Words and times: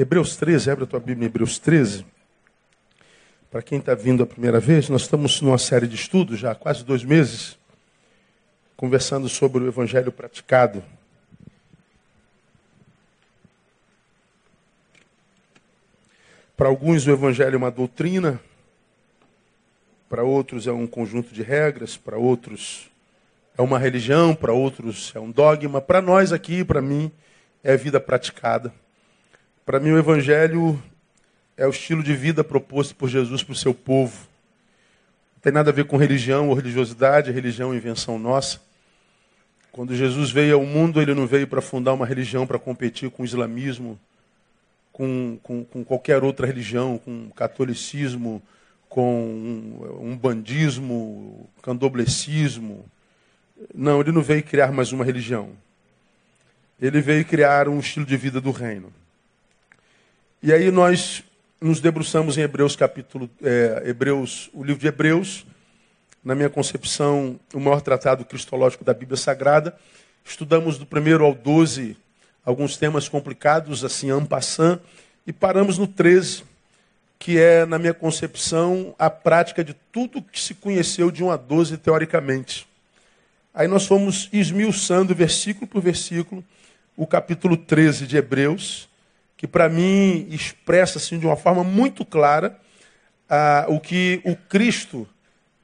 Hebreus 0.00 0.36
13, 0.36 0.70
abre 0.70 0.84
a 0.84 0.86
tua 0.86 1.00
Bíblia 1.00 1.26
Hebreus 1.26 1.58
13. 1.58 2.06
Para 3.50 3.60
quem 3.60 3.80
está 3.80 3.96
vindo 3.96 4.22
a 4.22 4.26
primeira 4.26 4.60
vez, 4.60 4.88
nós 4.88 5.02
estamos 5.02 5.40
numa 5.40 5.58
série 5.58 5.88
de 5.88 5.96
estudos 5.96 6.38
já 6.38 6.52
há 6.52 6.54
quase 6.54 6.84
dois 6.84 7.02
meses, 7.02 7.58
conversando 8.76 9.28
sobre 9.28 9.64
o 9.64 9.66
Evangelho 9.66 10.12
praticado. 10.12 10.84
Para 16.56 16.68
alguns, 16.68 17.04
o 17.04 17.10
Evangelho 17.10 17.56
é 17.56 17.58
uma 17.58 17.70
doutrina, 17.72 18.40
para 20.08 20.22
outros, 20.22 20.68
é 20.68 20.72
um 20.72 20.86
conjunto 20.86 21.34
de 21.34 21.42
regras, 21.42 21.96
para 21.96 22.16
outros, 22.16 22.88
é 23.56 23.62
uma 23.62 23.80
religião, 23.80 24.32
para 24.32 24.52
outros, 24.52 25.10
é 25.16 25.18
um 25.18 25.32
dogma. 25.32 25.80
Para 25.80 26.00
nós 26.00 26.32
aqui, 26.32 26.64
para 26.64 26.80
mim, 26.80 27.10
é 27.64 27.76
vida 27.76 27.98
praticada. 27.98 28.72
Para 29.68 29.80
mim, 29.80 29.90
o 29.90 29.98
Evangelho 29.98 30.82
é 31.54 31.66
o 31.66 31.70
estilo 31.70 32.02
de 32.02 32.16
vida 32.16 32.42
proposto 32.42 32.94
por 32.94 33.06
Jesus 33.06 33.42
para 33.42 33.52
o 33.52 33.54
seu 33.54 33.74
povo. 33.74 34.26
Não 35.34 35.42
tem 35.42 35.52
nada 35.52 35.68
a 35.68 35.74
ver 35.74 35.84
com 35.84 35.98
religião 35.98 36.48
ou 36.48 36.54
religiosidade, 36.54 37.30
religião 37.30 37.74
é 37.74 37.76
invenção 37.76 38.18
nossa. 38.18 38.62
Quando 39.70 39.94
Jesus 39.94 40.30
veio 40.30 40.54
ao 40.54 40.64
mundo, 40.64 41.02
ele 41.02 41.12
não 41.12 41.26
veio 41.26 41.46
para 41.46 41.60
fundar 41.60 41.92
uma 41.92 42.06
religião 42.06 42.46
para 42.46 42.58
competir 42.58 43.10
com 43.10 43.22
o 43.22 43.26
islamismo, 43.26 44.00
com, 44.90 45.38
com, 45.42 45.62
com, 45.62 45.84
qualquer 45.84 46.24
outra 46.24 46.46
religião, 46.46 46.96
com 46.96 47.28
catolicismo, 47.36 48.40
com 48.88 50.00
um 50.00 50.16
bandismo, 50.16 51.46
candoblecismo. 51.60 52.86
Não, 53.74 54.00
ele 54.00 54.12
não 54.12 54.22
veio 54.22 54.42
criar 54.42 54.72
mais 54.72 54.92
uma 54.92 55.04
religião. 55.04 55.50
Ele 56.80 57.02
veio 57.02 57.22
criar 57.22 57.68
um 57.68 57.78
estilo 57.78 58.06
de 58.06 58.16
vida 58.16 58.40
do 58.40 58.50
reino. 58.50 58.90
E 60.40 60.52
aí 60.52 60.70
nós 60.70 61.24
nos 61.60 61.80
debruçamos 61.80 62.38
em 62.38 62.42
Hebreus 62.42 62.76
capítulo, 62.76 63.28
é, 63.42 63.82
Hebreus, 63.86 64.48
o 64.54 64.62
livro 64.62 64.80
de 64.80 64.86
Hebreus, 64.86 65.44
na 66.22 66.32
minha 66.32 66.48
concepção, 66.48 67.40
o 67.52 67.58
maior 67.58 67.80
tratado 67.80 68.24
cristológico 68.24 68.84
da 68.84 68.94
Bíblia 68.94 69.16
Sagrada. 69.16 69.76
Estudamos 70.24 70.78
do 70.78 70.86
primeiro 70.86 71.24
ao 71.24 71.34
12 71.34 71.96
alguns 72.44 72.76
temas 72.76 73.08
complicados, 73.08 73.84
assim, 73.84 74.12
en 74.12 74.24
passant, 74.24 74.80
e 75.26 75.32
paramos 75.32 75.76
no 75.76 75.88
13, 75.88 76.44
que 77.18 77.36
é, 77.36 77.66
na 77.66 77.76
minha 77.76 77.92
concepção, 77.92 78.94
a 78.96 79.10
prática 79.10 79.64
de 79.64 79.74
tudo 79.90 80.22
que 80.22 80.40
se 80.40 80.54
conheceu 80.54 81.10
de 81.10 81.24
1 81.24 81.32
a 81.32 81.36
12 81.36 81.78
teoricamente. 81.78 82.64
Aí 83.52 83.66
nós 83.66 83.86
fomos 83.86 84.28
esmiuçando 84.32 85.16
versículo 85.16 85.66
por 85.66 85.82
versículo 85.82 86.44
o 86.96 87.08
capítulo 87.08 87.56
13 87.56 88.06
de 88.06 88.16
Hebreus, 88.16 88.87
que 89.38 89.46
para 89.46 89.68
mim 89.68 90.26
expressa 90.30 90.98
assim, 90.98 91.16
de 91.16 91.24
uma 91.24 91.36
forma 91.36 91.62
muito 91.62 92.04
clara 92.04 92.58
ah, 93.30 93.66
o 93.68 93.78
que 93.78 94.20
o 94.24 94.34
Cristo 94.34 95.08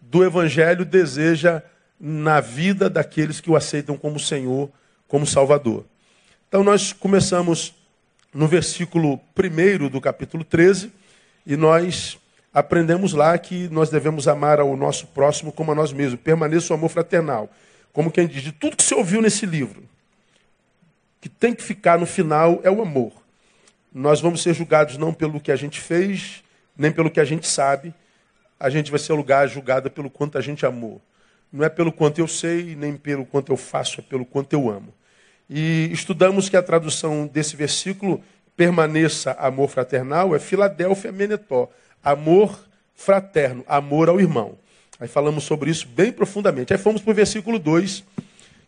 do 0.00 0.25
Evangelho 0.25 0.84
deseja 0.84 1.61
na 1.98 2.41
vida 2.41 2.89
daqueles 2.89 3.41
que 3.41 3.50
o 3.50 3.56
aceitam 3.56 3.97
como 3.97 4.19
Senhor, 4.19 4.70
como 5.08 5.27
Salvador. 5.27 5.84
Então 6.48 6.62
nós 6.62 6.92
começamos 6.92 7.75
no 8.33 8.47
versículo 8.47 9.20
1 9.36 9.88
do 9.88 10.00
capítulo 10.00 10.44
13 10.44 10.92
e 11.44 11.56
nós 11.56 12.16
aprendemos 12.53 13.12
lá 13.12 13.36
que 13.36 13.69
nós 13.70 13.91
devemos 13.91 14.28
amar 14.28 14.61
ao 14.61 14.77
nosso 14.77 15.09
próximo 15.09 15.50
como 15.50 15.72
a 15.72 15.75
nós 15.75 15.92
mesmos. 15.92 16.20
Permaneça 16.20 16.72
o 16.72 16.77
amor 16.77 16.91
fraternal. 16.91 17.50
Como 17.92 18.12
quem 18.12 18.28
diz, 18.28 18.42
de 18.42 18.53
tudo 18.53 18.77
que 18.77 18.84
você 18.84 18.94
ouviu 18.94 19.20
nesse 19.20 19.47
livro, 19.47 19.83
que 21.20 21.28
tem 21.28 21.53
que 21.53 21.62
ficar 21.62 21.98
no 21.98 22.06
final 22.06 22.61
é 22.62 22.70
o 22.70 22.81
amor 22.81 23.23
nós 23.95 24.20
vamos 24.20 24.42
ser 24.42 24.53
julgados 24.53 24.98
não 24.98 25.14
pelo 25.14 25.41
que 25.41 25.53
a 25.53 25.56
gente 25.56 25.81
fez, 25.81 26.42
nem 26.77 26.91
pelo 26.91 27.09
que 27.09 27.20
a 27.20 27.25
gente 27.25 27.47
sabe. 27.47 27.95
A 28.59 28.69
gente 28.69 28.91
vai 28.91 28.98
ser 28.98 29.12
lugar 29.12 29.48
julgada 29.48 29.89
pelo 29.89 30.11
quanto 30.11 30.37
a 30.37 30.41
gente 30.41 30.67
amou. 30.67 31.00
Não 31.53 31.65
é 31.65 31.69
pelo 31.69 31.93
quanto 31.93 32.19
eu 32.19 32.27
sei, 32.27 32.75
nem 32.75 32.97
pelo 32.97 33.25
quanto 33.25 33.53
eu 33.53 33.56
faço, 33.56 34.00
é 34.00 34.03
pelo 34.03 34.27
quanto 34.27 34.53
eu 34.53 34.69
amo. 34.69 34.93
E 35.49 35.88
estudamos 35.93 36.49
que 36.49 36.56
a 36.56 36.62
tradução 36.62 37.28
desse 37.28 37.55
versículo, 37.55 38.21
permaneça 38.56 39.32
amor 39.38 39.69
fraternal, 39.69 40.34
é 40.34 40.41
Filadélfia 40.41 41.12
Menetó. 41.12 41.71
Amor 42.03 42.66
fraterno, 42.97 43.65
amor 43.69 44.09
ao 44.09 44.21
irmão. 44.21 44.59
Aí 44.99 45.06
falamos 45.06 45.44
sobre 45.44 45.71
isso 45.71 45.87
bem 45.87 46.11
profundamente. 46.11 46.72
Aí 46.72 46.78
fomos 46.78 47.00
para 47.00 47.12
o 47.12 47.15
versículo 47.15 47.61
2, 47.61 48.03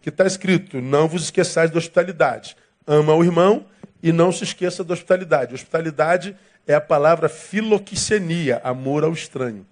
que 0.01 0.09
está 0.09 0.25
escrito: 0.25 0.81
Não 0.81 1.09
vos 1.09 1.25
esqueçais 1.25 1.71
da 1.71 1.79
hospitalidade. 1.79 2.57
Ama 2.87 3.13
o 3.15 3.25
irmão 3.25 3.65
e 4.07 4.13
não 4.13 4.31
se 4.31 4.45
esqueça 4.45 4.85
da 4.85 4.95
hospitalidade. 4.95 5.53
Hospitalidade 5.53 6.37
é 6.65 6.75
a 6.75 6.81
palavra 6.81 7.29
filoquicenia, 7.29 8.61
amor 8.63 9.03
ao 9.03 9.13
estranho. 9.13 9.67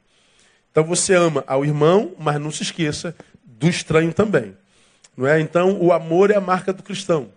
Então 0.72 0.82
você 0.82 1.14
ama 1.14 1.44
ao 1.46 1.64
irmão, 1.64 2.16
mas 2.18 2.40
não 2.40 2.50
se 2.50 2.64
esqueça 2.64 3.14
do 3.44 3.68
estranho 3.68 4.12
também. 4.12 4.56
Não 5.16 5.24
é? 5.24 5.38
Então 5.38 5.80
o 5.80 5.92
amor 5.92 6.32
é 6.32 6.34
a 6.34 6.40
marca 6.40 6.72
do 6.72 6.82
cristão. 6.82 7.28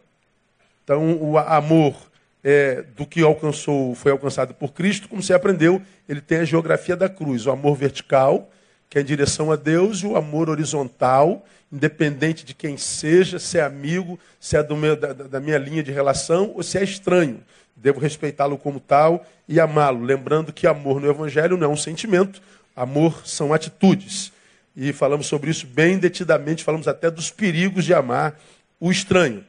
Então 0.83 1.21
o 1.21 1.37
amor 1.37 1.95
é, 2.43 2.81
do 2.95 3.05
que 3.05 3.21
alcançou, 3.21 3.93
foi 3.93 4.11
alcançado 4.11 4.55
por 4.55 4.73
Cristo, 4.73 5.07
como 5.07 5.21
você 5.21 5.35
aprendeu, 5.35 5.79
ele 6.09 6.19
tem 6.19 6.39
a 6.39 6.45
geografia 6.45 6.95
da 6.95 7.07
cruz, 7.07 7.45
o 7.45 7.51
amor 7.51 7.75
vertical, 7.75 8.49
que 8.89 8.97
é 8.97 9.01
em 9.01 9.05
direção 9.05 9.51
a 9.51 9.55
Deus, 9.55 9.99
e 9.99 10.07
o 10.07 10.15
amor 10.15 10.49
horizontal, 10.49 11.45
independente 11.71 12.45
de 12.45 12.53
quem 12.53 12.77
seja, 12.77 13.39
se 13.39 13.57
é 13.57 13.63
amigo, 13.63 14.19
se 14.39 14.55
é 14.55 14.67
meu, 14.73 14.95
da, 14.95 15.13
da, 15.13 15.39
minha 15.39 15.57
linha 15.57 15.83
de 15.83 15.91
relação 15.91 16.53
ou 16.55 16.63
se 16.63 16.77
é 16.77 16.83
estranho. 16.83 17.41
Devo 17.75 17.99
respeitá-lo 17.99 18.57
como 18.57 18.79
tal 18.79 19.25
e 19.47 19.59
amá-lo. 19.59 20.03
Lembrando 20.03 20.53
que 20.53 20.65
amor 20.65 20.99
no 20.99 21.09
Evangelho 21.09 21.57
não 21.57 21.67
é 21.67 21.69
um 21.69 21.77
sentimento, 21.77 22.41
amor 22.75 23.21
são 23.25 23.53
atitudes. 23.53 24.31
E 24.75 24.93
falamos 24.93 25.27
sobre 25.27 25.49
isso 25.49 25.67
bem 25.67 25.97
detidamente, 25.97 26.63
falamos 26.63 26.87
até 26.87 27.11
dos 27.11 27.29
perigos 27.29 27.83
de 27.83 27.93
amar 27.93 28.39
o 28.79 28.91
estranho. 28.91 29.43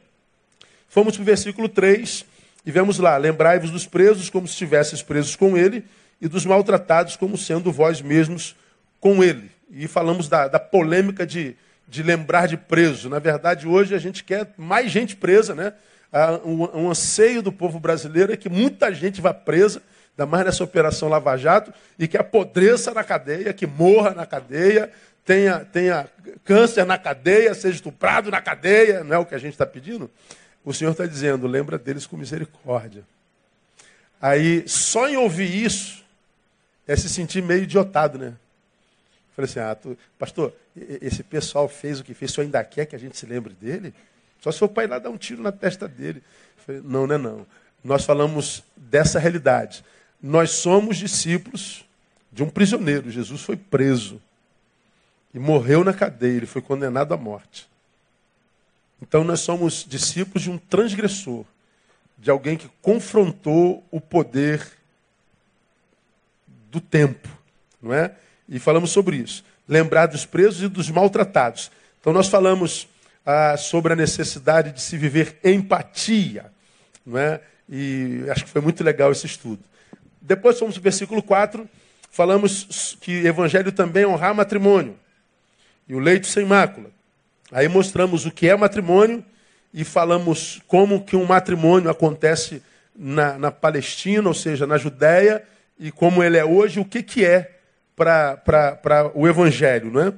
Fomos 0.89 1.15
para 1.15 1.21
o 1.21 1.25
versículo 1.25 1.69
3 1.69 2.25
e 2.65 2.71
vemos 2.71 2.99
lá: 2.99 3.15
Lembrai-vos 3.15 3.71
dos 3.71 3.85
presos 3.85 4.29
como 4.29 4.47
se 4.47 4.53
estivesseis 4.53 5.01
presos 5.01 5.35
com 5.35 5.57
ele, 5.57 5.85
e 6.19 6.27
dos 6.27 6.45
maltratados 6.45 7.15
como 7.15 7.37
sendo 7.37 7.71
vós 7.71 8.01
mesmos 8.01 8.55
com 8.99 9.23
ele. 9.23 9.51
E 9.71 9.87
falamos 9.87 10.27
da, 10.27 10.47
da 10.47 10.59
polêmica 10.59 11.25
de 11.25 11.55
de 11.89 12.03
lembrar 12.03 12.47
de 12.47 12.55
preso. 12.55 13.09
Na 13.09 13.19
verdade, 13.19 13.67
hoje 13.67 13.95
a 13.95 13.97
gente 13.97 14.23
quer 14.23 14.53
mais 14.55 14.91
gente 14.91 15.15
presa, 15.15 15.55
né? 15.55 15.73
Um, 16.45 16.83
um 16.83 16.89
anseio 16.89 17.41
do 17.41 17.51
povo 17.51 17.79
brasileiro 17.79 18.31
é 18.31 18.37
que 18.37 18.49
muita 18.49 18.93
gente 18.93 19.19
vá 19.19 19.33
presa, 19.33 19.81
ainda 20.11 20.25
mais 20.29 20.45
nessa 20.45 20.63
operação 20.63 21.09
Lava 21.09 21.35
Jato, 21.35 21.73
e 21.97 22.07
que 22.07 22.17
apodreça 22.17 22.93
na 22.93 23.03
cadeia, 23.03 23.53
que 23.53 23.65
morra 23.65 24.11
na 24.11 24.25
cadeia, 24.25 24.91
tenha, 25.25 25.59
tenha 25.65 26.07
câncer 26.43 26.85
na 26.85 26.97
cadeia, 26.97 27.53
seja 27.53 27.75
estuprado 27.75 28.29
na 28.29 28.41
cadeia, 28.41 29.03
não 29.03 29.15
é 29.15 29.19
o 29.19 29.25
que 29.25 29.35
a 29.35 29.39
gente 29.39 29.53
está 29.53 29.65
pedindo? 29.65 30.09
O 30.63 30.73
Senhor 30.73 30.91
está 30.91 31.05
dizendo, 31.05 31.47
lembra 31.47 31.77
deles 31.77 32.05
com 32.05 32.17
misericórdia. 32.17 33.03
Aí, 34.21 34.63
só 34.67 35.07
em 35.07 35.15
ouvir 35.15 35.63
isso, 35.63 36.03
é 36.87 36.95
se 36.95 37.07
sentir 37.07 37.41
meio 37.41 37.63
idiotado, 37.63 38.17
né? 38.17 38.33
Falei 39.39 39.49
assim, 39.49 39.59
ah, 39.59 39.73
tu, 39.73 39.97
pastor, 40.17 40.53
esse 40.75 41.23
pessoal 41.23 41.69
fez 41.69 42.01
o 42.01 42.03
que 42.03 42.13
fez, 42.13 42.31
o 42.31 42.33
senhor 42.33 42.45
ainda 42.45 42.61
quer 42.61 42.85
que 42.85 42.93
a 42.93 42.99
gente 42.99 43.17
se 43.17 43.25
lembre 43.25 43.53
dele? 43.53 43.93
Só 44.41 44.51
se 44.51 44.59
for 44.59 44.67
para 44.67 44.83
ir 44.83 44.89
lá 44.89 44.99
dar 44.99 45.09
um 45.09 45.17
tiro 45.17 45.41
na 45.41 45.51
testa 45.51 45.87
dele. 45.87 46.21
Falei, 46.57 46.81
não, 46.83 47.07
não 47.07 47.15
é 47.15 47.17
não. 47.17 47.47
Nós 47.81 48.03
falamos 48.03 48.61
dessa 48.75 49.17
realidade. 49.17 49.81
Nós 50.21 50.51
somos 50.51 50.97
discípulos 50.97 51.85
de 52.29 52.43
um 52.43 52.49
prisioneiro. 52.49 53.09
Jesus 53.09 53.41
foi 53.41 53.55
preso 53.55 54.21
e 55.33 55.39
morreu 55.39 55.85
na 55.85 55.93
cadeia, 55.93 56.35
ele 56.35 56.45
foi 56.45 56.61
condenado 56.61 57.13
à 57.13 57.17
morte. 57.17 57.65
Então 59.01 59.23
nós 59.23 59.39
somos 59.39 59.85
discípulos 59.87 60.43
de 60.43 60.51
um 60.51 60.57
transgressor, 60.57 61.45
de 62.17 62.29
alguém 62.29 62.57
que 62.57 62.69
confrontou 62.81 63.85
o 63.89 64.01
poder 64.01 64.67
do 66.69 66.81
tempo, 66.81 67.29
não 67.81 67.93
é? 67.93 68.13
E 68.49 68.57
falamos 68.59 68.89
sobre 68.89 69.17
isso. 69.17 69.43
Lembrar 69.67 70.07
dos 70.07 70.25
presos 70.25 70.63
e 70.63 70.67
dos 70.67 70.89
maltratados. 70.89 71.71
Então 72.01 72.11
nós 72.11 72.27
falamos 72.27 72.87
ah, 73.25 73.55
sobre 73.55 73.93
a 73.93 73.95
necessidade 73.95 74.71
de 74.71 74.81
se 74.81 74.97
viver 74.97 75.37
empatia. 75.43 76.51
Não 77.05 77.19
é? 77.19 77.39
E 77.69 78.23
acho 78.29 78.45
que 78.45 78.49
foi 78.49 78.61
muito 78.61 78.83
legal 78.83 79.11
esse 79.11 79.27
estudo. 79.27 79.63
Depois 80.19 80.57
fomos 80.57 80.75
para 80.75 80.79
o 80.79 80.83
versículo 80.83 81.21
4, 81.21 81.69
falamos 82.09 82.97
que 82.99 83.25
evangelho 83.25 83.71
também 83.71 84.03
é 84.03 84.07
honrar 84.07 84.33
matrimônio. 84.33 84.97
E 85.87 85.93
o 85.93 85.99
leito 85.99 86.25
sem 86.25 86.45
mácula. 86.45 86.89
Aí 87.51 87.67
mostramos 87.67 88.25
o 88.25 88.31
que 88.31 88.49
é 88.49 88.55
matrimônio 88.55 89.23
e 89.71 89.83
falamos 89.83 90.59
como 90.67 91.03
que 91.03 91.15
um 91.15 91.25
matrimônio 91.25 91.89
acontece 91.89 92.63
na, 92.95 93.37
na 93.37 93.51
Palestina, 93.51 94.27
ou 94.27 94.33
seja, 94.33 94.65
na 94.65 94.77
Judéia, 94.77 95.43
e 95.79 95.91
como 95.91 96.23
ele 96.23 96.37
é 96.37 96.43
hoje, 96.43 96.79
o 96.79 96.85
que, 96.85 97.01
que 97.01 97.23
é 97.23 97.58
para 97.99 99.11
o 99.13 99.27
Evangelho, 99.27 99.91
não 99.91 100.01
é? 100.01 100.13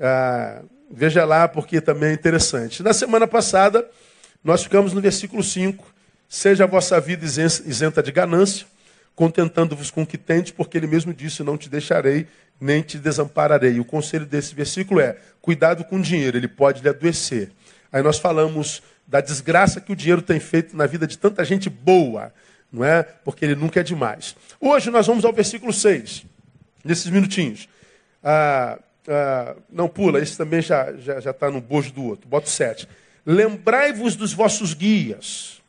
Ah, 0.00 0.62
veja 0.90 1.24
lá, 1.24 1.46
porque 1.46 1.80
também 1.80 2.10
é 2.10 2.12
interessante. 2.12 2.82
Na 2.82 2.92
semana 2.92 3.26
passada, 3.26 3.88
nós 4.42 4.62
ficamos 4.62 4.92
no 4.92 5.00
versículo 5.00 5.42
5, 5.42 5.90
Seja 6.32 6.62
a 6.62 6.66
vossa 6.68 7.00
vida 7.00 7.26
isenta 7.26 8.00
de 8.00 8.12
ganância, 8.12 8.64
contentando-vos 9.16 9.90
com 9.90 10.02
o 10.02 10.06
que 10.06 10.16
tendes, 10.16 10.52
porque 10.52 10.78
ele 10.78 10.86
mesmo 10.86 11.12
disse: 11.12 11.42
Não 11.42 11.58
te 11.58 11.68
deixarei, 11.68 12.28
nem 12.60 12.82
te 12.82 12.98
desampararei. 12.98 13.80
O 13.80 13.84
conselho 13.84 14.24
desse 14.24 14.54
versículo 14.54 15.00
é: 15.00 15.16
cuidado 15.42 15.82
com 15.82 15.96
o 15.96 16.00
dinheiro, 16.00 16.36
ele 16.38 16.46
pode 16.46 16.82
lhe 16.82 16.88
adoecer. 16.88 17.50
Aí 17.92 18.00
nós 18.00 18.20
falamos 18.20 18.80
da 19.08 19.20
desgraça 19.20 19.80
que 19.80 19.90
o 19.90 19.96
dinheiro 19.96 20.22
tem 20.22 20.38
feito 20.38 20.76
na 20.76 20.86
vida 20.86 21.04
de 21.04 21.18
tanta 21.18 21.44
gente 21.44 21.68
boa, 21.68 22.32
não 22.72 22.84
é? 22.84 23.02
Porque 23.02 23.44
ele 23.44 23.56
nunca 23.56 23.80
é 23.80 23.82
demais. 23.82 24.36
Hoje 24.60 24.88
nós 24.88 25.08
vamos 25.08 25.24
ao 25.24 25.32
versículo 25.32 25.72
6, 25.72 26.26
nesses 26.84 27.10
minutinhos. 27.10 27.68
Ah, 28.22 28.78
ah, 29.08 29.56
não 29.70 29.88
pula, 29.88 30.20
esse 30.20 30.36
também 30.36 30.60
já 30.60 30.90
está 30.90 31.00
já, 31.00 31.20
já 31.20 31.32
tá 31.32 31.50
no 31.50 31.60
bojo 31.60 31.92
do 31.92 32.04
outro. 32.04 32.28
Bota 32.28 32.46
o 32.46 32.50
7. 32.50 32.88
Lembrai-vos 33.24 34.16
dos 34.16 34.32
vossos 34.32 34.74
guias, 34.74 35.60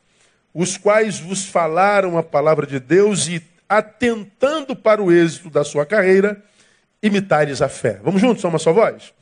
os 0.54 0.76
quais 0.76 1.18
vos 1.18 1.46
falaram 1.46 2.16
a 2.16 2.22
palavra 2.22 2.66
de 2.66 2.78
Deus 2.78 3.28
e, 3.28 3.42
atentando 3.68 4.76
para 4.76 5.02
o 5.02 5.10
êxito 5.10 5.50
da 5.50 5.64
sua 5.64 5.86
carreira, 5.86 6.42
imitai-lhes 7.02 7.62
a 7.62 7.68
fé. 7.68 8.00
Vamos 8.02 8.20
juntos, 8.20 8.42
só 8.42 8.48
uma 8.48 8.58
só 8.58 8.72
voz? 8.72 9.12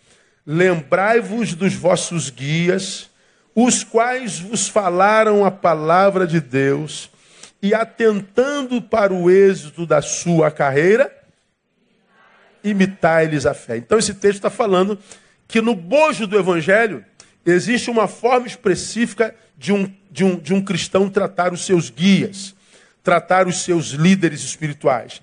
Lembrai-vos 0.46 1.54
dos 1.54 1.74
vossos 1.74 2.30
guias, 2.30 3.10
os 3.54 3.84
quais 3.84 4.40
vos 4.40 4.68
falaram 4.68 5.44
a 5.44 5.50
palavra 5.50 6.26
de 6.26 6.40
Deus, 6.40 7.10
e 7.62 7.74
atentando 7.74 8.80
para 8.80 9.12
o 9.12 9.30
êxito 9.30 9.86
da 9.86 10.00
sua 10.00 10.50
carreira, 10.50 11.12
imitai-lhes 12.62 13.46
a 13.46 13.54
fé. 13.54 13.76
Então 13.76 13.98
esse 13.98 14.14
texto 14.14 14.36
está 14.36 14.50
falando 14.50 14.98
que 15.46 15.60
no 15.60 15.74
bojo 15.74 16.26
do 16.26 16.38
evangelho 16.38 17.04
existe 17.44 17.90
uma 17.90 18.06
forma 18.06 18.46
específica 18.46 19.34
de 19.56 19.72
um, 19.72 19.92
de 20.10 20.24
um, 20.24 20.38
de 20.38 20.54
um 20.54 20.62
cristão 20.62 21.08
tratar 21.08 21.52
os 21.52 21.64
seus 21.66 21.90
guias, 21.90 22.54
tratar 23.02 23.46
os 23.46 23.62
seus 23.62 23.88
líderes 23.88 24.42
espirituais. 24.42 25.20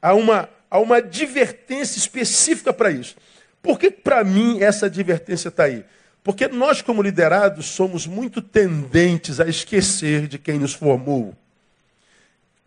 Há 0.00 0.14
uma, 0.14 0.48
há 0.70 0.78
uma 0.78 0.96
advertência 0.96 1.98
específica 1.98 2.72
para 2.72 2.90
isso. 2.90 3.16
Por 3.62 3.78
que 3.78 3.90
para 3.90 4.24
mim 4.24 4.60
essa 4.60 4.86
advertência 4.86 5.48
está 5.48 5.64
aí? 5.64 5.84
Porque 6.22 6.48
nós, 6.48 6.82
como 6.82 7.02
liderados, 7.02 7.66
somos 7.66 8.06
muito 8.06 8.42
tendentes 8.42 9.40
a 9.40 9.48
esquecer 9.48 10.26
de 10.26 10.38
quem 10.38 10.58
nos 10.58 10.74
formou, 10.74 11.34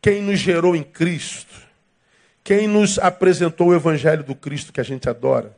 quem 0.01 0.21
nos 0.21 0.39
gerou 0.39 0.75
em 0.75 0.83
Cristo, 0.83 1.62
quem 2.43 2.67
nos 2.67 2.99
apresentou 2.99 3.69
o 3.69 3.75
Evangelho 3.75 4.23
do 4.23 4.35
Cristo 4.35 4.73
que 4.73 4.81
a 4.81 4.83
gente 4.83 5.07
adora, 5.07 5.55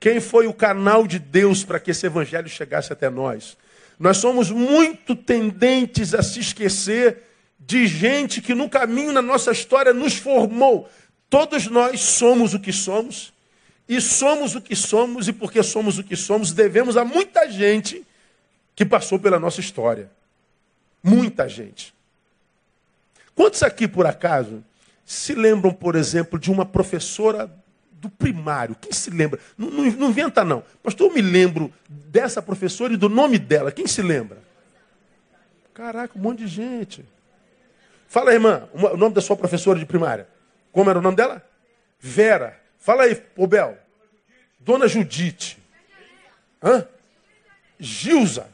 quem 0.00 0.20
foi 0.20 0.46
o 0.46 0.52
canal 0.52 1.06
de 1.06 1.18
Deus 1.18 1.64
para 1.64 1.78
que 1.78 1.90
esse 1.90 2.06
Evangelho 2.06 2.48
chegasse 2.48 2.92
até 2.92 3.08
nós. 3.08 3.56
Nós 3.98 4.18
somos 4.18 4.50
muito 4.50 5.16
tendentes 5.16 6.14
a 6.14 6.22
se 6.22 6.40
esquecer 6.40 7.22
de 7.58 7.86
gente 7.86 8.40
que 8.40 8.54
no 8.54 8.68
caminho, 8.68 9.12
na 9.12 9.22
nossa 9.22 9.50
história, 9.50 9.92
nos 9.92 10.16
formou. 10.16 10.88
Todos 11.28 11.66
nós 11.66 12.00
somos 12.00 12.54
o 12.54 12.60
que 12.60 12.72
somos 12.72 13.32
e 13.88 14.00
somos 14.00 14.54
o 14.54 14.60
que 14.60 14.76
somos, 14.76 15.28
e 15.28 15.32
porque 15.32 15.62
somos 15.62 15.98
o 15.98 16.04
que 16.04 16.14
somos, 16.14 16.52
devemos 16.52 16.96
a 16.96 17.04
muita 17.04 17.50
gente 17.50 18.06
que 18.76 18.84
passou 18.84 19.18
pela 19.18 19.40
nossa 19.40 19.60
história. 19.60 20.10
Muita 21.02 21.48
gente. 21.48 21.94
Quantos 23.34 23.62
aqui, 23.62 23.88
por 23.88 24.06
acaso, 24.06 24.62
se 25.08 25.34
lembram, 25.34 25.72
por 25.72 25.96
exemplo, 25.96 26.38
de 26.38 26.50
uma 26.50 26.66
professora 26.66 27.50
do 27.92 28.10
primário? 28.10 28.76
Quem 28.78 28.92
se 28.92 29.08
lembra? 29.08 29.40
Não, 29.56 29.70
não, 29.70 29.84
não 29.84 30.10
inventa, 30.10 30.44
não. 30.44 30.62
Pastor, 30.82 31.08
eu 31.08 31.14
me 31.14 31.22
lembro 31.22 31.72
dessa 31.88 32.42
professora 32.42 32.92
e 32.92 32.96
do 32.98 33.08
nome 33.08 33.38
dela. 33.38 33.72
Quem 33.72 33.86
se 33.86 34.02
lembra? 34.02 34.36
Caraca, 35.72 36.12
um 36.14 36.20
monte 36.20 36.40
de 36.40 36.48
gente. 36.48 37.06
Fala, 38.06 38.34
irmã, 38.34 38.68
o 38.74 38.98
nome 38.98 39.14
da 39.14 39.22
sua 39.22 39.34
professora 39.34 39.78
de 39.78 39.86
primária. 39.86 40.28
Como 40.70 40.90
era 40.90 40.98
o 40.98 41.02
nome 41.02 41.16
dela? 41.16 41.42
Vera. 41.98 42.60
Fala 42.78 43.04
aí, 43.04 43.24
ô 43.34 43.46
Bel. 43.46 43.78
Dona 44.60 44.86
Judite. 44.86 45.58
Hã? 46.62 46.86
Gilza. 47.80 48.46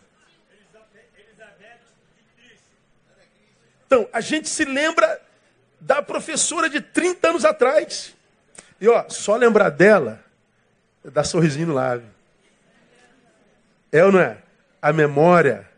Então, 3.86 4.08
a 4.12 4.20
gente 4.20 4.48
se 4.48 4.64
lembra 4.64 5.20
da 5.84 6.00
professora 6.00 6.68
de 6.70 6.80
30 6.80 7.28
anos 7.28 7.44
atrás. 7.44 8.14
E 8.80 8.88
ó, 8.88 9.04
só 9.08 9.36
lembrar 9.36 9.68
dela, 9.68 10.24
dá 11.04 11.22
sorrisinho 11.22 11.68
no 11.68 11.74
lábio. 11.74 12.06
É 13.92 14.02
ou 14.02 14.10
não 14.10 14.18
é? 14.18 14.38
A 14.80 14.92
memória 14.92 15.68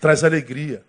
traz 0.00 0.22
alegria. 0.22 0.82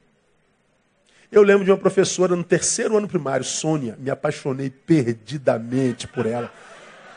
Eu 1.31 1.41
lembro 1.41 1.65
de 1.65 1.71
uma 1.71 1.77
professora 1.77 2.35
no 2.35 2.43
terceiro 2.43 2.95
ano 2.95 3.07
primário, 3.07 3.43
Sônia. 3.43 3.95
Me 3.97 4.11
apaixonei 4.11 4.69
perdidamente 4.69 6.07
por 6.07 6.27
ela. 6.27 6.51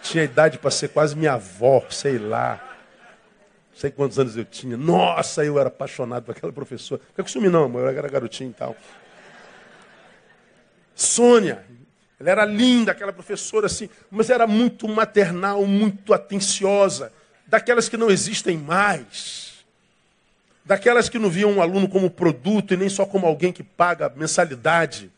Tinha 0.02 0.24
idade 0.24 0.58
para 0.58 0.70
ser 0.70 0.88
quase 0.88 1.14
minha 1.16 1.34
avó, 1.34 1.84
sei 1.90 2.18
lá. 2.18 2.60
Não 3.72 3.78
sei 3.78 3.90
quantos 3.90 4.18
anos 4.18 4.36
eu 4.36 4.44
tinha. 4.44 4.76
Nossa, 4.76 5.44
eu 5.44 5.58
era 5.58 5.68
apaixonado 5.68 6.24
por 6.24 6.32
aquela 6.34 6.52
professora. 6.52 7.02
Não 7.16 7.24
fica 7.24 7.40
com 7.40 7.50
não, 7.50 7.64
amor. 7.64 7.82
Eu 7.82 7.88
era 7.88 8.08
garotinho 8.08 8.50
e 8.50 8.54
tal. 8.54 8.74
Sônia. 10.94 11.64
Ela 12.19 12.31
era 12.31 12.44
linda, 12.44 12.93
aquela 12.93 13.12
professora 13.12 13.67
assim, 13.67 13.88
mas 14.11 14.31
era 14.31 14.46
muito 14.46 14.88
maternal, 14.88 15.67
muito 15.67 16.14
atenciosa. 16.14 17.12
Daquelas 17.46 17.88
que 17.88 17.96
não 17.96 18.11
existem 18.11 18.56
mais 18.56 19.44
daquelas 20.64 21.08
que 21.08 21.19
não 21.19 21.29
viam 21.29 21.52
um 21.52 21.62
aluno 21.62 21.88
como 21.88 22.11
produto 22.11 22.73
e 22.73 22.76
nem 22.76 22.88
só 22.88 23.05
como 23.05 23.26
alguém 23.26 23.52
que 23.52 23.62
paga 23.62 24.12
mensalidade. 24.17 25.11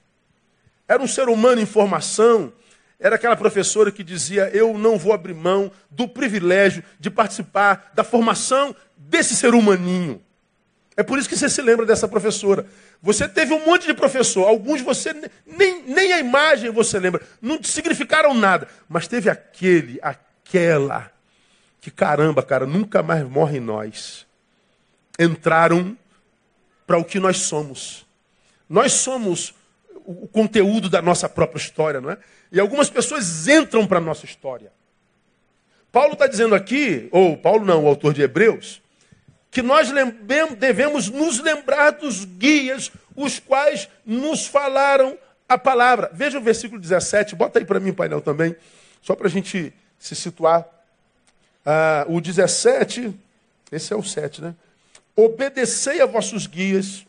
Era 0.89 1.03
um 1.03 1.07
ser 1.07 1.29
humano 1.29 1.61
em 1.61 1.67
formação. 1.67 2.53
Era 2.99 3.17
aquela 3.17 3.37
professora 3.37 3.93
que 3.93 4.03
dizia: 4.03 4.51
Eu 4.53 4.77
não 4.77 4.99
vou 4.99 5.13
abrir 5.13 5.35
mão 5.35 5.71
do 5.91 6.09
privilégio 6.09 6.83
de 6.99 7.11
participar 7.11 7.93
da 7.95 8.03
formação 8.03 8.75
desse 8.97 9.37
ser 9.37 9.55
humaninho. 9.55 10.21
É 10.97 11.03
por 11.03 11.19
isso 11.19 11.29
que 11.29 11.37
você 11.37 11.49
se 11.49 11.61
lembra 11.61 11.85
dessa 11.85 12.09
professora. 12.09 12.67
Você 13.03 13.29
teve 13.29 13.53
um 13.53 13.67
monte 13.67 13.87
de 13.87 13.93
professor, 13.93 14.49
alguns 14.49 14.81
você 14.81 15.13
nem, 15.47 15.83
nem 15.83 16.13
a 16.13 16.19
imagem 16.19 16.71
você 16.71 16.99
lembra, 16.99 17.21
não 17.41 17.63
significaram 17.63 18.33
nada, 18.33 18.67
mas 18.89 19.07
teve 19.07 19.29
aquele, 19.29 20.01
aquela, 20.01 21.11
que 21.81 21.91
caramba, 21.91 22.43
cara, 22.43 22.65
nunca 22.65 23.03
mais 23.03 23.29
morre 23.29 23.59
em 23.59 23.61
nós 23.61 24.27
entraram 25.19 25.97
para 26.87 26.99
o 26.99 27.05
que 27.05 27.19
nós 27.19 27.39
somos. 27.39 28.07
Nós 28.69 28.93
somos 28.93 29.55
o 30.05 30.29
conteúdo 30.29 30.89
da 30.89 31.03
nossa 31.03 31.29
própria 31.29 31.59
história, 31.59 32.01
não 32.01 32.11
é? 32.11 32.19
E 32.53 32.61
algumas 32.61 32.89
pessoas 32.89 33.49
entram 33.49 33.87
para 33.87 33.99
a 33.99 34.01
nossa 34.01 34.25
história. 34.25 34.71
Paulo 35.91 36.13
está 36.13 36.27
dizendo 36.27 36.55
aqui, 36.55 37.09
ou 37.11 37.37
Paulo 37.37 37.65
não, 37.65 37.85
o 37.85 37.89
autor 37.89 38.13
de 38.13 38.23
Hebreus, 38.23 38.81
que 39.57 39.63
nós 39.63 39.89
devemos 40.59 41.09
nos 41.09 41.41
lembrar 41.41 41.93
dos 41.93 42.27
guias, 42.27 42.93
os 43.17 43.39
quais 43.39 43.89
nos 44.05 44.47
falaram 44.47 45.17
a 45.49 45.57
palavra. 45.57 46.11
Veja 46.13 46.37
o 46.37 46.43
versículo 46.43 46.79
17, 46.79 47.35
bota 47.35 47.59
aí 47.59 47.65
para 47.65 47.81
mim, 47.81 47.91
painel, 47.91 48.21
também, 48.21 48.55
só 49.01 49.17
para 49.17 49.29
a 49.29 49.31
gente 49.31 49.73
se 49.99 50.15
situar. 50.15 50.69
Ah, 51.65 52.05
o 52.07 52.21
17, 52.21 53.19
esse 53.73 53.95
é 53.95 53.97
o 53.97 54.03
7, 54.03 54.43
né? 54.43 54.55
Obedecei 55.17 56.03
a 56.03 56.07
vossos 56.07 56.47
guias, 56.47 57.07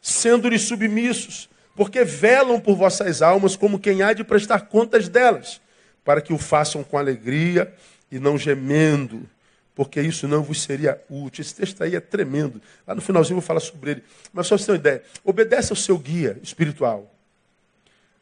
sendo-lhes 0.00 0.62
submissos, 0.62 1.46
porque 1.76 2.04
velam 2.04 2.58
por 2.58 2.74
vossas 2.74 3.20
almas 3.20 3.54
como 3.54 3.78
quem 3.78 4.00
há 4.00 4.14
de 4.14 4.24
prestar 4.24 4.60
contas 4.60 5.10
delas, 5.10 5.60
para 6.02 6.22
que 6.22 6.32
o 6.32 6.38
façam 6.38 6.82
com 6.82 6.96
alegria 6.96 7.70
e 8.10 8.18
não 8.18 8.38
gemendo, 8.38 9.28
porque 9.74 10.00
isso 10.00 10.28
não 10.28 10.42
vos 10.42 10.62
seria 10.62 11.02
útil. 11.08 11.42
Esse 11.42 11.54
texto 11.54 11.82
aí 11.82 11.96
é 11.96 12.00
tremendo. 12.00 12.60
Lá 12.86 12.94
no 12.94 13.00
finalzinho 13.00 13.36
eu 13.36 13.40
vou 13.40 13.46
falar 13.46 13.60
sobre 13.60 13.92
ele. 13.92 14.04
Mas 14.32 14.46
só 14.46 14.56
você 14.56 14.66
ter 14.66 14.72
uma 14.72 14.78
ideia, 14.78 15.02
obedece 15.24 15.72
ao 15.72 15.76
seu 15.76 15.98
guia 15.98 16.38
espiritual. 16.42 17.12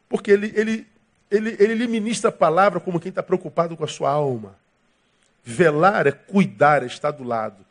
Porque 0.07 0.31
ele, 0.31 0.51
ele, 0.55 0.87
ele, 1.29 1.55
ele 1.59 1.75
lhe 1.75 1.87
ministra 1.87 2.29
a 2.29 2.33
palavra 2.33 2.79
como 2.79 2.99
quem 2.99 3.09
está 3.09 3.21
preocupado 3.21 3.75
com 3.75 3.83
a 3.83 3.87
sua 3.87 4.09
alma. 4.09 4.55
Velar 5.43 6.07
é 6.07 6.11
cuidar, 6.11 6.83
é 6.83 6.85
estar 6.85 7.11
do 7.11 7.23
lado. 7.23 7.65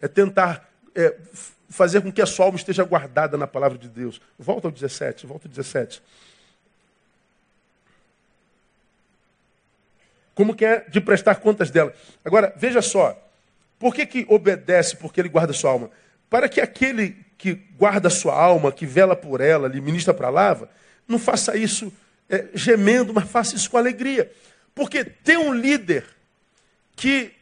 É 0.00 0.08
tentar 0.08 0.70
é, 0.94 1.16
fazer 1.68 2.00
com 2.00 2.10
que 2.10 2.22
a 2.22 2.26
sua 2.26 2.46
alma 2.46 2.56
esteja 2.56 2.84
guardada 2.84 3.36
na 3.36 3.46
palavra 3.46 3.76
de 3.76 3.88
Deus. 3.88 4.20
Volta 4.38 4.68
ao 4.68 4.72
17, 4.72 5.26
volta 5.26 5.46
ao 5.46 5.50
17. 5.50 6.02
Como 10.38 10.54
que 10.54 10.64
é 10.64 10.84
de 10.88 11.00
prestar 11.00 11.34
contas 11.34 11.68
dela. 11.68 11.92
Agora, 12.24 12.54
veja 12.56 12.80
só. 12.80 13.20
Por 13.76 13.92
que, 13.92 14.06
que 14.06 14.24
obedece? 14.28 14.94
Porque 14.94 15.20
ele 15.20 15.28
guarda 15.28 15.52
sua 15.52 15.72
alma. 15.72 15.90
Para 16.30 16.48
que 16.48 16.60
aquele 16.60 17.16
que 17.36 17.54
guarda 17.76 18.08
sua 18.08 18.40
alma, 18.40 18.70
que 18.70 18.86
vela 18.86 19.16
por 19.16 19.40
ela, 19.40 19.66
lhe 19.66 19.80
ministra 19.80 20.14
a 20.14 20.16
palavra, 20.16 20.70
não 21.08 21.18
faça 21.18 21.56
isso 21.56 21.92
é, 22.30 22.46
gemendo, 22.54 23.12
mas 23.12 23.28
faça 23.28 23.56
isso 23.56 23.68
com 23.68 23.76
alegria. 23.76 24.30
Porque 24.76 25.02
tem 25.02 25.36
um 25.36 25.52
líder 25.52 26.04
que 26.94 27.32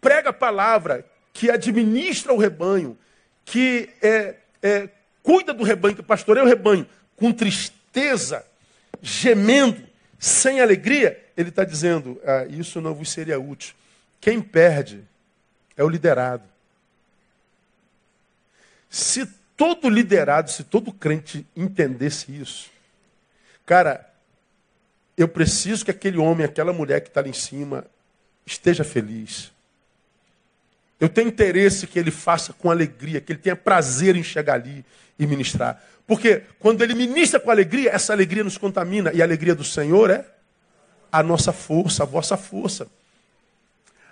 prega 0.00 0.30
a 0.30 0.32
palavra, 0.32 1.06
que 1.32 1.48
administra 1.48 2.32
o 2.32 2.38
rebanho, 2.38 2.98
que 3.44 3.88
é, 4.02 4.34
é, 4.60 4.88
cuida 5.22 5.54
do 5.54 5.62
rebanho, 5.62 5.94
que 5.94 6.02
pastoreia 6.02 6.44
o 6.44 6.48
rebanho, 6.48 6.88
com 7.14 7.30
tristeza, 7.30 8.44
gemendo, 9.00 9.91
sem 10.22 10.60
alegria, 10.60 11.20
ele 11.36 11.48
está 11.48 11.64
dizendo: 11.64 12.20
ah, 12.24 12.46
isso 12.48 12.80
não 12.80 12.94
vos 12.94 13.10
seria 13.10 13.40
útil. 13.40 13.74
Quem 14.20 14.40
perde 14.40 15.02
é 15.76 15.82
o 15.82 15.88
liderado. 15.88 16.44
Se 18.88 19.26
todo 19.56 19.88
liderado, 19.88 20.48
se 20.48 20.62
todo 20.62 20.92
crente 20.92 21.44
entendesse 21.56 22.30
isso, 22.30 22.70
cara, 23.66 24.08
eu 25.16 25.26
preciso 25.26 25.84
que 25.84 25.90
aquele 25.90 26.18
homem, 26.18 26.46
aquela 26.46 26.72
mulher 26.72 27.00
que 27.00 27.08
está 27.08 27.18
ali 27.18 27.30
em 27.30 27.32
cima, 27.32 27.84
esteja 28.46 28.84
feliz. 28.84 29.51
Eu 31.02 31.08
tenho 31.08 31.26
interesse 31.26 31.84
que 31.88 31.98
ele 31.98 32.12
faça 32.12 32.52
com 32.52 32.70
alegria, 32.70 33.20
que 33.20 33.32
ele 33.32 33.40
tenha 33.40 33.56
prazer 33.56 34.14
em 34.14 34.22
chegar 34.22 34.54
ali 34.54 34.84
e 35.18 35.26
ministrar. 35.26 35.82
Porque 36.06 36.44
quando 36.60 36.80
ele 36.80 36.94
ministra 36.94 37.40
com 37.40 37.50
alegria, 37.50 37.90
essa 37.90 38.12
alegria 38.12 38.44
nos 38.44 38.56
contamina. 38.56 39.10
E 39.12 39.20
a 39.20 39.24
alegria 39.24 39.52
do 39.52 39.64
Senhor 39.64 40.10
é 40.10 40.24
a 41.10 41.20
nossa 41.20 41.52
força, 41.52 42.04
a 42.04 42.06
vossa 42.06 42.36
força. 42.36 42.86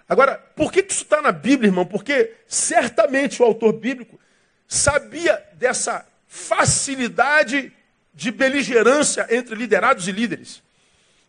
Agora, 0.09 0.35
por 0.57 0.73
que 0.73 0.81
isso 0.81 1.05
está 1.05 1.23
na 1.23 1.31
Bíblia, 1.31 1.69
irmão? 1.69 1.87
Porque 1.87 2.35
certamente 2.49 3.41
o 3.41 3.45
autor 3.45 3.73
bíblico 3.75 4.19
sabia 4.67 5.41
dessa 5.53 6.05
facilidade 6.27 7.73
de 8.13 8.33
beligerância 8.33 9.29
entre 9.31 9.55
liderados 9.55 10.09
e 10.09 10.11
líderes. 10.11 10.61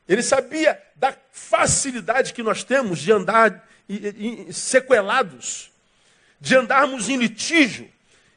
Ele 0.10 0.24
sabia 0.24 0.82
da 0.96 1.14
facilidade 1.32 2.34
que 2.34 2.42
nós 2.42 2.64
temos 2.64 2.98
de 2.98 3.12
andar 3.12 3.70
sequelados, 4.52 5.72
de 6.40 6.56
andarmos 6.56 7.10
em 7.10 7.18
litígio. 7.18 7.90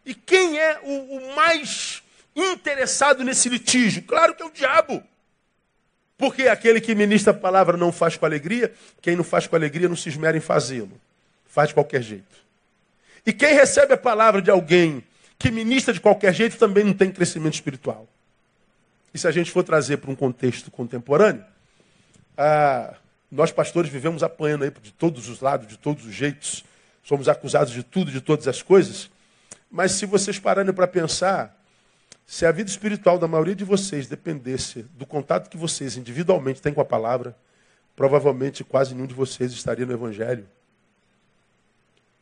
E 0.05 0.15
quem 0.15 0.59
é 0.59 0.81
o, 0.83 1.17
o 1.17 1.37
mais 1.37 2.03
interessado 2.35 3.25
nesse 3.25 3.49
litígio? 3.49 4.03
Claro 4.03 4.35
que 4.35 4.43
é 4.43 4.47
o 4.47 4.51
diabo. 4.51 5.03
Porque 6.17 6.49
aquele 6.49 6.81
que 6.81 6.95
ministra 6.95 7.33
a 7.33 7.37
palavra 7.37 7.77
não 7.77 7.93
faz 7.93 8.17
com 8.17 8.25
alegria, 8.25 8.73
quem 9.01 9.17
não 9.17 9.25
faz 9.25 9.47
com 9.47 9.57
alegria 9.57 9.89
não 9.89 9.97
se 9.97 10.09
esmera 10.09 10.37
em 10.37 10.41
fazê-lo. 10.41 11.01
Faz 11.47 11.69
de 11.69 11.75
qualquer 11.75 12.03
jeito. 12.03 12.45
E 13.27 13.33
quem 13.33 13.55
recebe 13.55 13.95
a 13.95 13.99
palavra 13.99 14.43
de 14.43 14.51
alguém 14.51 15.03
que 15.39 15.51
ministra 15.51 15.93
de 15.93 16.01
qualquer 16.01 16.33
jeito 16.35 16.57
também 16.57 16.85
não 16.85 16.93
tem 16.93 17.11
crescimento 17.11 17.55
espiritual. 17.55 18.09
E 19.13 19.19
se 19.19 19.27
a 19.27 19.31
gente 19.31 19.51
for 19.51 19.63
trazer 19.63 19.99
para 19.99 20.11
um 20.11 20.15
contexto 20.15 20.71
contemporâneo, 20.71 21.45
ah, 22.37 22.95
nós, 23.35 23.51
pastores, 23.51 23.91
vivemos 23.91 24.23
apanhando 24.23 24.63
aí 24.63 24.71
de 24.71 24.93
todos 24.93 25.29
os 25.29 25.41
lados, 25.41 25.67
de 25.67 25.77
todos 25.77 26.07
os 26.07 26.15
jeitos. 26.15 26.65
Somos 27.03 27.29
acusados 27.29 27.73
de 27.73 27.83
tudo, 27.83 28.13
de 28.13 28.21
todas 28.21 28.47
as 28.47 28.63
coisas. 28.63 29.11
Mas 29.69 29.91
se 29.91 30.07
vocês 30.07 30.39
pararem 30.39 30.73
para 30.73 30.87
pensar, 30.87 31.61
se 32.25 32.47
a 32.47 32.53
vida 32.53 32.71
espiritual 32.71 33.19
da 33.19 33.27
maioria 33.27 33.57
de 33.57 33.65
vocês 33.65 34.07
dependesse 34.07 34.83
do 34.97 35.05
contato 35.05 35.51
que 35.51 35.57
vocês 35.57 35.97
individualmente 35.97 36.63
têm 36.63 36.73
com 36.73 36.81
a 36.81 36.85
palavra, 36.85 37.37
provavelmente 37.97 38.63
quase 38.63 38.95
nenhum 38.95 39.07
de 39.09 39.15
vocês 39.15 39.53
estaria 39.53 39.85
no 39.85 39.93
Evangelho. 39.93 40.47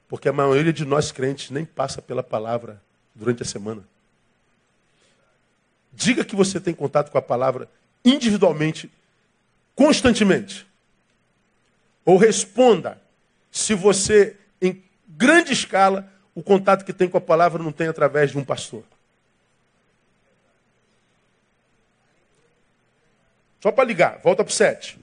Porque 0.08 0.30
a 0.30 0.32
maioria 0.32 0.72
de 0.72 0.86
nós 0.86 1.12
crentes 1.12 1.50
nem 1.50 1.66
passa 1.66 2.00
pela 2.00 2.22
palavra 2.22 2.82
durante 3.14 3.42
a 3.42 3.46
semana. 3.46 3.84
Diga 5.92 6.24
que 6.24 6.34
você 6.34 6.58
tem 6.58 6.72
contato 6.72 7.10
com 7.10 7.18
a 7.18 7.22
palavra 7.22 7.68
individualmente, 8.02 8.90
constantemente. 9.76 10.71
Ou 12.04 12.16
responda 12.16 13.00
se 13.50 13.74
você, 13.74 14.36
em 14.60 14.82
grande 15.06 15.52
escala, 15.52 16.10
o 16.34 16.42
contato 16.42 16.84
que 16.84 16.92
tem 16.92 17.08
com 17.08 17.18
a 17.18 17.20
palavra 17.20 17.62
não 17.62 17.72
tem 17.72 17.88
através 17.88 18.30
de 18.30 18.38
um 18.38 18.44
pastor. 18.44 18.82
Só 23.60 23.70
para 23.70 23.84
ligar, 23.84 24.18
volta 24.18 24.42
para 24.42 24.50
o 24.50 24.54
7. 24.54 24.98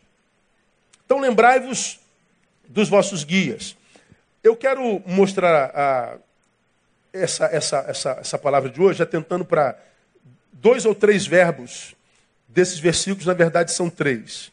Então 1.05 1.19
lembrai-vos 1.19 1.99
dos 2.67 2.89
vossos 2.89 3.23
guias. 3.23 3.77
Eu 4.43 4.55
quero 4.55 5.01
mostrar 5.05 5.71
a, 5.73 6.17
essa, 7.13 7.45
essa, 7.45 7.85
essa, 7.87 8.11
essa 8.19 8.37
palavra 8.37 8.69
de 8.69 8.81
hoje, 8.81 9.01
atentando 9.01 9.45
para 9.45 9.77
dois 10.51 10.85
ou 10.85 10.93
três 10.93 11.25
verbos 11.25 11.95
desses 12.47 12.79
versículos, 12.79 13.25
na 13.25 13.33
verdade 13.33 13.71
são 13.71 13.89
três. 13.89 14.51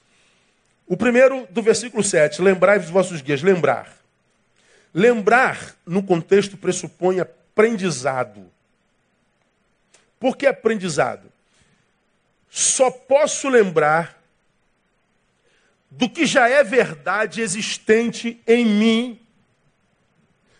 O 0.86 0.96
primeiro 0.96 1.46
do 1.50 1.60
versículo 1.60 2.02
7, 2.02 2.40
lembrai-vos 2.40 2.90
vossos 2.90 3.20
guias, 3.20 3.42
lembrar. 3.42 3.96
Lembrar, 4.94 5.74
no 5.84 6.02
contexto, 6.02 6.56
pressupõe 6.56 7.18
aprendizado. 7.18 8.50
Por 10.18 10.36
que 10.36 10.46
aprendizado? 10.46 11.30
Só 12.48 12.90
posso 12.90 13.48
lembrar 13.48 14.22
do 15.90 16.08
que 16.08 16.24
já 16.24 16.48
é 16.48 16.62
verdade 16.62 17.40
existente 17.40 18.40
em 18.46 18.64
mim, 18.64 19.20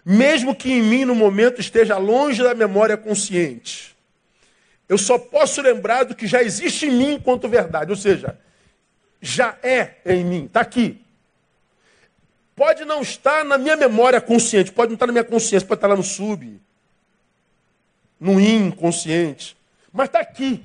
mesmo 0.04 0.54
que 0.54 0.72
em 0.72 0.82
mim 0.82 1.04
no 1.04 1.14
momento 1.14 1.60
esteja 1.60 1.96
longe 1.96 2.42
da 2.42 2.54
memória 2.54 2.96
consciente. 2.96 3.96
Eu 4.88 4.98
só 4.98 5.18
posso 5.18 5.60
lembrar 5.62 6.04
do 6.04 6.14
que 6.14 6.26
já 6.26 6.42
existe 6.42 6.86
em 6.86 6.90
mim 6.90 7.12
enquanto 7.14 7.48
verdade, 7.48 7.90
ou 7.90 7.96
seja, 7.96 8.38
já 9.20 9.56
é 9.62 9.96
em 10.04 10.24
mim, 10.24 10.44
está 10.46 10.60
aqui. 10.60 11.02
Pode 12.54 12.84
não 12.84 13.02
estar 13.02 13.44
na 13.44 13.58
minha 13.58 13.76
memória 13.76 14.20
consciente, 14.20 14.72
pode 14.72 14.90
não 14.90 14.94
estar 14.94 15.06
na 15.06 15.12
minha 15.12 15.24
consciência, 15.24 15.66
pode 15.66 15.78
estar 15.78 15.88
lá 15.88 15.96
no 15.96 16.02
sub, 16.02 16.60
no 18.18 18.40
inconsciente, 18.40 19.56
mas 19.92 20.06
está 20.06 20.20
aqui. 20.20 20.64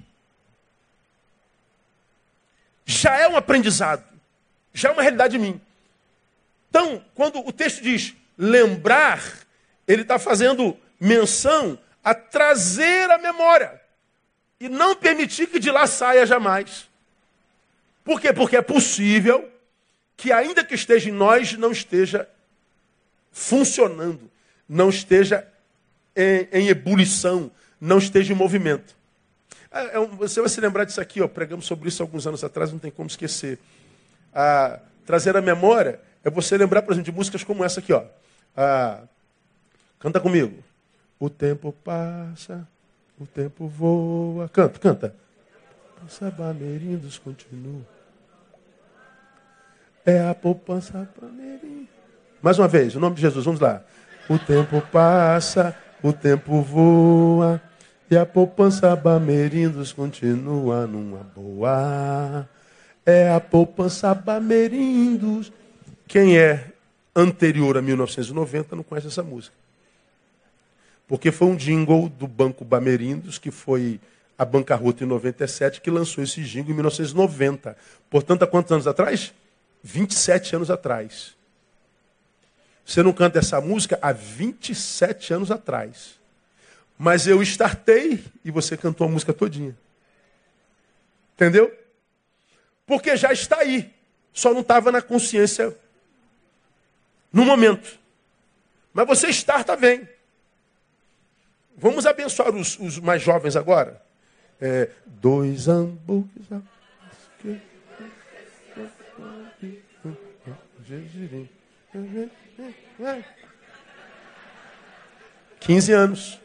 Já 2.85 3.17
é 3.17 3.27
um 3.27 3.35
aprendizado, 3.35 4.03
já 4.73 4.89
é 4.89 4.91
uma 4.91 5.01
realidade 5.01 5.35
em 5.35 5.39
mim. 5.39 5.61
Então, 6.69 7.03
quando 7.13 7.45
o 7.45 7.51
texto 7.51 7.81
diz 7.81 8.15
lembrar, 8.37 9.21
ele 9.85 10.03
está 10.03 10.17
fazendo 10.17 10.77
menção 10.99 11.77
a 12.03 12.15
trazer 12.15 13.11
a 13.11 13.17
memória 13.17 13.81
e 14.59 14.69
não 14.69 14.95
permitir 14.95 15.47
que 15.47 15.59
de 15.59 15.69
lá 15.69 15.85
saia 15.87 16.25
jamais. 16.25 16.89
Por 18.03 18.19
quê? 18.19 18.33
Porque 18.33 18.55
é 18.57 18.61
possível 18.61 19.49
que, 20.17 20.31
ainda 20.31 20.63
que 20.63 20.75
esteja 20.75 21.09
em 21.09 21.13
nós, 21.13 21.53
não 21.53 21.71
esteja 21.71 22.27
funcionando, 23.31 24.29
não 24.67 24.89
esteja 24.89 25.47
em, 26.15 26.47
em 26.51 26.67
ebulição, 26.67 27.51
não 27.79 27.97
esteja 27.97 28.33
em 28.33 28.35
movimento. 28.35 28.95
É, 29.71 29.95
é 29.95 29.99
um, 29.99 30.07
você 30.07 30.41
vai 30.41 30.49
se 30.49 30.59
lembrar 30.59 30.83
disso 30.83 30.99
aqui, 30.99 31.21
ó, 31.21 31.27
pregamos 31.27 31.65
sobre 31.65 31.87
isso 31.87 32.03
alguns 32.03 32.27
anos 32.27 32.43
atrás, 32.43 32.71
não 32.71 32.79
tem 32.79 32.91
como 32.91 33.07
esquecer. 33.07 33.57
Ah, 34.33 34.79
trazer 35.05 35.35
a 35.35 35.41
memória 35.41 35.99
é 36.23 36.29
você 36.29 36.57
lembrar, 36.57 36.81
por 36.81 36.91
exemplo, 36.91 37.11
de 37.11 37.17
músicas 37.17 37.43
como 37.43 37.63
essa 37.63 37.79
aqui. 37.79 37.93
Ó. 37.93 38.03
Ah, 38.55 39.01
canta 39.99 40.19
comigo. 40.19 40.63
O 41.19 41.29
tempo 41.29 41.71
passa, 41.83 42.67
o 43.19 43.25
tempo 43.25 43.67
voa. 43.67 44.49
Canta, 44.49 44.79
canta. 44.79 45.15
Poupança 46.01 46.31
Bamerindos 46.31 47.19
continua. 47.19 47.85
É 50.03 50.19
a 50.27 50.33
poupança 50.33 51.07
Bamerindos. 51.19 51.89
Mais 52.41 52.57
uma 52.57 52.67
vez, 52.67 52.95
o 52.95 52.99
nome 52.99 53.15
de 53.15 53.21
Jesus, 53.21 53.45
vamos 53.45 53.59
lá. 53.59 53.83
O 54.27 54.39
tempo 54.39 54.81
passa, 54.91 55.77
o 56.01 56.11
tempo 56.11 56.59
voa. 56.61 57.61
E 58.09 58.17
a 58.17 58.25
poupança 58.25 58.95
Bamerindos 58.95 59.93
continua 59.93 60.87
numa 60.87 61.23
boa. 61.35 62.49
É 63.05 63.31
a 63.31 63.39
poupança 63.39 64.11
Bamerindos. 64.15 65.53
Quem 66.07 66.35
é 66.35 66.71
anterior 67.15 67.77
a 67.77 67.81
1990 67.81 68.75
não 68.75 68.83
conhece 68.83 69.07
essa 69.07 69.21
música. 69.21 69.55
Porque 71.07 71.31
foi 71.31 71.47
um 71.47 71.55
jingle 71.55 72.09
do 72.09 72.27
Banco 72.27 72.65
Bamerindos 72.65 73.37
que 73.37 73.51
foi 73.51 73.99
a 74.41 74.45
bancarrota 74.45 75.03
em 75.03 75.07
97, 75.07 75.81
que 75.81 75.91
lançou 75.91 76.23
esse 76.23 76.41
jingle 76.41 76.71
em 76.71 76.73
1990. 76.73 77.77
Portanto, 78.09 78.41
há 78.41 78.47
quantos 78.47 78.71
anos 78.71 78.87
atrás? 78.87 79.31
27 79.83 80.55
anos 80.55 80.71
atrás. 80.71 81.35
Você 82.83 83.03
não 83.03 83.13
canta 83.13 83.37
essa 83.37 83.61
música 83.61 83.99
há 84.01 84.11
27 84.11 85.31
anos 85.31 85.51
atrás. 85.51 86.19
Mas 86.97 87.27
eu 87.27 87.39
startei 87.43 88.25
e 88.43 88.49
você 88.49 88.75
cantou 88.75 89.05
a 89.05 89.11
música 89.11 89.31
todinha. 89.31 89.77
Entendeu? 91.35 91.71
Porque 92.87 93.15
já 93.15 93.31
está 93.31 93.59
aí. 93.59 93.93
Só 94.33 94.55
não 94.55 94.61
estava 94.61 94.91
na 94.91 95.03
consciência 95.03 95.77
no 97.31 97.45
momento. 97.45 97.99
Mas 98.91 99.05
você 99.05 99.29
starta 99.29 99.75
bem. 99.75 100.09
Vamos 101.77 102.07
abençoar 102.07 102.55
os, 102.55 102.79
os 102.79 102.97
mais 102.97 103.21
jovens 103.21 103.55
agora? 103.55 104.09
É, 104.61 104.89
dois 105.05 105.67
hambúrgueres. 105.67 106.47
15 115.59 115.93
anos. 115.93 116.41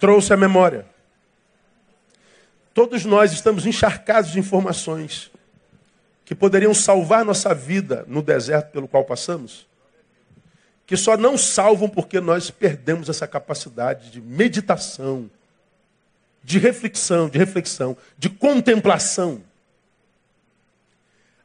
trouxe 0.00 0.32
a 0.32 0.36
memória. 0.36 0.86
Todos 2.72 3.04
nós 3.04 3.32
estamos 3.32 3.66
encharcados 3.66 4.32
de 4.32 4.38
informações 4.38 5.30
que 6.24 6.34
poderiam 6.34 6.72
salvar 6.72 7.24
nossa 7.24 7.54
vida 7.54 8.04
no 8.08 8.22
deserto 8.22 8.72
pelo 8.72 8.88
qual 8.88 9.04
passamos, 9.04 9.68
que 10.90 10.96
só 10.96 11.16
não 11.16 11.38
salvam 11.38 11.88
porque 11.88 12.18
nós 12.20 12.50
perdemos 12.50 13.08
essa 13.08 13.24
capacidade 13.24 14.10
de 14.10 14.20
meditação, 14.20 15.30
de 16.42 16.58
reflexão, 16.58 17.28
de 17.28 17.38
reflexão, 17.38 17.96
de 18.18 18.28
contemplação. 18.28 19.40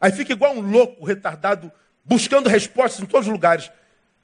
Aí 0.01 0.11
fica 0.11 0.33
igual 0.33 0.55
um 0.55 0.61
louco 0.61 1.05
retardado, 1.05 1.71
buscando 2.03 2.49
respostas 2.49 3.03
em 3.03 3.05
todos 3.05 3.27
os 3.27 3.31
lugares, 3.31 3.69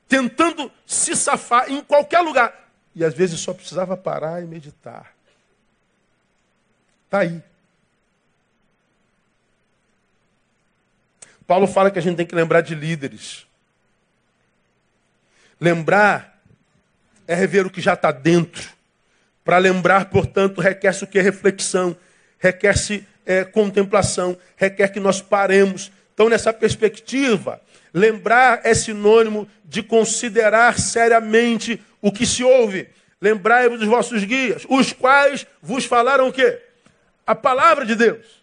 tentando 0.08 0.72
se 0.88 1.16
safar 1.16 1.72
em 1.72 1.84
qualquer 1.84 2.22
lugar. 2.22 2.72
E 2.96 3.06
às 3.06 3.14
vezes 3.14 3.40
só 3.40 3.54
precisava 3.54 3.96
parar 3.96 4.42
e 4.42 4.48
meditar. 4.48 5.14
Está 7.06 7.20
aí. 7.20 7.44
Paulo 11.46 11.68
fala 11.68 11.92
que 11.92 12.00
a 12.00 12.02
gente 12.02 12.18
tem 12.18 12.26
que 12.26 12.34
lembrar 12.34 12.62
de 12.62 12.74
líderes. 12.74 13.46
Lembrar 15.62 16.42
é 17.28 17.36
rever 17.36 17.68
o 17.68 17.70
que 17.70 17.80
já 17.80 17.94
está 17.94 18.12
dentro. 18.12 18.68
Para 19.46 19.60
lembrar, 19.60 20.10
portanto, 20.10 20.60
requer-se 20.60 21.04
o 21.04 21.08
que? 21.08 21.22
Reflexão, 21.22 21.96
requer-se 22.40 23.06
é, 23.26 23.44
contemplação, 23.44 24.36
requer 24.56 24.88
que 24.88 25.00
nós 25.00 25.22
paremos. 25.22 25.92
Então, 26.16 26.28
nessa 26.28 26.52
perspectiva, 26.52 27.62
lembrar 27.94 28.62
é 28.64 28.74
sinônimo 28.74 29.48
de 29.64 29.84
considerar 29.84 30.80
seriamente 30.80 31.80
o 32.02 32.12
que 32.12 32.26
se 32.26 32.44
ouve. 32.44 32.90
Lembrai-vos 33.22 33.80
dos 33.80 33.88
vossos 33.88 34.24
guias, 34.24 34.66
os 34.68 34.92
quais 34.92 35.46
vos 35.62 35.86
falaram 35.86 36.28
o 36.28 36.34
quê? 36.34 36.60
A 37.26 37.36
palavra 37.36 37.86
de 37.86 37.96
Deus. 37.96 38.42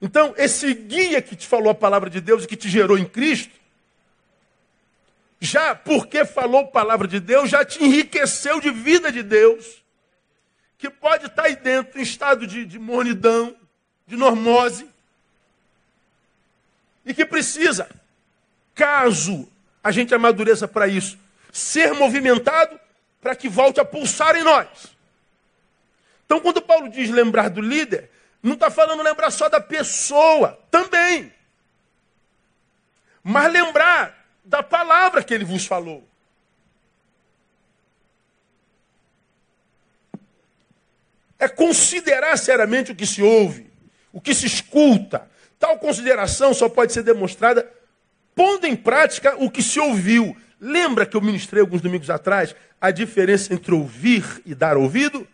Então, 0.00 0.34
esse 0.36 0.72
guia 0.72 1.20
que 1.20 1.34
te 1.34 1.46
falou 1.46 1.70
a 1.70 1.74
palavra 1.74 2.08
de 2.08 2.20
Deus 2.20 2.44
e 2.44 2.46
que 2.46 2.56
te 2.56 2.68
gerou 2.68 2.96
em 2.96 3.04
Cristo, 3.04 3.63
já 5.44 5.74
porque 5.74 6.24
falou 6.24 6.68
palavra 6.68 7.06
de 7.06 7.20
Deus, 7.20 7.50
já 7.50 7.64
te 7.64 7.84
enriqueceu 7.84 8.60
de 8.60 8.70
vida 8.70 9.12
de 9.12 9.22
Deus, 9.22 9.84
que 10.78 10.88
pode 10.88 11.26
estar 11.26 11.44
aí 11.44 11.56
dentro 11.56 11.98
em 11.98 12.02
estado 12.02 12.46
de, 12.46 12.64
de 12.64 12.78
mornidão, 12.78 13.54
de 14.06 14.16
normose, 14.16 14.88
e 17.04 17.12
que 17.12 17.26
precisa, 17.26 17.88
caso 18.74 19.46
a 19.82 19.90
gente 19.90 20.14
amadureça 20.14 20.66
para 20.66 20.88
isso, 20.88 21.18
ser 21.52 21.92
movimentado 21.92 22.80
para 23.20 23.36
que 23.36 23.48
volte 23.48 23.78
a 23.78 23.84
pulsar 23.84 24.34
em 24.36 24.42
nós. 24.42 24.96
Então, 26.24 26.40
quando 26.40 26.62
Paulo 26.62 26.88
diz 26.88 27.10
lembrar 27.10 27.50
do 27.50 27.60
líder, 27.60 28.10
não 28.42 28.54
está 28.54 28.70
falando 28.70 29.02
lembrar 29.02 29.30
só 29.30 29.48
da 29.48 29.60
pessoa, 29.60 30.58
também. 30.70 31.32
Mas 33.22 33.52
lembrar 33.52 34.23
da 34.44 34.62
palavra 34.62 35.22
que 35.22 35.32
ele 35.32 35.44
vos 35.44 35.66
falou. 35.66 36.06
É 41.38 41.48
considerar 41.48 42.36
seriamente 42.36 42.92
o 42.92 42.94
que 42.94 43.06
se 43.06 43.22
ouve, 43.22 43.70
o 44.12 44.20
que 44.20 44.34
se 44.34 44.46
escuta. 44.46 45.28
Tal 45.58 45.78
consideração 45.78 46.52
só 46.52 46.68
pode 46.68 46.92
ser 46.92 47.02
demonstrada 47.02 47.70
pondo 48.34 48.66
em 48.66 48.76
prática 48.76 49.36
o 49.42 49.50
que 49.50 49.62
se 49.62 49.80
ouviu. 49.80 50.36
Lembra 50.60 51.06
que 51.06 51.16
eu 51.16 51.20
ministrei 51.20 51.60
alguns 51.60 51.80
domingos 51.80 52.10
atrás 52.10 52.54
a 52.80 52.90
diferença 52.90 53.52
entre 53.52 53.74
ouvir 53.74 54.42
e 54.44 54.54
dar 54.54 54.76
ouvido? 54.76 55.26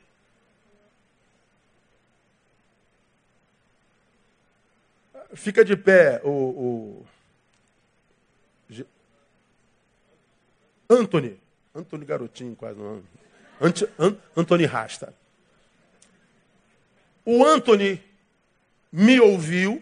Fica 5.35 5.65
de 5.65 5.77
pé 5.77 6.21
o. 6.25 7.05
Anthony. 10.91 11.39
Anthony 11.73 12.05
Garotinho, 12.05 12.57
quase 12.57 12.79
não. 12.79 13.03
Ant, 13.61 13.83
An, 13.97 14.17
Anthony 14.37 14.65
Rasta. 14.65 15.15
O 17.25 17.45
Anthony 17.45 18.03
me 18.91 19.21
ouviu 19.21 19.81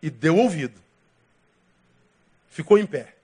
e 0.00 0.08
deu 0.08 0.38
ouvido. 0.38 0.80
Ficou 2.48 2.78
em 2.78 2.86
pé. 2.86 3.14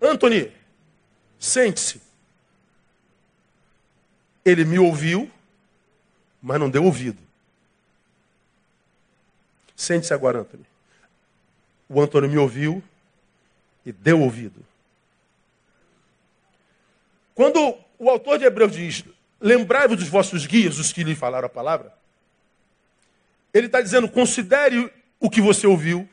Anthony, 0.00 0.50
sente-se. 1.38 2.00
Ele 4.42 4.64
me 4.64 4.78
ouviu, 4.78 5.30
mas 6.40 6.58
não 6.58 6.70
deu 6.70 6.84
ouvido. 6.84 7.18
Sente-se 9.76 10.14
agora, 10.14 10.40
Anthony. 10.40 10.64
O 11.86 12.00
Antônio 12.00 12.30
me 12.30 12.38
ouviu 12.38 12.82
e 13.84 13.92
deu 13.92 14.20
ouvido. 14.20 14.64
Quando 17.34 17.74
o 17.98 18.10
autor 18.10 18.38
de 18.38 18.44
Hebreus 18.44 18.72
diz: 18.72 19.04
Lembrai-vos 19.40 19.96
dos 19.96 20.08
vossos 20.08 20.46
guias, 20.46 20.78
os 20.78 20.92
que 20.92 21.02
lhe 21.02 21.14
falaram 21.14 21.46
a 21.46 21.50
palavra, 21.50 21.92
ele 23.54 23.66
está 23.66 23.80
dizendo: 23.80 24.08
considere 24.08 24.92
o 25.18 25.30
que 25.30 25.40
você 25.40 25.66
ouviu 25.66 26.08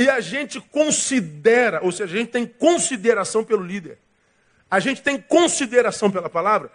e 0.00 0.08
a 0.08 0.20
gente 0.20 0.60
considera, 0.60 1.84
ou 1.84 1.92
seja, 1.92 2.14
a 2.14 2.18
gente 2.18 2.30
tem 2.30 2.46
consideração 2.46 3.44
pelo 3.44 3.62
líder. 3.62 3.98
A 4.70 4.80
gente 4.80 5.02
tem 5.02 5.20
consideração 5.20 6.10
pela 6.10 6.30
palavra 6.30 6.70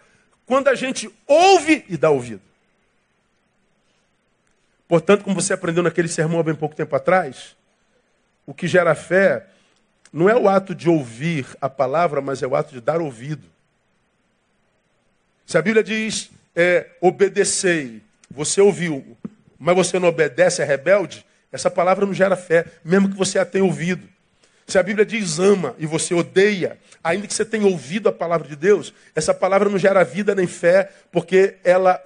quando 0.46 0.68
a 0.68 0.76
gente 0.76 1.10
ouve 1.26 1.84
e 1.90 1.98
dá 1.98 2.10
ouvido. 2.10 2.42
Portanto, 4.88 5.24
como 5.24 5.42
você 5.42 5.54
aprendeu 5.54 5.82
naquele 5.82 6.08
sermão 6.08 6.40
há 6.40 6.44
bem 6.44 6.54
pouco 6.54 6.76
tempo 6.76 6.96
atrás, 6.96 7.56
o 8.46 8.54
que 8.54 8.68
gera 8.68 8.94
fé 8.94 9.48
não 10.16 10.30
é 10.30 10.36
o 10.36 10.48
ato 10.48 10.74
de 10.74 10.88
ouvir 10.88 11.46
a 11.60 11.68
palavra, 11.68 12.22
mas 12.22 12.42
é 12.42 12.48
o 12.48 12.56
ato 12.56 12.74
de 12.74 12.80
dar 12.80 13.02
ouvido. 13.02 13.44
Se 15.46 15.58
a 15.58 15.62
Bíblia 15.62 15.84
diz, 15.84 16.32
é, 16.56 16.88
obedecei, 17.02 18.02
você 18.32 18.62
ouviu, 18.62 19.18
mas 19.60 19.76
você 19.76 20.00
não 20.00 20.08
obedece, 20.08 20.62
é 20.62 20.66
rebelde, 20.66 21.26
essa 21.52 21.70
palavra 21.70 22.06
não 22.06 22.14
gera 22.14 22.38
fé, 22.38 22.66
mesmo 22.82 23.10
que 23.10 23.18
você 23.18 23.38
a 23.38 23.44
tenha 23.44 23.66
ouvido. 23.66 24.08
Se 24.66 24.80
a 24.80 24.84
Bíblia 24.84 25.06
diz 25.06 25.38
ama 25.38 25.76
e 25.78 25.86
você 25.86 26.14
odeia, 26.14 26.80
ainda 27.04 27.28
que 27.28 27.34
você 27.34 27.44
tenha 27.44 27.68
ouvido 27.68 28.08
a 28.08 28.14
palavra 28.14 28.48
de 28.48 28.56
Deus, 28.56 28.94
essa 29.14 29.34
palavra 29.34 29.70
não 29.70 29.78
gera 29.78 30.02
vida 30.06 30.34
nem 30.34 30.48
fé, 30.48 30.94
porque 31.12 31.58
ela 31.62 32.02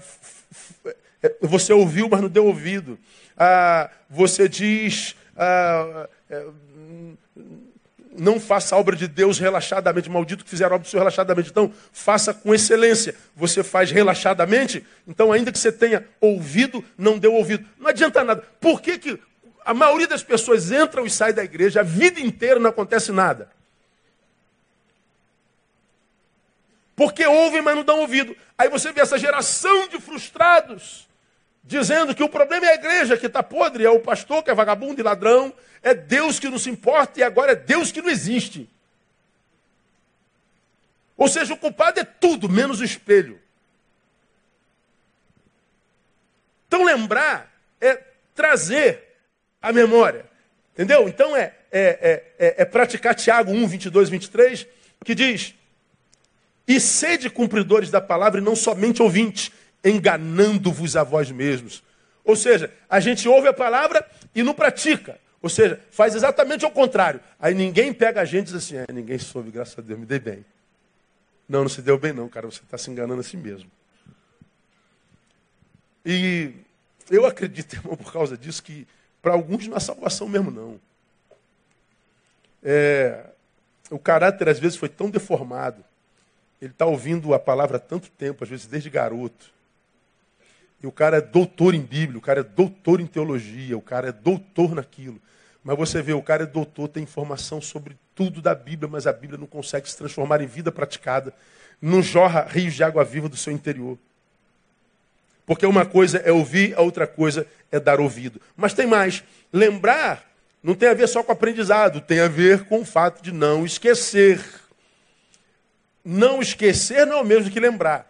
é, 1.21 1.35
você 1.41 1.71
ouviu, 1.73 2.09
mas 2.09 2.21
não 2.21 2.27
deu 2.27 2.47
ouvido. 2.47 2.97
Ah, 3.37 3.91
você 4.09 4.49
diz 4.49 5.15
ah, 5.37 6.09
é, 6.27 6.45
não 8.19 8.39
faça 8.39 8.75
a 8.75 8.77
obra 8.79 8.95
de 8.95 9.07
Deus 9.07 9.39
relaxadamente, 9.39 10.09
maldito 10.09 10.43
que 10.43 10.49
fizer 10.49 10.65
a 10.65 10.67
obra 10.67 10.79
do 10.79 10.87
Senhor 10.87 11.01
relaxadamente. 11.01 11.49
Então, 11.49 11.71
faça 11.91 12.33
com 12.33 12.53
excelência. 12.53 13.15
Você 13.35 13.63
faz 13.63 13.91
relaxadamente, 13.91 14.85
então, 15.07 15.31
ainda 15.31 15.51
que 15.51 15.59
você 15.59 15.71
tenha 15.71 16.05
ouvido, 16.21 16.83
não 16.97 17.17
deu 17.17 17.33
ouvido. 17.33 17.65
Não 17.79 17.87
adianta 17.87 18.23
nada. 18.23 18.43
Por 18.59 18.81
que, 18.81 18.97
que 18.97 19.19
a 19.69 19.73
maioria 19.73 20.07
das 20.07 20.23
pessoas 20.23 20.71
entram 20.71 21.05
e 21.05 21.09
saem 21.09 21.33
da 21.33 21.43
igreja, 21.43 21.81
a 21.81 21.83
vida 21.83 22.19
inteira 22.19 22.59
não 22.59 22.69
acontece 22.69 23.11
nada. 23.11 23.49
Porque 26.95 27.25
ouvem, 27.25 27.61
mas 27.61 27.75
não 27.75 27.83
dão 27.83 27.99
ouvido. 27.99 28.35
Aí 28.57 28.67
você 28.67 28.91
vê 28.91 29.01
essa 29.01 29.17
geração 29.17 29.87
de 29.87 29.99
frustrados, 29.99 31.07
dizendo 31.63 32.15
que 32.15 32.23
o 32.23 32.29
problema 32.29 32.65
é 32.65 32.71
a 32.71 32.75
igreja 32.75 33.17
que 33.17 33.27
está 33.27 33.43
podre, 33.43 33.85
é 33.85 33.89
o 33.89 33.99
pastor 33.99 34.43
que 34.43 34.49
é 34.49 34.55
vagabundo 34.55 34.99
e 34.99 35.03
ladrão, 35.03 35.53
é 35.81 35.93
Deus 35.93 36.39
que 36.39 36.49
não 36.49 36.59
se 36.59 36.69
importa 36.69 37.19
e 37.19 37.23
agora 37.23 37.51
é 37.51 37.55
Deus 37.55 37.91
que 37.91 38.01
não 38.01 38.09
existe. 38.09 38.69
Ou 41.15 41.27
seja, 41.27 41.53
o 41.53 41.57
culpado 41.57 41.99
é 41.99 42.03
tudo, 42.03 42.47
menos 42.47 42.79
o 42.79 42.83
espelho. 42.83 43.39
Então 46.67 46.83
lembrar 46.83 47.51
é 47.81 48.01
trazer 48.33 49.03
a 49.61 49.73
memória. 49.73 50.25
Entendeu? 50.73 51.09
Então 51.09 51.35
é, 51.35 51.53
é, 51.71 51.81
é, 51.81 52.23
é, 52.39 52.61
é 52.61 52.65
praticar 52.65 53.13
Tiago 53.13 53.51
1, 53.51 53.67
22, 53.67 54.09
23, 54.09 54.67
que 55.03 55.13
diz: 55.13 55.53
E 56.65 56.79
sede 56.79 57.29
cumpridores 57.29 57.91
da 57.91 57.99
palavra 57.99 58.39
e 58.39 58.43
não 58.43 58.55
somente 58.55 59.01
ouvintes, 59.01 59.51
enganando-vos 59.83 60.95
a 60.95 61.03
vós 61.03 61.31
mesmos. 61.31 61.83
Ou 62.23 62.35
seja, 62.35 62.73
a 62.89 62.99
gente 62.99 63.27
ouve 63.27 63.47
a 63.47 63.53
palavra 63.53 64.05
e 64.35 64.43
não 64.43 64.53
pratica. 64.53 65.19
Ou 65.41 65.49
seja, 65.49 65.81
faz 65.89 66.15
exatamente 66.15 66.65
ao 66.65 66.71
contrário. 66.71 67.21
Aí 67.39 67.53
ninguém 67.53 67.93
pega 67.93 68.21
a 68.21 68.25
gente 68.25 68.49
e 68.49 68.53
diz 68.53 68.55
assim: 68.55 68.77
é, 68.77 68.85
ninguém 68.91 69.17
soube, 69.17 69.51
graças 69.51 69.77
a 69.77 69.81
Deus, 69.81 69.99
me 69.99 70.05
dei 70.05 70.19
bem. 70.19 70.45
Não, 71.47 71.61
não 71.61 71.69
se 71.69 71.81
deu 71.81 71.97
bem, 71.97 72.13
não, 72.13 72.29
cara, 72.29 72.45
você 72.45 72.61
está 72.61 72.77
se 72.77 72.91
enganando 72.91 73.21
a 73.21 73.23
si 73.23 73.37
mesmo. 73.37 73.71
E 76.05 76.53
eu 77.09 77.25
acredito, 77.25 77.73
irmão, 77.77 77.95
por 77.95 78.11
causa 78.11 78.37
disso, 78.37 78.61
que 78.61 78.87
para 79.21 79.33
alguns 79.33 79.67
não 79.67 79.77
é 79.77 79.79
salvação 79.79 80.27
mesmo, 80.27 80.51
não. 80.51 80.79
É, 82.61 83.25
o 83.89 83.97
caráter 83.97 84.49
às 84.49 84.59
vezes 84.59 84.77
foi 84.77 84.89
tão 84.89 85.09
deformado. 85.09 85.83
Ele 86.61 86.71
está 86.71 86.85
ouvindo 86.85 87.33
a 87.33 87.39
palavra 87.39 87.77
há 87.77 87.79
tanto 87.79 88.09
tempo, 88.11 88.43
às 88.43 88.49
vezes 88.49 88.67
desde 88.67 88.89
garoto. 88.89 89.51
E 90.81 90.87
o 90.87 90.91
cara 90.91 91.17
é 91.17 91.21
doutor 91.21 91.73
em 91.73 91.81
Bíblia, 91.81 92.17
o 92.17 92.21
cara 92.21 92.39
é 92.39 92.43
doutor 92.43 93.01
em 93.01 93.05
teologia, 93.05 93.77
o 93.77 93.81
cara 93.81 94.09
é 94.09 94.11
doutor 94.11 94.73
naquilo. 94.73 95.21
Mas 95.63 95.77
você 95.77 96.01
vê, 96.01 96.13
o 96.13 96.21
cara 96.21 96.43
é 96.43 96.45
doutor, 96.45 96.87
tem 96.87 97.03
informação 97.03 97.59
sobre 97.59 97.97
tudo 98.15 98.41
da 98.41 98.55
Bíblia, 98.55 98.89
mas 98.89 99.05
a 99.05 99.13
Bíblia 99.13 99.37
não 99.37 99.47
consegue 99.47 99.89
se 99.89 99.97
transformar 99.97 100.41
em 100.41 100.47
vida 100.47 100.71
praticada. 100.71 101.33
Não 101.81 102.01
jorra 102.01 102.47
rios 102.49 102.73
de 102.73 102.83
água 102.83 103.03
viva 103.03 103.27
do 103.27 103.35
seu 103.35 103.51
interior. 103.51 103.97
Porque 105.45 105.65
uma 105.65 105.85
coisa 105.85 106.19
é 106.19 106.31
ouvir, 106.31 106.73
a 106.77 106.81
outra 106.81 107.07
coisa 107.07 107.45
é 107.71 107.79
dar 107.79 107.99
ouvido. 107.99 108.39
Mas 108.55 108.73
tem 108.73 108.87
mais. 108.87 109.23
Lembrar 109.51 110.29
não 110.61 110.75
tem 110.75 110.89
a 110.89 110.93
ver 110.93 111.07
só 111.07 111.23
com 111.23 111.31
aprendizado, 111.31 112.01
tem 112.01 112.19
a 112.19 112.27
ver 112.27 112.65
com 112.65 112.81
o 112.81 112.85
fato 112.85 113.23
de 113.23 113.31
não 113.31 113.65
esquecer. 113.65 114.43
Não 116.03 116.41
esquecer 116.41 117.05
não 117.05 117.19
é 117.19 117.21
o 117.21 117.25
mesmo 117.25 117.49
que 117.49 117.59
lembrar. 117.59 118.08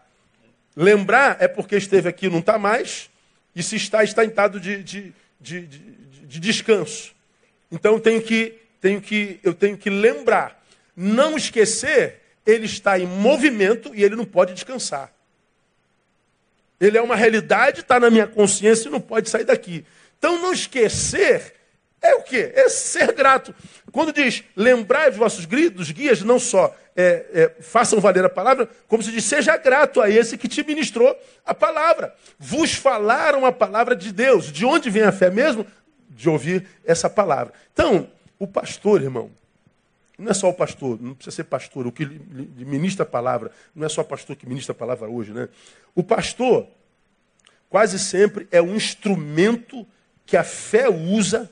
Lembrar 0.76 1.38
é 1.40 1.48
porque 1.48 1.76
esteve 1.76 2.08
aqui 2.08 2.30
não 2.30 2.40
está 2.40 2.58
mais, 2.58 3.10
e 3.56 3.64
se 3.64 3.76
está, 3.76 4.04
está 4.04 4.24
em 4.24 4.30
estado 4.30 4.60
de, 4.60 4.84
de, 4.84 5.14
de, 5.40 5.66
de, 5.66 6.40
descanso. 6.40 7.14
Então 7.72 7.94
eu 7.94 8.00
tenho, 8.00 8.22
que, 8.22 8.56
tenho 8.80 9.02
que, 9.02 9.40
eu 9.44 9.54
tenho 9.54 9.78
que 9.78 9.90
lembrar. 9.90 10.64
Não 10.96 11.36
esquecer, 11.36 12.22
ele 12.46 12.66
está 12.66 13.00
em 13.00 13.06
movimento 13.06 13.94
e 13.94 14.04
ele 14.04 14.16
não 14.16 14.26
pode 14.26 14.54
descansar. 14.54 15.12
Ele 16.80 16.98
é 16.98 17.02
uma 17.02 17.16
realidade, 17.16 17.82
está 17.82 18.00
na 18.00 18.10
minha 18.10 18.28
consciência 18.28 18.88
e 18.88 18.92
não 18.92 19.02
pode 19.02 19.30
sair 19.30 19.44
daqui. 19.44 19.86
Então 20.18 20.42
não 20.42 20.54
esquecer 20.54 21.56
é 22.02 22.16
o 22.16 22.24
quê? 22.24 22.52
É 22.56 22.70
ser 22.70 23.14
grato. 23.14 23.54
Quando 23.92 24.14
diz, 24.14 24.44
lembrai 24.56 25.10
os 25.10 25.18
vossos 25.18 25.46
gritos, 25.46 25.92
guias, 25.92 26.22
não 26.22 26.40
só 26.40 26.76
é, 26.96 27.26
é, 27.34 27.62
façam 27.62 28.00
valer 28.00 28.26
a 28.26 28.30
palavra, 28.30 28.70
como 28.88 29.04
se 29.04 29.12
diz, 29.12 29.24
seja 29.24 29.56
grato 29.58 30.02
a 30.02 30.10
esse 30.10 30.38
que 30.38 30.48
te 30.48 30.64
ministrou 30.66 31.18
a 31.46 31.54
palavra. 31.54 32.14
Vos 32.38 32.74
falaram 32.74 33.46
a 33.46 33.52
palavra 33.52 33.96
de 33.96 34.12
Deus. 34.12 34.52
De 34.52 34.66
onde 34.66 34.90
vem 34.90 35.04
a 35.04 35.12
fé 35.12 35.30
mesmo? 35.30 35.66
De 36.10 36.30
ouvir 36.30 36.68
essa 36.86 37.10
palavra. 37.10 37.54
Então, 37.74 38.10
o 38.38 38.48
pastor, 38.48 39.02
irmão, 39.02 39.30
não 40.18 40.32
é 40.32 40.34
só 40.34 40.50
o 40.50 40.54
pastor, 40.54 41.02
não 41.02 41.14
precisa 41.14 41.38
ser 41.38 41.46
pastor, 41.46 41.88
o 41.88 41.92
que 41.92 42.06
ministra 42.06 43.04
a 43.04 43.06
palavra, 43.06 43.52
não 43.74 43.86
é 43.86 43.90
só 43.90 44.04
pastor 44.04 44.36
que 44.36 44.46
ministra 44.48 44.74
a 44.74 44.76
palavra 44.76 45.10
hoje, 45.10 45.32
né? 45.32 45.48
O 45.96 46.04
pastor, 46.04 46.68
quase 47.70 47.98
sempre, 47.98 48.46
é 48.52 48.62
um 48.62 48.76
instrumento 48.76 49.88
que 50.26 50.36
a 50.36 50.44
fé 50.44 50.90
usa 50.90 51.50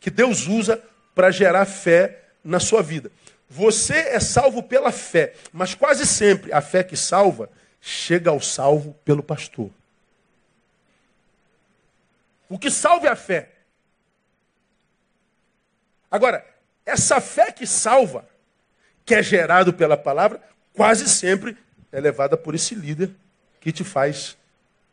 que 0.00 0.10
Deus 0.10 0.46
usa 0.46 0.82
para 1.14 1.30
gerar 1.30 1.64
fé 1.66 2.22
na 2.44 2.60
sua 2.60 2.82
vida. 2.82 3.10
Você 3.50 3.94
é 3.94 4.20
salvo 4.20 4.62
pela 4.62 4.92
fé, 4.92 5.34
mas 5.52 5.74
quase 5.74 6.06
sempre 6.06 6.52
a 6.52 6.60
fé 6.60 6.84
que 6.84 6.96
salva 6.96 7.50
chega 7.80 8.30
ao 8.30 8.40
salvo 8.40 8.94
pelo 9.04 9.22
pastor. 9.22 9.70
O 12.48 12.58
que 12.58 12.70
salva 12.70 13.06
é 13.06 13.10
a 13.10 13.16
fé. 13.16 13.50
Agora, 16.10 16.44
essa 16.84 17.20
fé 17.20 17.52
que 17.52 17.66
salva, 17.66 18.26
que 19.04 19.14
é 19.14 19.22
gerado 19.22 19.72
pela 19.72 19.96
palavra, 19.96 20.42
quase 20.72 21.08
sempre 21.08 21.56
é 21.92 22.00
levada 22.00 22.36
por 22.36 22.54
esse 22.54 22.74
líder 22.74 23.10
que 23.60 23.72
te 23.72 23.84
faz 23.84 24.36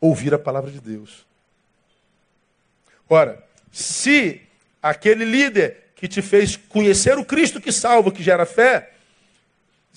ouvir 0.00 0.34
a 0.34 0.38
palavra 0.38 0.70
de 0.70 0.80
Deus. 0.80 1.26
Ora, 3.08 3.42
se 3.70 4.45
aquele 4.90 5.24
líder 5.24 5.92
que 5.94 6.06
te 6.06 6.20
fez 6.20 6.56
conhecer 6.56 7.18
o 7.18 7.24
Cristo 7.24 7.60
que 7.60 7.72
salva, 7.72 8.12
que 8.12 8.22
gera 8.22 8.44
fé, 8.44 8.92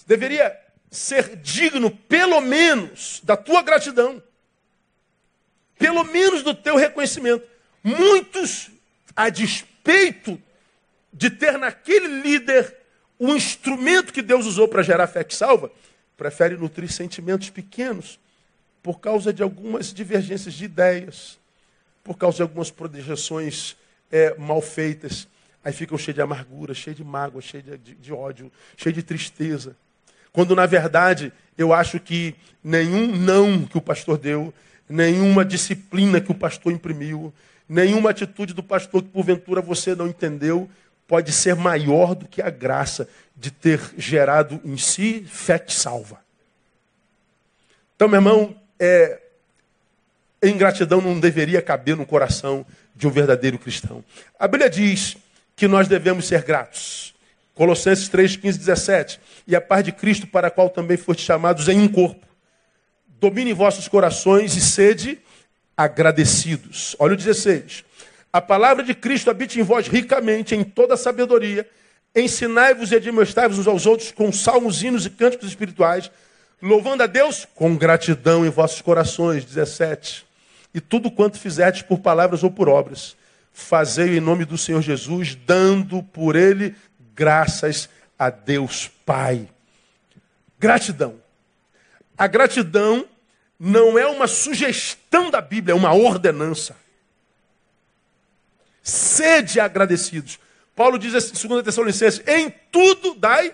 deveria 0.08 0.58
ser 0.90 1.36
digno, 1.36 1.92
pelo 1.92 2.42
menos, 2.42 3.22
da 3.24 3.38
tua 3.38 3.62
gratidão, 3.62 4.22
pelo 5.78 6.04
menos 6.04 6.42
do 6.42 6.54
teu 6.54 6.76
reconhecimento. 6.76 7.46
Muitos, 7.84 8.70
a 9.16 9.30
despeito 9.30 10.42
de 11.14 11.30
ter 11.30 11.58
naquele 11.58 12.22
líder 12.22 12.76
o 13.18 13.36
instrumento 13.36 14.14
que 14.14 14.22
Deus 14.22 14.46
usou 14.46 14.68
para 14.68 14.82
gerar 14.82 15.08
fé 15.08 15.24
que 15.24 15.36
salva, 15.36 15.70
preferem 16.16 16.58
nutrir 16.58 16.92
sentimentos 16.92 17.50
pequenos 17.50 18.20
por 18.82 19.00
causa 19.00 19.34
de 19.34 19.44
algumas 19.44 19.94
divergências 19.94 20.54
de 20.54 20.66
ideias, 20.66 21.38
por 22.04 22.18
causa 22.18 22.38
de 22.38 22.42
algumas 22.44 22.72
projeções 22.72 23.76
é, 24.12 24.36
mal 24.38 24.62
feitas, 24.62 25.28
aí 25.64 25.74
ficam 25.74 25.98
cheios 25.98 26.16
de 26.16 26.22
amargura, 26.22 26.74
cheios 26.74 26.98
de 26.98 27.04
mágoa, 27.04 27.42
cheios 27.42 27.66
de, 27.66 27.78
de, 27.78 27.96
de 27.96 28.14
ódio, 28.14 28.52
cheios 28.78 28.96
de 28.96 29.04
tristeza. 29.04 29.76
Quando 30.32 30.56
na 30.56 30.66
verdade 30.66 31.34
eu 31.58 31.74
acho 31.74 32.00
que 32.00 32.36
nenhum 32.64 33.16
não 33.16 33.66
que 33.66 33.78
o 33.78 33.82
pastor 33.82 34.18
deu, 34.18 34.54
nenhuma 34.88 35.44
disciplina 35.46 36.22
que 36.22 36.32
o 36.32 36.36
pastor 36.36 36.72
imprimiu, 36.72 37.34
nenhuma 37.68 38.10
atitude 38.10 38.54
do 38.54 38.64
pastor 38.64 39.04
que 39.04 39.10
porventura 39.10 39.62
você 39.62 39.94
não 39.94 40.08
entendeu, 40.08 40.70
pode 41.08 41.32
ser 41.32 41.56
maior 41.56 42.16
do 42.16 42.28
que 42.28 42.42
a 42.42 42.50
graça 42.50 43.08
de 43.36 43.52
ter 43.52 43.80
gerado 43.98 44.60
em 44.64 44.78
si 44.78 45.24
fé 45.28 45.58
que 45.58 45.74
salva. 45.74 46.20
Então, 47.96 48.08
meu 48.08 48.18
irmão, 48.18 48.56
é, 48.80 49.20
ingratidão 50.44 51.02
não 51.02 51.20
deveria 51.20 51.62
caber 51.62 51.96
no 51.96 52.06
coração 52.06 52.66
de 53.00 53.08
um 53.08 53.10
verdadeiro 53.10 53.58
cristão. 53.58 54.04
A 54.38 54.46
Bíblia 54.46 54.70
diz 54.70 55.16
que 55.56 55.70
nós 55.70 55.88
devemos 55.88 56.28
ser 56.28 56.44
gratos. 56.44 57.16
Colossenses 57.56 58.10
3, 58.10 58.36
15, 58.36 58.60
17. 58.60 59.20
E 59.48 59.56
a 59.56 59.62
paz 59.62 59.86
de 59.86 59.94
Cristo, 59.94 60.28
para 60.28 60.50
a 60.50 60.52
qual 60.52 60.70
também 60.70 60.98
foste 60.98 61.24
chamados 61.24 61.70
em 61.70 61.80
um 61.80 61.88
corpo. 61.88 62.28
Domine 63.08 63.54
vossos 63.54 63.88
corações 63.88 64.56
e 64.58 64.62
sede 64.62 65.18
agradecidos. 65.78 66.94
Olha 67.00 67.14
o 67.14 67.18
16. 67.18 67.86
A 68.34 68.42
palavra 68.42 68.84
de 68.84 68.94
Cristo 68.94 69.32
habite 69.32 69.60
em 69.60 69.64
vós 69.64 69.88
ricamente, 69.88 70.54
em 70.54 70.64
toda 70.64 70.98
sabedoria. 70.98 71.66
Ensinai-vos 72.14 72.92
e 72.92 72.98
admoestai-vos 72.98 73.60
uns 73.60 73.68
aos 73.68 73.86
outros 73.86 74.12
com 74.12 74.30
salmos, 74.30 74.84
hinos 74.84 75.06
e 75.06 75.10
cânticos 75.10 75.48
espirituais, 75.48 76.12
louvando 76.62 77.04
a 77.04 77.08
Deus 77.08 77.48
com 77.56 77.78
gratidão 77.78 78.46
em 78.46 78.50
vossos 78.50 78.82
corações. 78.82 79.46
17. 79.46 80.29
E 80.74 80.80
tudo 80.80 81.10
quanto 81.10 81.40
fizerdes 81.40 81.82
por 81.82 82.00
palavras 82.00 82.44
ou 82.44 82.52
por 82.52 82.70
obras, 82.70 83.16
fazei 83.52 84.18
em 84.18 84.22
nome 84.22 84.46
do 84.46 84.58
Senhor 84.58 84.82
Jesus, 84.82 85.36
dando 85.36 86.04
por 86.04 86.36
ele 86.36 86.76
graças 87.16 87.90
a 88.18 88.30
Deus 88.30 88.90
Pai. 89.06 89.50
Gratidão. 90.60 91.16
A 92.18 92.28
gratidão 92.28 93.06
não 93.60 93.98
é 93.98 94.06
uma 94.06 94.28
sugestão 94.28 95.30
da 95.30 95.42
Bíblia, 95.42 95.74
é 95.74 95.76
uma 95.76 95.94
ordenança. 95.94 96.76
Sede 98.82 99.60
agradecidos. 99.60 100.40
Paulo 100.76 100.98
diz 100.98 101.14
assim, 101.14 101.48
2 101.48 101.64
Tessalonicenses, 101.64 102.22
em 102.28 102.50
tudo 102.72 103.14
dai 103.16 103.54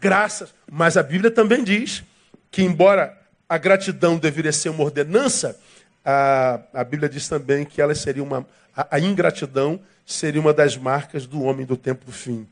graças. 0.00 0.54
Mas 0.70 0.96
a 0.96 1.02
Bíblia 1.02 1.30
também 1.30 1.64
diz 1.64 2.04
que, 2.50 2.62
embora 2.62 3.18
a 3.48 3.58
gratidão 3.58 4.16
deveria 4.18 4.52
ser 4.52 4.68
uma 4.68 4.84
ordenança, 4.84 5.58
a, 6.04 6.60
a 6.72 6.84
Bíblia 6.84 7.08
diz 7.08 7.28
também 7.28 7.64
que 7.64 7.80
ela 7.80 7.94
seria 7.94 8.22
uma. 8.22 8.46
A, 8.76 8.96
a 8.96 9.00
ingratidão 9.00 9.80
seria 10.04 10.40
uma 10.40 10.52
das 10.52 10.76
marcas 10.76 11.26
do 11.26 11.42
homem 11.42 11.64
do 11.64 11.76
tempo 11.76 12.04
do 12.04 12.12
fim. 12.12 12.46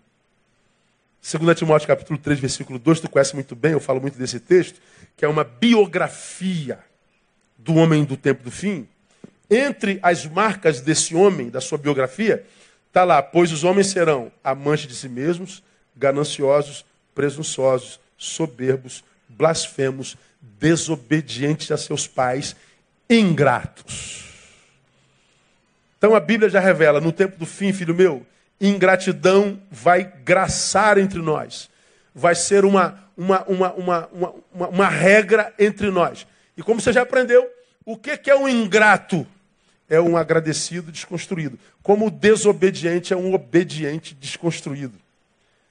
2 1.22 1.56
Timóteo 1.56 1.86
capítulo 1.86 2.18
3, 2.18 2.40
versículo 2.40 2.78
2, 2.78 3.00
tu 3.00 3.08
conhece 3.08 3.34
muito 3.34 3.54
bem, 3.54 3.72
eu 3.72 3.80
falo 3.80 4.00
muito 4.00 4.18
desse 4.18 4.40
texto, 4.40 4.80
que 5.16 5.24
é 5.24 5.28
uma 5.28 5.44
biografia 5.44 6.80
do 7.56 7.74
homem 7.76 8.04
do 8.04 8.16
tempo 8.16 8.42
do 8.42 8.50
fim. 8.50 8.88
Entre 9.48 10.00
as 10.02 10.26
marcas 10.26 10.80
desse 10.80 11.14
homem, 11.14 11.48
da 11.48 11.60
sua 11.60 11.78
biografia, 11.78 12.44
está 12.88 13.04
lá, 13.04 13.22
pois 13.22 13.52
os 13.52 13.62
homens 13.62 13.88
serão 13.88 14.32
amantes 14.42 14.88
de 14.88 14.96
si 14.96 15.08
mesmos, 15.08 15.62
gananciosos, 15.96 16.84
presunçosos, 17.14 18.00
soberbos, 18.16 19.04
blasfemos, 19.28 20.16
desobedientes 20.40 21.70
a 21.70 21.76
seus 21.76 22.06
pais, 22.08 22.56
ingratos. 23.12 24.24
Então 25.98 26.14
a 26.14 26.20
Bíblia 26.20 26.50
já 26.50 26.58
revela, 26.58 27.00
no 27.00 27.12
tempo 27.12 27.38
do 27.38 27.46
fim, 27.46 27.72
filho 27.72 27.94
meu, 27.94 28.26
ingratidão 28.60 29.60
vai 29.70 30.04
graçar 30.24 30.98
entre 30.98 31.20
nós. 31.20 31.70
Vai 32.14 32.34
ser 32.34 32.64
uma, 32.64 32.98
uma, 33.16 33.44
uma, 33.44 33.72
uma, 33.74 34.08
uma, 34.52 34.68
uma 34.68 34.88
regra 34.88 35.54
entre 35.58 35.90
nós. 35.90 36.26
E 36.56 36.62
como 36.62 36.80
você 36.80 36.92
já 36.92 37.02
aprendeu, 37.02 37.48
o 37.84 37.96
que 37.96 38.30
é 38.30 38.36
um 38.36 38.48
ingrato? 38.48 39.26
É 39.88 40.00
um 40.00 40.16
agradecido 40.16 40.90
desconstruído. 40.90 41.58
Como 41.82 42.06
o 42.06 42.10
desobediente 42.10 43.12
é 43.12 43.16
um 43.16 43.34
obediente 43.34 44.14
desconstruído. 44.14 44.98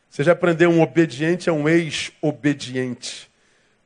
Você 0.09 0.23
já 0.23 0.33
aprendeu, 0.33 0.69
um 0.69 0.81
obediente 0.81 1.49
é 1.49 1.51
um 1.51 1.67
ex-obediente. 1.67 3.29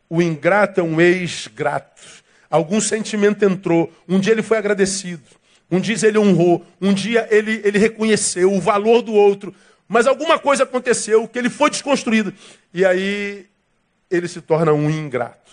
O 0.10 0.22
ingrato 0.22 0.80
é 0.80 0.84
um 0.84 1.00
ex-grato 1.00 2.25
algum 2.50 2.80
sentimento 2.82 3.44
entrou. 3.44 3.92
Um 4.08 4.20
dia 4.20 4.34
ele 4.34 4.44
foi 4.44 4.58
agradecido. 4.58 5.24
Um 5.70 5.80
dia 5.80 5.96
ele 6.04 6.18
honrou. 6.18 6.66
Um 6.82 6.94
dia 6.94 7.28
ele, 7.32 7.62
ele 7.64 7.78
reconheceu 7.78 8.54
o 8.54 8.62
valor 8.62 9.02
do 9.02 9.14
outro. 9.14 9.54
Mas 9.88 10.08
alguma 10.08 10.40
coisa 10.40 10.64
aconteceu 10.64 11.28
que 11.28 11.38
ele 11.38 11.50
foi 11.50 11.70
desconstruído. 11.70 12.34
E 12.74 12.86
aí 12.86 13.48
ele 14.10 14.28
se 14.28 14.42
torna 14.42 14.74
um 14.74 14.90
ingrato. 14.90 15.52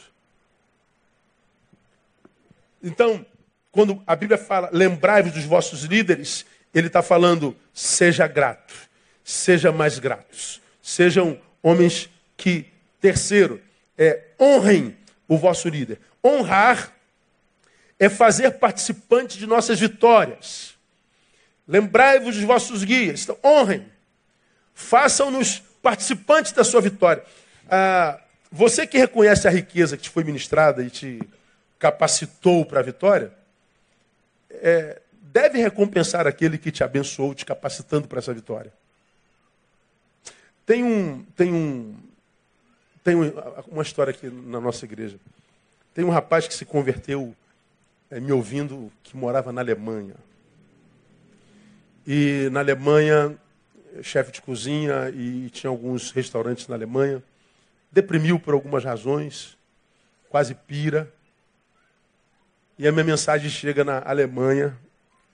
Então, 2.83 3.25
quando 3.71 4.03
a 4.07 4.17
Bíblia 4.17 4.39
fala, 4.39 4.69
lembrai-vos 4.73 5.33
dos 5.33 5.45
vossos 5.45 5.85
líderes, 5.85 6.45
ele 6.75 6.89
está 6.89 7.03
falando, 7.03 7.57
seja 7.73 8.27
grato, 8.27 8.75
seja 9.23 9.71
mais 9.71 9.99
gratos, 9.99 10.61
sejam 10.83 11.39
homens 11.63 12.11
que, 12.37 12.67
terceiro, 13.01 13.61
é, 13.97 14.25
honrem 14.41 14.97
o 15.29 15.37
vosso 15.39 15.69
líder. 15.69 16.01
Honrar 16.25 16.93
é 17.99 18.09
fazer 18.09 18.51
participante 18.53 19.39
de 19.39 19.47
nossas 19.47 19.79
vitórias. 19.79 20.75
Lembrai-vos 21.67 22.37
dos 22.37 22.45
vossos 22.45 22.85
guias, 22.85 23.23
então, 23.23 23.39
honrem, 23.45 23.87
façam-nos 24.75 25.61
participantes 25.81 26.53
da 26.53 26.65
sua 26.65 26.81
vitória. 26.81 27.25
Ah, 27.69 28.21
você 28.51 28.87
que 28.87 28.99
reconhece 28.99 29.49
a 29.49 29.51
riqueza 29.51 29.97
que 29.97 30.03
te 30.03 30.11
foi 30.11 30.25
ministrada 30.25 30.83
e 30.83 30.91
te 30.91 31.21
capacitou 31.79 32.65
para 32.65 32.81
a 32.81 32.83
vitória, 32.83 33.33
é, 34.51 35.01
deve 35.23 35.59
recompensar 35.59 36.27
aquele 36.27 36.59
que 36.59 36.71
te 36.71 36.85
abençoou, 36.85 37.35
te 37.35 37.47
capacitando 37.47 38.07
para 38.07 38.19
essa 38.19 38.35
vitória. 38.35 38.73
Tem 40.67 40.85
um, 40.85 41.25
tem 41.37 41.53
um, 41.53 41.97
tem 43.03 43.15
uma 43.67 43.83
história 43.83 44.11
aqui 44.11 44.29
na 44.29 44.61
nossa 44.61 44.85
igreja. 44.85 45.19
Tem 45.95 46.05
um 46.05 46.11
rapaz 46.11 46.49
que 46.49 46.55
se 46.55 46.65
converteu, 46.65 47.35
é, 48.11 48.19
me 48.21 48.33
ouvindo, 48.33 48.91
que 49.03 49.17
morava 49.17 49.53
na 49.53 49.61
Alemanha. 49.61 50.15
E 52.07 52.49
na 52.51 52.61
Alemanha, 52.61 53.37
chefe 54.03 54.33
de 54.33 54.43
cozinha 54.43 55.11
e 55.11 55.51
tinha 55.51 55.71
alguns 55.71 56.11
restaurantes 56.11 56.67
na 56.69 56.75
Alemanha 56.75 57.23
deprimiu 57.93 58.41
por 58.41 58.55
algumas 58.55 58.83
razões, 58.83 59.59
quase 60.31 60.55
pira. 60.55 61.13
E 62.79 62.89
a 62.89 62.91
minha 62.91 63.05
mensagem 63.05 63.51
chega 63.51 63.85
na 63.85 64.03
Alemanha 64.05 64.77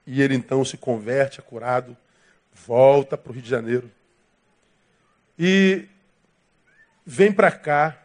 e 0.05 0.21
ele 0.21 0.35
então 0.35 0.65
se 0.65 0.77
converte, 0.77 1.39
é 1.39 1.43
curado, 1.43 1.97
volta 2.67 3.17
para 3.17 3.31
o 3.31 3.33
Rio 3.33 3.43
de 3.43 3.49
Janeiro. 3.49 3.89
E 5.39 5.87
vem 7.07 7.33
para 7.33 7.53
cá, 7.53 7.97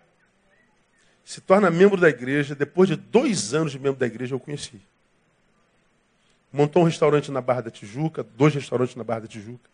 se 1.24 1.42
torna 1.42 1.72
membro 1.72 2.00
da 2.00 2.10
igreja. 2.10 2.56
Depois 2.56 2.90
de 2.90 2.96
dois 2.96 3.54
anos 3.54 3.72
de 3.72 3.80
membro 3.80 4.00
da 4.00 4.06
igreja, 4.06 4.36
eu 4.36 4.40
conheci. 4.40 4.82
Montou 6.52 6.84
um 6.84 6.86
restaurante 6.86 7.32
na 7.32 7.42
Barra 7.42 7.62
da 7.62 7.72
Tijuca, 7.72 8.24
dois 8.24 8.54
restaurantes 8.54 8.96
na 8.96 9.04
Barra 9.04 9.22
da 9.22 9.28
Tijuca. 9.28 9.70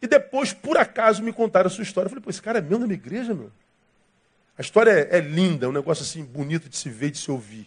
E 0.00 0.06
depois, 0.06 0.52
por 0.52 0.78
acaso, 0.78 1.22
me 1.22 1.32
contaram 1.32 1.66
a 1.66 1.70
sua 1.70 1.82
história. 1.82 2.06
Eu 2.06 2.10
falei, 2.10 2.24
pô, 2.24 2.30
esse 2.30 2.40
cara 2.40 2.58
é 2.58 2.62
meu 2.62 2.78
na 2.78 2.86
minha 2.86 2.96
igreja, 2.96 3.34
meu. 3.34 3.52
A 4.56 4.62
história 4.62 4.90
é, 4.90 5.18
é 5.18 5.20
linda, 5.20 5.66
é 5.66 5.68
um 5.68 5.72
negócio 5.72 6.02
assim 6.02 6.24
bonito 6.24 6.68
de 6.68 6.76
se 6.76 6.88
ver 6.88 7.10
de 7.10 7.18
se 7.18 7.30
ouvir. 7.30 7.66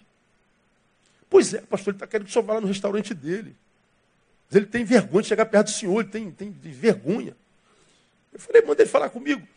Pois 1.30 1.54
é, 1.54 1.62
pastor, 1.62 1.92
ele 1.92 1.96
está 1.98 2.08
querendo 2.08 2.26
que 2.26 2.32
o 2.32 2.34
senhor 2.34 2.46
vá 2.46 2.54
lá 2.54 2.62
no 2.62 2.68
restaurante 2.68 3.14
dele. 3.14 3.56
Mas 4.48 4.58
ele 4.58 4.66
tem 4.66 4.84
vergonha 4.84 5.22
de 5.22 5.28
chegar 5.28 5.46
perto 5.46 5.68
do 5.68 5.72
senhor, 5.72 6.00
ele 6.02 6.10
tem, 6.10 6.32
tem 6.32 6.52
vergonha. 6.52 7.36
Eu 8.32 8.40
falei, 8.40 8.62
manda 8.64 8.82
ele 8.82 8.90
falar 8.90 9.10
comigo. 9.10 9.48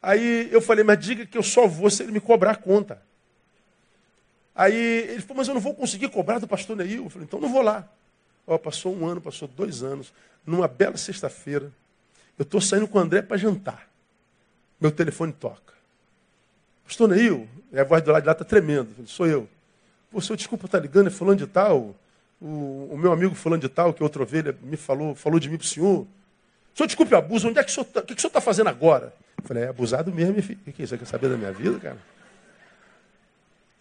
Aí 0.00 0.48
eu 0.52 0.60
falei, 0.60 0.84
mas 0.84 0.98
diga 0.98 1.26
que 1.26 1.36
eu 1.36 1.42
só 1.42 1.66
vou 1.66 1.90
se 1.90 2.02
ele 2.02 2.12
me 2.12 2.20
cobrar 2.20 2.52
a 2.52 2.56
conta. 2.56 3.02
Aí 4.54 4.74
ele 4.74 5.20
falou, 5.20 5.36
mas 5.36 5.48
eu 5.48 5.54
não 5.54 5.60
vou 5.60 5.74
conseguir 5.74 6.08
cobrar 6.08 6.38
do 6.38 6.48
pastor 6.48 6.76
Neil. 6.76 7.04
Eu 7.04 7.10
falei, 7.10 7.26
então 7.26 7.40
não 7.40 7.48
vou 7.48 7.62
lá. 7.62 7.88
Ó, 8.46 8.56
passou 8.58 8.94
um 8.94 9.06
ano, 9.06 9.20
passou 9.20 9.48
dois 9.48 9.82
anos. 9.82 10.12
Numa 10.46 10.66
bela 10.66 10.96
sexta-feira, 10.96 11.72
eu 12.38 12.42
estou 12.42 12.60
saindo 12.60 12.88
com 12.88 12.98
o 12.98 13.00
André 13.00 13.22
para 13.22 13.36
jantar. 13.36 13.88
Meu 14.80 14.90
telefone 14.90 15.32
toca. 15.32 15.74
Pastor 16.84 17.08
Neil, 17.08 17.48
a 17.72 17.84
voz 17.84 18.02
do 18.02 18.10
lado 18.10 18.22
de 18.22 18.26
lá 18.26 18.32
está 18.32 18.44
tremendo. 18.44 19.06
Sou 19.06 19.26
eu. 19.26 19.48
Pô, 20.10 20.20
senhor, 20.20 20.36
desculpa 20.36 20.66
tá 20.66 20.78
ligando, 20.78 21.08
é 21.08 21.10
fulano 21.10 21.36
de 21.36 21.46
tal. 21.46 21.94
O, 22.40 22.88
o, 22.92 22.96
meu 22.96 23.12
amigo 23.12 23.34
fulano 23.34 23.60
de 23.60 23.68
tal, 23.68 23.92
que 23.92 24.02
é 24.02 24.04
outra 24.04 24.22
ovelha, 24.22 24.56
me 24.62 24.76
falou, 24.76 25.14
falou 25.14 25.38
de 25.38 25.50
mim 25.50 25.58
para 25.58 25.64
o 25.64 25.68
senhor. 25.68 26.06
Senhor, 26.78 26.86
desculpe 26.86 27.12
o 27.12 27.18
abuso, 27.18 27.48
onde 27.48 27.58
é 27.58 27.64
que 27.64 27.72
o 27.72 27.74
senhor 27.74 27.86
está, 27.86 27.98
o 27.98 28.02
que, 28.04 28.14
que 28.14 28.18
o 28.18 28.20
senhor 28.20 28.28
está 28.28 28.40
fazendo 28.40 28.68
agora? 28.68 29.12
Eu 29.36 29.42
falei, 29.42 29.64
é 29.64 29.68
abusado 29.68 30.14
mesmo, 30.14 30.34
minha 30.34 30.44
filha. 30.44 30.60
O 30.64 30.72
que 30.72 30.80
é 30.80 30.84
isso? 30.84 30.94
Você 30.94 30.98
quer 30.98 31.06
saber 31.06 31.28
da 31.28 31.36
minha 31.36 31.50
vida, 31.50 31.76
cara? 31.80 31.98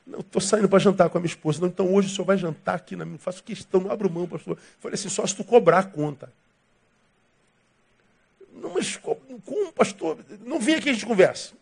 Não, 0.04 0.22
estou 0.22 0.42
saindo 0.42 0.68
para 0.68 0.80
jantar 0.80 1.08
com 1.08 1.20
a 1.20 1.22
minha 1.22 1.30
esposa. 1.30 1.62
Não, 1.62 1.68
então 1.68 1.94
hoje 1.94 2.08
o 2.08 2.12
senhor 2.12 2.26
vai 2.26 2.40
jantar 2.40 2.74
aqui, 2.74 2.96
na 2.96 3.06
minha, 3.06 3.20
faço 3.20 3.44
questão, 3.44 3.82
não 3.82 3.92
abro 3.92 4.10
mão, 4.10 4.28
pastor. 4.28 4.58
Eu 4.58 4.64
falei 4.80 4.96
assim, 4.96 5.10
só 5.10 5.28
se 5.28 5.36
tu 5.36 5.44
cobrar 5.44 5.78
a 5.78 5.84
conta. 5.84 6.34
Não, 8.52 8.74
mas 8.74 8.98
como, 8.98 9.72
pastor? 9.74 10.18
Não 10.44 10.60
vem 10.60 10.74
aqui 10.74 10.90
a 10.90 10.94
gente 10.94 11.06
conversa. 11.06 11.54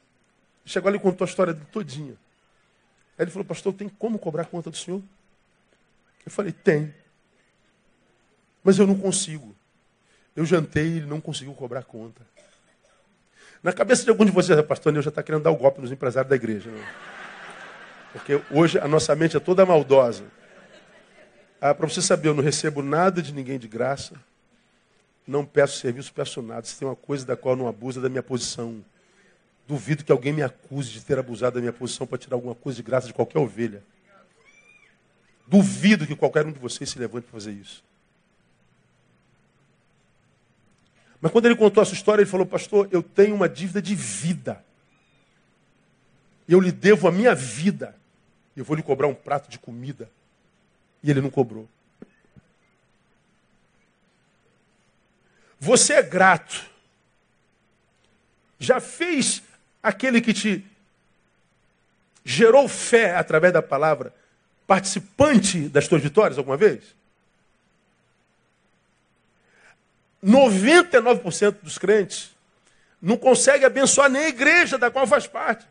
Chegou 0.63 0.87
ali 0.87 0.97
e 0.97 1.01
contou 1.01 1.25
a 1.25 1.27
história 1.27 1.53
dele 1.53 1.67
todinha. 1.69 2.15
Aí 3.17 3.25
ele 3.25 3.31
falou, 3.31 3.43
pastor, 3.43 3.73
tem 3.73 3.89
como 3.89 4.17
cobrar 4.17 4.43
a 4.43 4.45
conta 4.45 4.71
do 4.71 4.77
senhor? 4.77 5.03
Eu 6.25 6.31
falei, 6.31 6.53
tem. 6.53 6.95
Mas 8.63 8.79
eu 8.79 8.87
não 8.87 8.97
consigo. 8.97 9.53
Eu 10.35 10.45
jantei 10.45 10.85
e 10.85 10.97
ele 10.97 11.05
não 11.05 11.21
conseguiu 11.21 11.53
cobrar 11.53 11.83
conta. 11.83 12.21
Na 13.63 13.71
cabeça 13.71 14.03
de 14.03 14.09
algum 14.09 14.25
de 14.25 14.31
vocês, 14.31 14.61
pastor, 14.63 14.95
eu 14.95 15.01
já 15.01 15.09
está 15.09 15.23
querendo 15.23 15.43
dar 15.43 15.51
o 15.51 15.55
golpe 15.55 15.81
nos 15.81 15.91
empresários 15.91 16.29
da 16.29 16.35
igreja. 16.35 16.69
Né? 16.69 16.85
Porque 18.11 18.41
hoje 18.51 18.77
a 18.77 18.87
nossa 18.87 19.15
mente 19.15 19.35
é 19.35 19.39
toda 19.39 19.65
maldosa. 19.65 20.23
Ah, 21.59 21.73
Para 21.73 21.87
você 21.87 22.01
saber, 22.01 22.27
eu 22.27 22.33
não 22.33 22.43
recebo 22.43 22.83
nada 22.83 23.21
de 23.21 23.33
ninguém 23.33 23.57
de 23.57 23.67
graça. 23.67 24.13
Não 25.25 25.43
peço 25.43 25.79
serviço, 25.79 26.13
peço 26.13 26.41
nada. 26.41 26.65
Se 26.65 26.77
tem 26.77 26.87
uma 26.87 26.95
coisa 26.95 27.25
da 27.25 27.35
qual 27.35 27.55
não 27.55 27.67
abuso, 27.67 27.99
é 27.99 28.03
da 28.03 28.09
minha 28.09 28.21
posição. 28.21 28.85
Duvido 29.67 30.03
que 30.03 30.11
alguém 30.11 30.31
me 30.31 30.43
acuse 30.43 30.91
de 30.91 31.01
ter 31.01 31.17
abusado 31.17 31.55
da 31.55 31.59
minha 31.59 31.73
posição 31.73 32.05
para 32.05 32.17
tirar 32.17 32.35
alguma 32.35 32.53
coisa 32.53 32.75
de 32.75 32.83
graça 32.83 33.07
de 33.07 33.13
qualquer 33.13 33.39
ovelha. 33.39 33.81
Duvido 35.47 36.05
que 36.05 36.15
qualquer 36.15 36.45
um 36.45 36.51
de 36.51 36.59
vocês 36.59 36.89
se 36.89 36.99
levante 36.99 37.23
para 37.23 37.33
fazer 37.33 37.51
isso. 37.51 37.83
Mas 41.25 41.31
quando 41.31 41.47
ele 41.47 41.55
contou 41.55 41.81
essa 41.81 41.95
história, 41.95 42.21
ele 42.21 42.29
falou: 42.29 42.45
Pastor, 42.45 42.87
eu 42.91 43.01
tenho 43.01 43.33
uma 43.33 43.49
dívida 43.49 43.81
de 43.81 43.95
vida. 43.95 44.63
Eu 46.47 46.59
lhe 46.59 46.71
devo 46.71 47.07
a 47.07 47.11
minha 47.11 47.33
vida. 47.33 47.95
Eu 48.55 48.63
vou 48.63 48.75
lhe 48.75 48.83
cobrar 48.83 49.07
um 49.07 49.15
prato 49.15 49.49
de 49.49 49.57
comida. 49.57 50.07
E 51.01 51.09
ele 51.09 51.21
não 51.21 51.31
cobrou. 51.31 51.67
Você 55.59 55.93
é 55.93 56.03
grato. 56.03 56.63
Já 58.59 58.79
fez 58.79 59.41
aquele 59.81 60.21
que 60.21 60.31
te 60.31 60.63
gerou 62.23 62.67
fé 62.67 63.15
através 63.15 63.51
da 63.51 63.63
palavra 63.63 64.13
participante 64.67 65.69
das 65.69 65.87
tuas 65.87 66.03
vitórias 66.03 66.37
alguma 66.37 66.55
vez? 66.55 66.83
99% 70.25 71.57
dos 71.61 71.77
crentes 71.77 72.31
não 72.99 73.15
consegue 73.15 73.63
abençoar 73.63 74.09
nem 74.09 74.25
a 74.25 74.29
igreja 74.29 74.77
da 74.77 74.89
qual 74.89 75.05
faz 75.05 75.27
parte. 75.27 75.65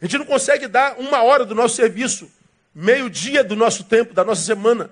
A 0.00 0.04
gente 0.04 0.18
não 0.18 0.26
consegue 0.26 0.68
dar 0.68 0.96
uma 0.98 1.22
hora 1.22 1.44
do 1.44 1.54
nosso 1.54 1.74
serviço, 1.74 2.30
meio 2.72 3.10
dia 3.10 3.42
do 3.42 3.56
nosso 3.56 3.84
tempo, 3.84 4.14
da 4.14 4.22
nossa 4.22 4.42
semana, 4.42 4.90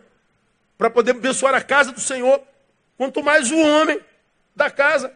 para 0.77 0.91
poder 0.91 1.13
abençoar 1.13 1.55
a 1.55 1.61
casa 1.61 1.93
do 1.93 2.01
Senhor, 2.01 2.43
quanto 2.97 3.23
mais 3.23 3.53
o 3.53 3.59
homem 3.59 4.01
da 4.57 4.71
casa. 4.71 5.13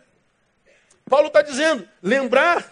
Paulo 1.09 1.27
está 1.29 1.42
dizendo: 1.42 1.88
lembrar 2.01 2.68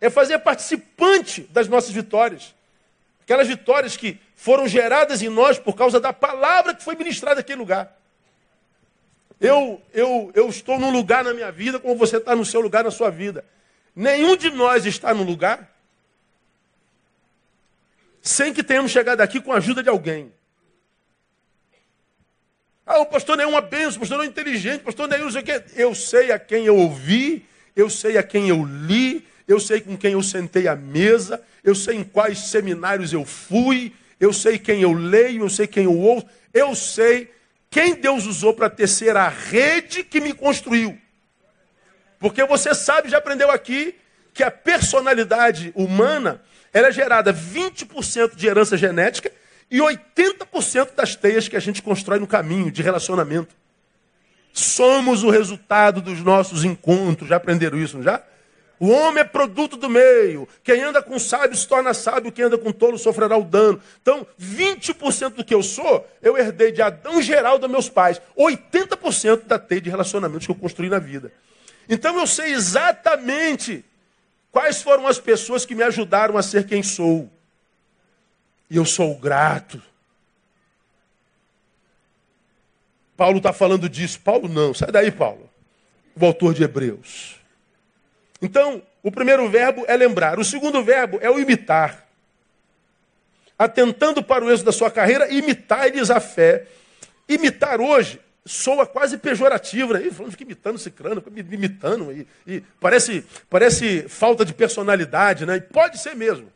é 0.00 0.10
fazer 0.10 0.38
participante 0.40 1.42
das 1.42 1.68
nossas 1.68 1.90
vitórias. 1.90 2.54
Aquelas 3.22 3.46
vitórias 3.46 3.96
que 3.96 4.18
foram 4.34 4.66
geradas 4.66 5.22
em 5.22 5.28
nós 5.28 5.58
por 5.58 5.74
causa 5.74 6.00
da 6.00 6.12
palavra 6.12 6.74
que 6.74 6.82
foi 6.82 6.96
ministrada 6.96 7.36
naquele 7.36 7.58
lugar. 7.58 7.96
Eu, 9.40 9.82
eu, 9.92 10.30
eu 10.34 10.48
estou 10.48 10.78
num 10.78 10.90
lugar 10.90 11.22
na 11.22 11.34
minha 11.34 11.52
vida 11.52 11.78
como 11.78 11.96
você 11.96 12.16
está 12.16 12.34
no 12.34 12.44
seu 12.44 12.60
lugar 12.60 12.84
na 12.84 12.90
sua 12.90 13.10
vida. 13.10 13.44
Nenhum 13.94 14.36
de 14.36 14.50
nós 14.50 14.86
está 14.86 15.12
no 15.12 15.22
lugar 15.22 15.74
sem 18.26 18.52
que 18.52 18.62
tenhamos 18.62 18.90
chegado 18.90 19.20
aqui 19.20 19.40
com 19.40 19.52
a 19.52 19.58
ajuda 19.58 19.82
de 19.82 19.88
alguém. 19.88 20.32
Ah, 22.84 22.98
o 22.98 23.06
pastor 23.06 23.36
Neil 23.36 23.48
é 23.48 23.52
uma 23.52 23.60
benção, 23.60 23.96
o 23.96 24.00
pastor 24.00 24.18
Neil 24.18 24.28
é 24.28 24.30
inteligente, 24.30 24.80
o 24.80 24.84
pastor 24.84 25.08
não 25.08 25.30
sei 25.30 25.40
o 25.40 25.44
quê. 25.44 25.64
Eu 25.74 25.94
sei 25.94 26.32
a 26.32 26.38
quem 26.38 26.66
eu 26.66 26.76
ouvi, 26.76 27.46
eu 27.74 27.88
sei 27.88 28.18
a 28.18 28.22
quem 28.22 28.48
eu 28.48 28.64
li, 28.64 29.26
eu 29.46 29.60
sei 29.60 29.80
com 29.80 29.96
quem 29.96 30.12
eu 30.12 30.22
sentei 30.22 30.66
à 30.66 30.74
mesa, 30.74 31.42
eu 31.62 31.74
sei 31.74 31.96
em 31.96 32.04
quais 32.04 32.38
seminários 32.38 33.12
eu 33.12 33.24
fui, 33.24 33.92
eu 34.18 34.32
sei 34.32 34.58
quem 34.58 34.82
eu 34.82 34.92
leio, 34.92 35.44
eu 35.44 35.48
sei 35.48 35.66
quem 35.66 35.84
eu 35.84 35.96
ouço, 35.96 36.26
eu 36.52 36.74
sei 36.74 37.30
quem 37.76 37.94
Deus 37.94 38.24
usou 38.24 38.54
para 38.54 38.70
tecer 38.70 39.18
a 39.18 39.28
rede 39.28 40.02
que 40.02 40.18
me 40.18 40.32
construiu. 40.32 40.98
Porque 42.18 42.42
você 42.42 42.74
sabe, 42.74 43.10
já 43.10 43.18
aprendeu 43.18 43.50
aqui, 43.50 43.94
que 44.32 44.42
a 44.42 44.50
personalidade 44.50 45.72
humana 45.74 46.40
ela 46.72 46.88
é 46.88 46.90
gerada 46.90 47.34
20% 47.34 48.34
de 48.34 48.46
herança 48.46 48.78
genética 48.78 49.30
e 49.70 49.76
80% 49.76 50.94
das 50.94 51.16
teias 51.16 51.48
que 51.48 51.56
a 51.56 51.60
gente 51.60 51.82
constrói 51.82 52.18
no 52.18 52.26
caminho 52.26 52.70
de 52.70 52.80
relacionamento. 52.80 53.54
Somos 54.54 55.22
o 55.22 55.28
resultado 55.28 56.00
dos 56.00 56.22
nossos 56.22 56.64
encontros. 56.64 57.28
Já 57.28 57.36
aprenderam 57.36 57.76
isso, 57.76 57.98
não 57.98 58.02
já? 58.02 58.22
O 58.78 58.88
homem 58.90 59.22
é 59.22 59.24
produto 59.24 59.76
do 59.76 59.88
meio. 59.88 60.46
Quem 60.62 60.82
anda 60.82 61.02
com 61.02 61.18
sábio 61.18 61.56
se 61.56 61.66
torna 61.66 61.94
sábio, 61.94 62.30
quem 62.30 62.44
anda 62.44 62.58
com 62.58 62.70
tolo 62.70 62.98
sofrerá 62.98 63.36
o 63.36 63.44
dano. 63.44 63.80
Então, 64.02 64.26
20% 64.40 65.30
do 65.30 65.44
que 65.44 65.54
eu 65.54 65.62
sou, 65.62 66.06
eu 66.20 66.36
herdei 66.36 66.72
de 66.72 66.82
Adão 66.82 67.22
geral 67.22 67.58
dos 67.58 67.70
meus 67.70 67.88
pais. 67.88 68.20
80% 68.36 69.44
da 69.44 69.58
teia 69.58 69.80
de 69.80 69.88
relacionamentos 69.88 70.46
que 70.46 70.52
eu 70.52 70.56
construí 70.56 70.90
na 70.90 70.98
vida. 70.98 71.32
Então 71.88 72.18
eu 72.18 72.26
sei 72.26 72.52
exatamente 72.52 73.84
quais 74.50 74.82
foram 74.82 75.06
as 75.06 75.18
pessoas 75.18 75.64
que 75.64 75.74
me 75.74 75.82
ajudaram 75.82 76.36
a 76.36 76.42
ser 76.42 76.66
quem 76.66 76.82
sou. 76.82 77.30
E 78.68 78.76
eu 78.76 78.84
sou 78.84 79.14
grato. 79.16 79.80
Paulo 83.16 83.38
está 83.38 83.52
falando 83.52 83.88
disso. 83.88 84.20
Paulo 84.20 84.48
não, 84.48 84.74
sai 84.74 84.90
daí, 84.90 85.10
Paulo. 85.10 85.48
O 86.20 86.26
autor 86.26 86.52
de 86.52 86.64
Hebreus. 86.64 87.35
Então, 88.40 88.82
o 89.02 89.10
primeiro 89.10 89.48
verbo 89.48 89.84
é 89.86 89.96
lembrar. 89.96 90.38
O 90.38 90.44
segundo 90.44 90.82
verbo 90.82 91.18
é 91.20 91.30
o 91.30 91.38
imitar. 91.38 92.06
Atentando 93.58 94.22
para 94.22 94.44
o 94.44 94.50
êxito 94.50 94.66
da 94.66 94.72
sua 94.72 94.90
carreira, 94.90 95.32
imitar-lhes 95.32 96.10
a 96.10 96.20
fé. 96.20 96.66
Imitar 97.28 97.80
hoje 97.80 98.20
soa 98.46 98.86
quase 98.86 99.18
pejorativo, 99.18 99.92
né? 99.92 100.10
Falando, 100.10 100.30
fica 100.30 100.44
imitando 100.44 100.76
esse 100.76 100.90
crânio, 100.90 101.20
fica 101.20 101.54
imitando. 101.54 102.12
E, 102.12 102.26
e, 102.46 102.60
parece, 102.80 103.24
parece 103.50 104.08
falta 104.08 104.44
de 104.44 104.54
personalidade, 104.54 105.44
né? 105.44 105.56
E 105.56 105.60
pode 105.60 105.98
ser 105.98 106.14
mesmo. 106.14 106.52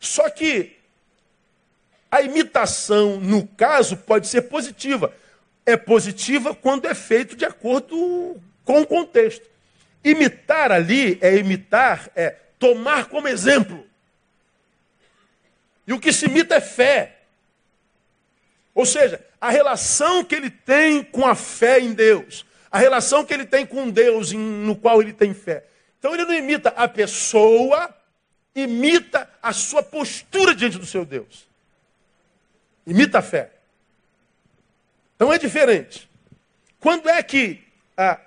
Só 0.00 0.28
que 0.28 0.76
a 2.10 2.20
imitação, 2.20 3.20
no 3.20 3.46
caso, 3.46 3.96
pode 3.96 4.26
ser 4.26 4.42
positiva. 4.42 5.14
É 5.64 5.76
positiva 5.76 6.54
quando 6.54 6.86
é 6.86 6.94
feito 6.94 7.36
de 7.36 7.44
acordo 7.44 8.36
com 8.64 8.82
o 8.82 8.86
contexto. 8.86 9.51
Imitar 10.04 10.72
ali 10.72 11.18
é 11.20 11.36
imitar, 11.36 12.10
é 12.16 12.30
tomar 12.58 13.06
como 13.06 13.28
exemplo. 13.28 13.86
E 15.86 15.92
o 15.92 16.00
que 16.00 16.12
se 16.12 16.26
imita 16.26 16.56
é 16.56 16.60
fé. 16.60 17.18
Ou 18.74 18.86
seja, 18.86 19.24
a 19.40 19.50
relação 19.50 20.24
que 20.24 20.34
ele 20.34 20.50
tem 20.50 21.02
com 21.02 21.26
a 21.26 21.34
fé 21.34 21.80
em 21.80 21.92
Deus, 21.92 22.46
a 22.70 22.78
relação 22.78 23.24
que 23.24 23.34
ele 23.34 23.44
tem 23.44 23.66
com 23.66 23.90
Deus 23.90 24.32
no 24.32 24.74
qual 24.76 25.02
ele 25.02 25.12
tem 25.12 25.34
fé. 25.34 25.64
Então 25.98 26.14
ele 26.14 26.24
não 26.24 26.34
imita 26.34 26.70
a 26.70 26.88
pessoa, 26.88 27.94
imita 28.54 29.28
a 29.42 29.52
sua 29.52 29.82
postura 29.82 30.54
diante 30.54 30.78
do 30.78 30.86
seu 30.86 31.04
Deus. 31.04 31.46
Imita 32.86 33.18
a 33.18 33.22
fé. 33.22 33.50
Então 35.14 35.32
é 35.32 35.38
diferente. 35.38 36.08
Quando 36.80 37.08
é 37.08 37.22
que 37.22 37.62
a, 37.96 38.18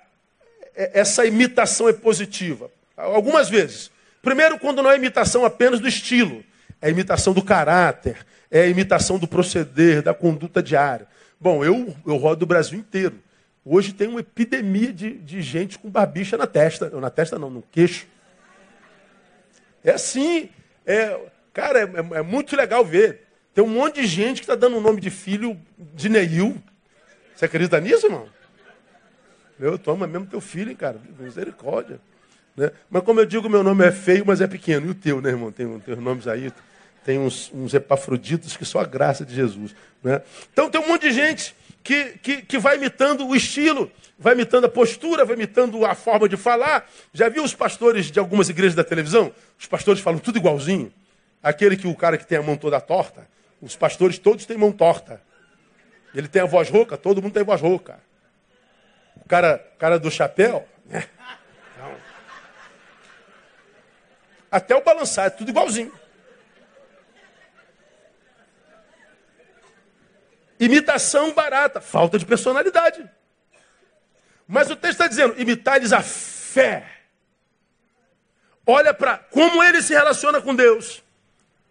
essa 0.76 1.26
imitação 1.26 1.88
é 1.88 1.94
positiva? 1.94 2.70
Algumas 2.96 3.50
vezes. 3.50 3.92
Primeiro, 4.22 4.58
quando 4.58 4.82
não 4.82 4.92
é 4.92 4.96
imitação 4.96 5.46
apenas 5.46 5.80
do 5.80 5.88
estilo, 5.88 6.44
é 6.82 6.90
imitação 6.90 7.34
do 7.34 7.44
caráter, 7.44 8.26
é 8.50 8.68
imitação 8.68 9.20
do 9.20 9.28
proceder, 9.28 10.02
da 10.02 10.14
conduta 10.14 10.62
diária. 10.62 11.08
Bom, 11.40 11.64
eu, 11.64 11.96
eu 12.06 12.16
rodo 12.18 12.44
o 12.44 12.48
Brasil 12.48 12.80
inteiro. 12.80 13.20
Hoje 13.64 13.94
tem 13.94 14.08
uma 14.08 14.20
epidemia 14.20 14.94
de, 14.94 15.14
de 15.14 15.42
gente 15.42 15.80
com 15.80 15.90
barbicha 15.90 16.38
na 16.38 16.48
testa. 16.48 16.90
Na 17.00 17.10
testa 17.10 17.40
não, 17.40 17.50
no 17.50 17.64
queixo. 17.72 18.08
É 19.84 19.92
assim. 19.92 20.50
É, 20.86 21.20
cara, 21.54 21.80
é, 21.80 21.84
é, 21.84 22.20
é 22.20 22.22
muito 22.22 22.56
legal 22.56 22.86
ver. 22.86 23.28
Tem 23.54 23.64
um 23.64 23.68
monte 23.68 24.02
de 24.02 24.08
gente 24.08 24.38
que 24.38 24.44
está 24.44 24.56
dando 24.56 24.78
o 24.78 24.82
nome 24.82 25.02
de 25.02 25.10
filho 25.10 25.60
de 25.78 26.10
Neil. 26.10 26.62
Você 27.36 27.46
acredita 27.46 27.80
nisso, 27.80 28.06
irmão? 28.06 28.28
Meu, 29.58 29.78
toma 29.78 30.06
mesmo 30.06 30.26
teu 30.28 30.42
filho, 30.42 30.70
hein, 30.70 30.76
cara. 30.76 31.00
Misericórdia. 31.20 32.00
Né? 32.56 32.72
Mas 32.90 33.04
como 33.04 33.20
eu 33.20 33.26
digo, 33.26 33.50
meu 33.50 33.64
nome 33.64 33.86
é 33.86 33.92
feio, 33.92 34.26
mas 34.26 34.42
é 34.42 34.48
pequeno. 34.48 34.88
E 34.88 34.90
o 34.90 34.96
teu, 34.96 35.22
né, 35.22 35.30
irmão? 35.30 35.52
Tem, 35.52 35.80
tem 35.80 35.94
os 35.94 36.04
nomes 36.04 36.28
aí, 36.28 36.52
tem 37.04 37.20
uns, 37.20 37.52
uns 37.54 37.74
epafroditos 37.74 38.58
que 38.58 38.66
só 38.66 38.80
a 38.80 38.86
graça 38.86 39.26
de 39.26 39.34
Jesus. 39.34 39.76
Né? 40.04 40.22
Então 40.52 40.70
tem 40.70 40.82
um 40.82 40.88
monte 40.88 41.04
de 41.04 41.12
gente 41.12 41.56
que, 41.84 42.18
que, 42.22 42.42
que 42.42 42.58
vai 42.58 42.78
imitando 42.78 43.28
o 43.28 43.36
estilo, 43.36 43.92
vai 44.18 44.34
imitando 44.34 44.66
a 44.66 44.70
postura, 44.70 45.24
vai 45.24 45.36
imitando 45.36 45.86
a 45.86 45.94
forma 45.94 46.28
de 46.28 46.36
falar. 46.36 46.90
Já 47.14 47.30
viu 47.30 47.44
os 47.44 47.54
pastores 47.54 48.10
de 48.10 48.20
algumas 48.20 48.50
igrejas 48.50 48.76
da 48.76 48.84
televisão? 48.84 49.32
Os 49.60 49.68
pastores 49.68 50.02
falam 50.02 50.20
tudo 50.20 50.38
igualzinho. 50.38 50.92
Aquele 51.44 51.78
que 51.78 51.88
o 51.88 51.94
cara 51.94 52.18
que 52.18 52.26
tem 52.26 52.38
a 52.38 52.42
mão 52.42 52.58
toda 52.58 52.82
torta, 52.82 53.28
os 53.62 53.76
pastores 53.76 54.18
todos 54.18 54.46
têm 54.46 54.58
mão 54.58 54.72
torta. 54.72 55.22
Ele 56.14 56.28
tem 56.28 56.42
a 56.42 56.46
voz 56.46 56.70
rouca, 56.70 56.98
todo 56.98 57.22
mundo 57.22 57.34
tem 57.34 57.44
voz 57.44 57.62
rouca. 57.62 58.00
Cara, 59.28 59.58
cara 59.80 60.00
do 60.00 60.12
chapéu, 60.12 60.68
né? 60.86 61.08
Então, 61.74 61.96
até 64.52 64.76
o 64.76 64.84
balançar, 64.84 65.26
é 65.26 65.30
tudo 65.30 65.50
igualzinho. 65.50 65.92
Imitação 70.60 71.34
barata, 71.34 71.82
falta 71.82 72.18
de 72.18 72.26
personalidade. 72.26 73.10
Mas 74.48 74.70
o 74.70 74.76
texto 74.76 74.94
está 74.94 75.08
dizendo: 75.08 75.40
imitar-lhes 75.40 75.92
a 75.92 76.02
fé. 76.02 76.92
Olha 78.66 78.94
para 78.94 79.18
como 79.18 79.64
ele 79.64 79.82
se 79.82 79.94
relaciona 79.94 80.42
com 80.42 80.56
Deus. 80.56 81.04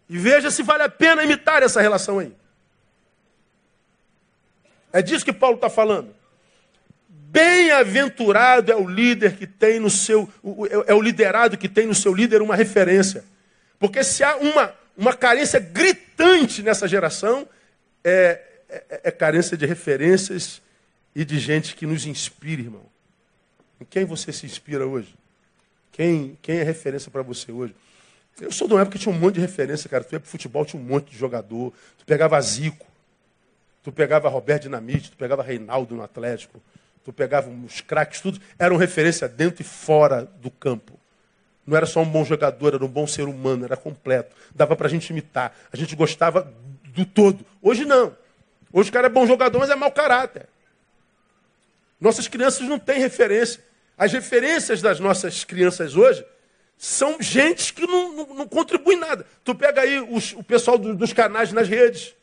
E 0.09 0.19
veja 0.19 0.51
se 0.51 0.62
vale 0.62 0.83
a 0.83 0.88
pena 0.88 1.25
imitar 1.25 1.62
essa 1.62 1.81
relação 1.81 2.19
aí. 2.19 2.37
É 4.93 5.01
disso 5.01 5.25
que 5.25 5.33
Paulo 5.33 5.57
está 5.57 5.71
falando. 5.71 6.14
Bem-aventurado 7.35 8.70
é 8.70 8.77
o 8.77 8.88
líder 8.88 9.35
que 9.35 9.44
tem 9.44 9.81
no 9.81 9.90
seu, 9.90 10.33
é 10.87 10.94
o 10.94 11.03
liderado 11.03 11.59
que 11.59 11.68
tem 11.68 11.85
no 11.85 11.94
seu 11.94 12.14
líder 12.14 12.40
uma 12.40 12.55
referência. 12.55 13.25
Porque 13.77 14.05
se 14.05 14.23
há 14.23 14.37
uma, 14.37 14.73
uma 14.97 15.12
carência 15.12 15.59
gritante 15.59 16.62
nessa 16.62 16.87
geração, 16.87 17.44
é, 18.05 18.40
é, 18.68 19.01
é 19.03 19.11
carência 19.11 19.57
de 19.57 19.66
referências 19.66 20.62
e 21.12 21.25
de 21.25 21.40
gente 21.40 21.75
que 21.75 21.85
nos 21.85 22.07
inspire, 22.07 22.62
irmão. 22.62 22.87
Em 23.81 23.85
quem 23.85 24.05
você 24.05 24.33
se 24.33 24.47
inspira 24.47 24.87
hoje? 24.87 25.12
Quem, 25.90 26.38
quem 26.40 26.59
é 26.59 26.62
referência 26.62 27.11
para 27.11 27.23
você 27.23 27.51
hoje? 27.51 27.75
Eu 28.40 28.53
sou 28.53 28.68
de 28.68 28.75
uma 28.75 28.83
época 28.83 28.97
que 28.97 29.03
tinha 29.03 29.12
um 29.12 29.18
monte 29.18 29.35
de 29.35 29.40
referência, 29.40 29.90
cara. 29.90 30.05
Tu 30.05 30.12
ia 30.12 30.20
pro 30.20 30.31
futebol, 30.31 30.64
tinha 30.64 30.81
um 30.81 30.85
monte 30.85 31.11
de 31.11 31.18
jogador. 31.18 31.73
Tu 31.99 32.05
pegava 32.07 32.40
Zico, 32.40 32.87
tu 33.83 33.90
pegava 33.90 34.29
Roberto 34.29 34.62
Dinamite, 34.62 35.11
tu 35.11 35.16
pegava 35.16 35.42
Reinaldo 35.42 35.97
no 35.97 36.03
Atlético 36.05 36.62
tu 37.05 37.12
pegava 37.12 37.51
os 37.51 37.81
craques, 37.81 38.21
tudo, 38.21 38.40
eram 38.59 38.77
referência 38.77 39.29
dentro 39.29 39.62
e 39.62 39.64
fora 39.64 40.29
do 40.40 40.51
campo. 40.51 40.99
Não 41.67 41.77
era 41.77 41.87
só 41.87 42.01
um 42.01 42.09
bom 42.09 42.25
jogador, 42.25 42.75
era 42.75 42.85
um 42.85 42.88
bom 42.88 43.07
ser 43.07 43.25
humano, 43.25 43.64
era 43.64 43.77
completo. 43.77 44.35
Dava 44.55 44.75
para 44.77 44.87
a 44.87 44.90
gente 44.90 45.09
imitar. 45.11 45.55
A 45.73 45.77
gente 45.77 45.95
gostava 45.97 46.53
do 46.87 47.07
todo. 47.07 47.45
Hoje 47.62 47.85
não. 47.85 48.17
Hoje 48.73 48.90
o 48.90 48.93
cara 48.93 49.07
é 49.07 49.11
bom 49.11 49.27
jogador, 49.27 49.59
mas 49.59 49.71
é 49.71 49.75
mau 49.75 49.90
caráter. 49.90 50.47
Nossas 52.01 52.29
crianças 52.29 52.69
não 52.69 52.79
têm 52.79 52.99
referência. 52.99 53.62
As 53.97 54.12
referências 54.12 54.83
das 54.83 55.01
nossas 55.01 55.45
crianças 55.45 55.97
hoje 55.97 56.25
são 56.77 57.17
gente 57.21 57.73
que 57.73 57.87
não, 57.87 58.12
não, 58.12 58.35
não 58.35 58.99
nada. 58.99 59.25
Tu 59.43 59.55
pega 59.55 59.83
aí 59.83 60.01
os, 60.01 60.33
o 60.33 60.43
pessoal 60.43 60.77
do, 60.77 60.95
dos 60.95 61.12
canais 61.12 61.53
nas 61.53 61.69
redes. 61.69 62.14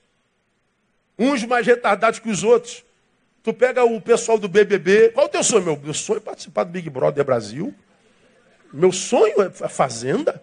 Uns 1.18 1.44
mais 1.46 1.66
retardados 1.66 2.20
que 2.20 2.30
os 2.30 2.44
outros. 2.44 2.84
Tu 3.44 3.54
pega 3.54 3.84
o 3.84 4.00
pessoal 4.00 4.38
do 4.38 4.48
BBB. 4.48 5.10
Qual 5.10 5.26
é 5.26 5.30
o 5.30 5.32
teu 5.32 5.44
sonho? 5.44 5.64
Meu, 5.64 5.78
meu 5.78 5.94
sonho 5.94 6.18
é 6.18 6.22
participar 6.22 6.64
do 6.64 6.72
Big 6.72 6.90
Brother 6.90 7.26
Brasil. 7.26 7.74
Meu 8.72 8.92
sonho 8.92 9.42
é 9.42 9.66
a 9.66 9.70
fazenda. 9.70 10.42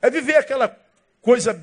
É 0.00 0.08
viver 0.08 0.36
aquela 0.36 0.74
coisa. 1.20 1.60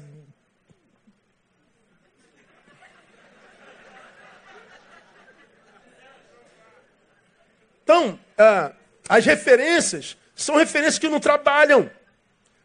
Então, 7.83 8.19
ah, 8.37 8.73
as 9.07 9.25
referências 9.25 10.17
são 10.35 10.57
referências 10.57 10.99
que 10.99 11.07
não 11.07 11.21
trabalham. 11.21 11.89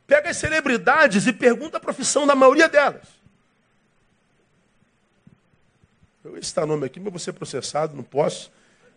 Pega 0.04 0.30
as 0.30 0.36
celebridades 0.36 1.28
e 1.28 1.32
pergunta 1.32 1.76
a 1.76 1.80
profissão 1.80 2.26
da 2.26 2.34
maioria 2.34 2.68
delas. 2.68 3.21
Eu 6.32 6.38
esse 6.38 6.46
está 6.46 6.64
nome 6.64 6.86
aqui, 6.86 6.98
mas 6.98 7.12
vou 7.12 7.18
ser 7.18 7.34
processado, 7.34 7.94
não 7.94 8.02
posso. 8.02 8.50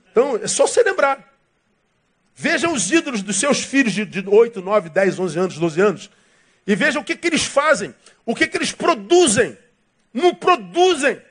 Então, 0.10 0.38
é 0.38 0.48
só 0.48 0.66
celebrar. 0.66 1.34
Veja 2.34 2.70
os 2.70 2.90
ídolos 2.90 3.22
dos 3.22 3.36
seus 3.36 3.62
filhos 3.62 3.92
de, 3.92 4.06
de 4.06 4.24
8, 4.26 4.62
9, 4.62 4.90
10, 4.90 5.20
11 5.20 5.40
anos, 5.40 5.58
12 5.58 5.82
anos. 5.82 6.10
E 6.66 6.76
veja 6.76 6.98
o 6.98 7.04
que, 7.04 7.16
que 7.16 7.28
eles 7.28 7.44
fazem, 7.44 7.94
o 8.26 8.34
que, 8.34 8.48
que 8.48 8.56
eles 8.56 8.72
produzem. 8.72 9.58
Não 10.14 10.34
produzem. 10.34 11.22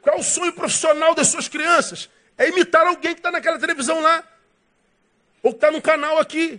Qual 0.00 0.16
é 0.16 0.18
o 0.18 0.22
sonho 0.22 0.52
profissional 0.54 1.14
das 1.14 1.28
suas 1.28 1.46
crianças? 1.46 2.08
É 2.38 2.48
imitar 2.48 2.86
alguém 2.86 3.12
que 3.12 3.20
está 3.20 3.30
naquela 3.30 3.58
televisão 3.58 4.00
lá. 4.00 4.24
Ou 5.42 5.50
que 5.50 5.58
está 5.58 5.70
no 5.70 5.82
canal 5.82 6.18
aqui. 6.18 6.58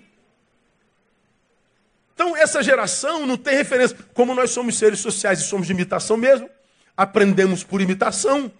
Então, 2.17 2.35
essa 2.35 2.63
geração 2.63 3.27
não 3.27 3.37
tem 3.37 3.55
referência. 3.55 3.95
Como 4.11 4.33
nós 4.33 4.49
somos 4.49 4.75
seres 4.75 4.97
sociais 4.97 5.39
e 5.39 5.43
somos 5.43 5.67
de 5.67 5.73
imitação 5.73 6.17
mesmo, 6.17 6.49
aprendemos 6.97 7.63
por 7.63 7.79
imitação, 7.79 8.51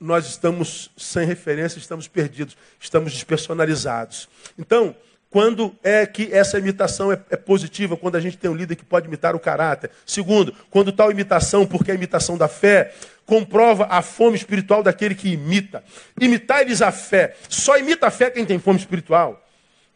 nós 0.00 0.26
estamos 0.26 0.90
sem 0.96 1.26
referência, 1.26 1.78
estamos 1.78 2.08
perdidos, 2.08 2.56
estamos 2.80 3.12
despersonalizados. 3.12 4.30
Então, 4.58 4.96
quando 5.28 5.76
é 5.82 6.06
que 6.06 6.32
essa 6.32 6.58
imitação 6.58 7.12
é, 7.12 7.20
é, 7.28 7.36
positiva? 7.36 7.98
Quando 7.98 8.16
a 8.16 8.20
gente 8.20 8.38
tem 8.38 8.50
um 8.50 8.54
líder 8.54 8.76
que 8.76 8.84
pode 8.84 9.08
imitar 9.08 9.36
o 9.36 9.38
caráter. 9.38 9.90
Segundo, 10.06 10.54
quando 10.70 10.90
tal 10.90 11.10
imitação, 11.10 11.66
porque 11.66 11.90
é 11.90 11.92
a 11.92 11.96
imitação 11.96 12.38
da 12.38 12.48
fé, 12.48 12.94
comprova 13.26 13.88
a 13.90 14.00
fome 14.00 14.36
espiritual 14.38 14.82
daquele 14.82 15.14
que 15.14 15.28
imita. 15.28 15.84
Imitar-lhes 16.18 16.80
a 16.80 16.90
fé. 16.90 17.36
Só 17.46 17.76
imita 17.76 18.06
a 18.06 18.10
fé 18.10 18.30
quem 18.30 18.46
tem 18.46 18.58
fome 18.58 18.78
espiritual. 18.78 19.46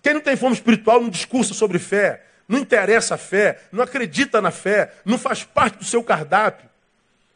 Quem 0.03 0.13
não 0.13 0.21
tem 0.21 0.37
fome 0.37 0.53
espiritual 0.55 1.01
não 1.01 1.09
discursa 1.09 1.55
sobre 1.55 1.79
fé, 1.79 2.28
não 2.49 2.59
interessa 2.59 3.15
a 3.15 3.19
fé, 3.19 3.61
não 3.71 3.85
acredita 3.85 4.41
na 4.41 4.51
fé, 4.51 4.91
não 5.05 5.19
faz 5.19 5.45
parte 5.45 5.79
do 5.79 5.85
seu 5.85 6.03
cardápio. 6.03 6.69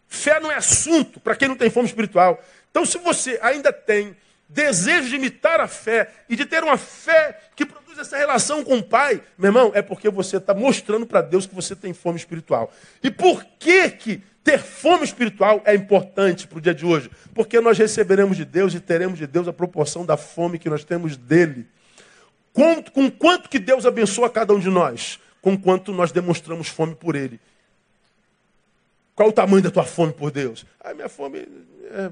Fé 0.08 0.40
não 0.40 0.50
é 0.50 0.56
assunto 0.56 1.20
para 1.20 1.36
quem 1.36 1.48
não 1.48 1.56
tem 1.56 1.70
fome 1.70 1.86
espiritual. 1.86 2.42
Então, 2.70 2.86
se 2.86 2.98
você 2.98 3.38
ainda 3.42 3.72
tem 3.72 4.16
desejo 4.48 5.08
de 5.08 5.16
imitar 5.16 5.60
a 5.60 5.68
fé 5.68 6.10
e 6.28 6.36
de 6.36 6.44
ter 6.44 6.62
uma 6.62 6.76
fé 6.76 7.38
que 7.56 7.64
produz 7.64 7.98
essa 7.98 8.16
relação 8.16 8.62
com 8.64 8.76
o 8.78 8.82
Pai, 8.82 9.22
meu 9.38 9.48
irmão, 9.48 9.72
é 9.74 9.82
porque 9.82 10.10
você 10.10 10.36
está 10.36 10.54
mostrando 10.54 11.06
para 11.06 11.22
Deus 11.22 11.46
que 11.46 11.54
você 11.54 11.74
tem 11.74 11.92
fome 11.92 12.18
espiritual. 12.18 12.72
E 13.02 13.10
por 13.10 13.44
que 13.58 13.90
que 13.90 14.22
ter 14.44 14.58
fome 14.58 15.04
espiritual 15.04 15.62
é 15.64 15.74
importante 15.74 16.46
para 16.46 16.58
o 16.58 16.60
dia 16.60 16.74
de 16.74 16.84
hoje? 16.84 17.10
Porque 17.34 17.60
nós 17.60 17.78
receberemos 17.78 18.36
de 18.36 18.44
Deus 18.44 18.74
e 18.74 18.80
teremos 18.80 19.18
de 19.18 19.26
Deus 19.26 19.48
a 19.48 19.52
proporção 19.52 20.04
da 20.04 20.16
fome 20.16 20.58
que 20.58 20.68
nós 20.68 20.84
temos 20.84 21.16
dele. 21.16 21.66
Com, 22.52 22.82
com 22.82 23.10
quanto 23.10 23.48
que 23.48 23.58
Deus 23.58 23.86
abençoa 23.86 24.28
cada 24.28 24.52
um 24.52 24.58
de 24.58 24.68
nós? 24.68 25.18
Com 25.40 25.56
quanto 25.56 25.92
nós 25.92 26.12
demonstramos 26.12 26.68
fome 26.68 26.94
por 26.94 27.16
Ele. 27.16 27.40
Qual 29.14 29.28
o 29.28 29.32
tamanho 29.32 29.62
da 29.62 29.70
tua 29.70 29.84
fome 29.84 30.12
por 30.12 30.30
Deus? 30.30 30.64
Ah, 30.80 30.94
minha 30.94 31.08
fome. 31.08 31.38
É, 31.38 32.10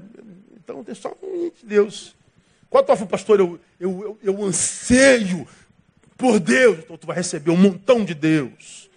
então 0.55 0.83
tem 0.83 0.95
só 0.95 1.15
um 1.21 1.49
de 1.49 1.65
Deus. 1.65 2.15
Qual 2.69 2.83
a 2.83 2.85
tua 2.85 2.95
fome, 2.95 3.09
pastor? 3.09 3.39
Eu, 3.39 3.59
eu, 3.79 4.17
eu, 4.23 4.33
eu 4.35 4.43
anseio 4.43 5.47
por 6.17 6.39
Deus. 6.39 6.79
Então 6.79 6.97
tu 6.97 7.07
vai 7.07 7.15
receber 7.15 7.51
um 7.51 7.57
montão 7.57 8.05
de 8.05 8.13
Deus. 8.13 8.89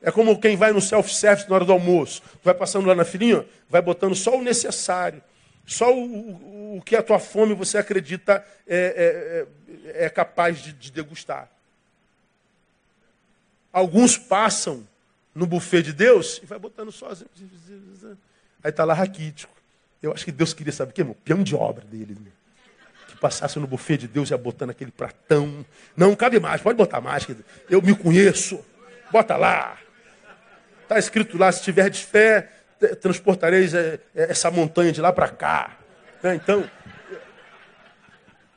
É 0.00 0.10
como 0.10 0.38
quem 0.40 0.56
vai 0.56 0.72
no 0.72 0.80
self-service 0.80 1.48
na 1.48 1.56
hora 1.56 1.64
do 1.64 1.72
almoço. 1.72 2.22
Tu 2.22 2.44
vai 2.44 2.54
passando 2.54 2.86
lá 2.86 2.94
na 2.94 3.04
filinha, 3.04 3.44
vai 3.68 3.82
botando 3.82 4.14
só 4.14 4.36
o 4.36 4.42
necessário. 4.42 5.22
Só 5.68 5.94
o, 5.94 6.00
o, 6.00 6.78
o 6.78 6.82
que 6.82 6.96
a 6.96 7.02
tua 7.02 7.18
fome 7.18 7.52
você 7.54 7.76
acredita 7.76 8.42
é, 8.66 9.46
é, 9.86 10.00
é, 10.00 10.06
é 10.06 10.08
capaz 10.08 10.60
de, 10.60 10.72
de 10.72 10.90
degustar. 10.90 11.46
Alguns 13.70 14.16
passam 14.16 14.88
no 15.34 15.46
buffet 15.46 15.82
de 15.82 15.92
Deus 15.92 16.40
e 16.42 16.46
vai 16.46 16.58
botando 16.58 16.90
sozinho. 16.90 17.28
Aí 18.64 18.70
está 18.70 18.82
lá 18.82 18.94
raquítico. 18.94 19.54
Eu 20.02 20.10
acho 20.10 20.24
que 20.24 20.32
Deus 20.32 20.54
queria 20.54 20.72
saber 20.72 20.92
o 20.92 20.94
que, 20.94 21.02
irmão? 21.02 21.16
Peão 21.22 21.42
de 21.42 21.54
obra 21.54 21.84
dele. 21.84 22.16
Né? 22.18 22.30
Que 23.08 23.18
passasse 23.18 23.58
no 23.58 23.66
buffet 23.66 23.98
de 23.98 24.08
Deus 24.08 24.30
e 24.30 24.32
ia 24.32 24.38
botando 24.38 24.70
aquele 24.70 24.90
pratão. 24.90 25.66
Não, 25.94 26.16
cabe 26.16 26.40
mais, 26.40 26.62
pode 26.62 26.78
botar 26.78 27.02
mais. 27.02 27.26
Eu 27.68 27.82
me 27.82 27.94
conheço. 27.94 28.64
Bota 29.12 29.36
lá. 29.36 29.78
Está 30.82 30.98
escrito 30.98 31.36
lá, 31.36 31.52
se 31.52 31.62
tiver 31.62 31.90
de 31.90 32.02
fé, 32.02 32.50
transportareis 33.00 33.74
é, 33.74 34.00
essa 34.14 34.50
montanha 34.50 34.92
de 34.92 35.00
lá 35.00 35.12
para 35.12 35.28
cá. 35.28 35.76
Né, 36.22 36.34
então, 36.34 36.68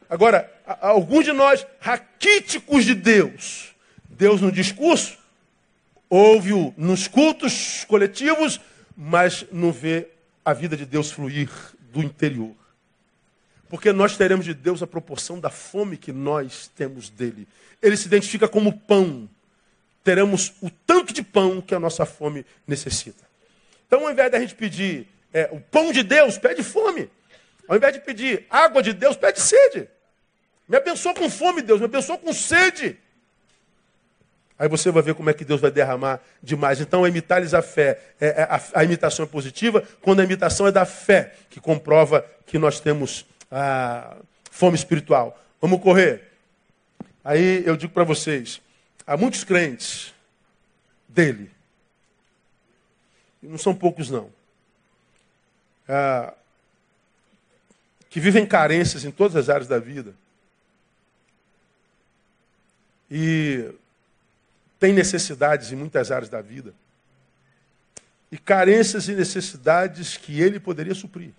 agora, 0.10 0.52
alguns 0.80 1.26
de 1.26 1.32
nós, 1.32 1.66
raquíticos 1.80 2.86
de 2.86 2.96
Deus, 2.96 3.76
Deus 4.10 4.42
no 4.42 4.52
discurso, 4.52 5.18
ouve-o 6.10 6.74
nos 6.78 7.08
cultos 7.08 7.86
coletivos, 7.86 8.60
mas 8.96 9.46
não 9.52 9.72
vê 9.72 10.10
a 10.44 10.54
vida 10.54 10.76
de 10.76 10.86
Deus 10.86 11.12
fluir 11.12 11.50
do 11.92 12.02
interior. 12.02 12.56
Porque 13.70 13.94
nós 13.94 14.18
teremos 14.18 14.46
de 14.46 14.54
Deus 14.54 14.84
a 14.84 14.88
proporção 14.88 15.40
da 15.40 15.50
fome 15.50 15.96
que 15.96 16.12
nós 16.12 16.70
temos 16.76 17.10
dele. 17.10 17.48
Ele 17.82 17.96
se 17.96 18.06
identifica 18.06 18.48
como 18.48 18.78
pão. 18.78 19.30
Teremos 20.04 20.54
o 20.62 20.70
tanto 20.70 21.14
de 21.14 21.24
pão 21.24 21.62
que 21.62 21.74
a 21.74 21.80
nossa 21.80 22.06
fome 22.06 22.46
necessita. 22.68 23.31
Então, 23.92 24.06
ao 24.06 24.12
invés 24.14 24.32
da 24.32 24.39
gente 24.39 24.56
pedir 24.56 25.06
é, 25.34 25.50
o 25.52 25.60
pão 25.60 25.92
de 25.92 26.02
Deus, 26.02 26.38
pede 26.38 26.64
fome. 26.64 27.10
Ao 27.68 27.76
invés 27.76 27.92
de 27.92 28.00
pedir 28.00 28.46
água 28.50 28.82
de 28.82 28.94
Deus, 28.94 29.18
pede 29.18 29.42
sede. 29.42 29.86
Me 30.66 30.78
abençoa 30.78 31.14
com 31.14 31.30
fome, 31.30 31.62
Deus, 31.62 31.82
me 31.82 31.88
abençoa 31.88 32.18
com 32.18 32.32
sede. 32.32 32.98
Aí 34.58 34.70
você 34.70 34.89
vai 34.92 35.04
ver 35.04 35.14
como 35.14 35.30
é 35.30 35.34
que 35.34 35.44
Deus 35.44 35.60
vai 35.60 35.70
derramar 35.70 36.22
demais. 36.42 36.80
Então, 36.80 37.06
imitar-lhes 37.06 37.54
a 37.54 37.62
fé. 37.62 38.00
É, 38.22 38.28
é, 38.28 38.44
a, 38.44 38.62
a, 38.76 38.84
imitação 38.86 39.26
é 39.26 39.28
positiva, 39.28 39.84
quando 40.02 40.22
a 40.22 40.24
imitação 40.24 40.68
é 40.68 40.72
da 40.72 40.86
fé, 40.86 41.34
que 41.50 41.60
comprova 41.60 42.26
que 42.46 42.58
nós 42.58 42.80
temos 42.80 43.26
a 43.52 44.16
fome 44.50 44.78
espiritual. 44.78 45.38
Vamos 45.60 45.82
correr. 45.82 46.32
Aí 47.26 47.62
eu 47.66 47.76
digo 47.76 47.92
para 47.92 48.06
vocês: 48.06 48.62
há 49.06 49.18
muitos 49.18 49.44
crentes 49.44 50.14
dele 51.10 51.51
não 53.42 53.58
são 53.58 53.76
poucos 53.76 54.10
não, 54.10 54.32
é, 55.88 56.34
que 58.10 58.20
vivem 58.20 58.46
carências 58.46 59.04
em 59.06 59.12
todas 59.12 59.36
as 59.36 59.50
áreas 59.50 59.68
da 59.68 59.80
vida. 59.80 60.14
E 63.10 63.74
tem 64.80 64.94
necessidades 64.94 65.72
em 65.72 65.76
muitas 65.76 66.12
áreas 66.12 66.30
da 66.30 66.42
vida. 66.42 66.74
E 68.32 68.38
carências 68.38 69.08
e 69.08 69.14
necessidades 69.14 70.18
que 70.18 70.42
ele 70.42 70.60
poderia 70.60 70.96
suprir. 70.96 71.32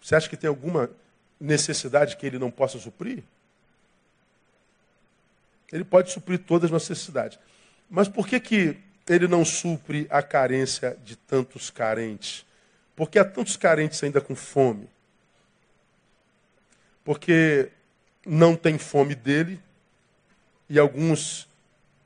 Você 0.00 0.14
acha 0.14 0.28
que 0.28 0.36
tem 0.36 0.48
alguma 0.48 0.90
necessidade 1.40 2.16
que 2.16 2.26
ele 2.26 2.38
não 2.38 2.50
possa 2.50 2.78
suprir? 2.78 3.22
Ele 5.72 5.84
pode 5.84 6.12
suprir 6.12 6.38
todas 6.38 6.72
as 6.72 6.88
necessidades. 6.88 7.38
Mas 7.88 8.06
por 8.06 8.28
que, 8.28 8.38
que 8.38 8.78
ele 9.08 9.28
não 9.28 9.44
supre 9.44 10.06
a 10.10 10.22
carência 10.22 10.96
de 11.04 11.16
tantos 11.16 11.70
carentes. 11.70 12.46
Porque 12.96 13.18
há 13.18 13.24
tantos 13.24 13.56
carentes 13.56 14.02
ainda 14.02 14.20
com 14.20 14.34
fome. 14.34 14.88
Porque 17.04 17.70
não 18.24 18.56
tem 18.56 18.78
fome 18.78 19.14
dele, 19.14 19.60
e 20.68 20.78
alguns, 20.78 21.46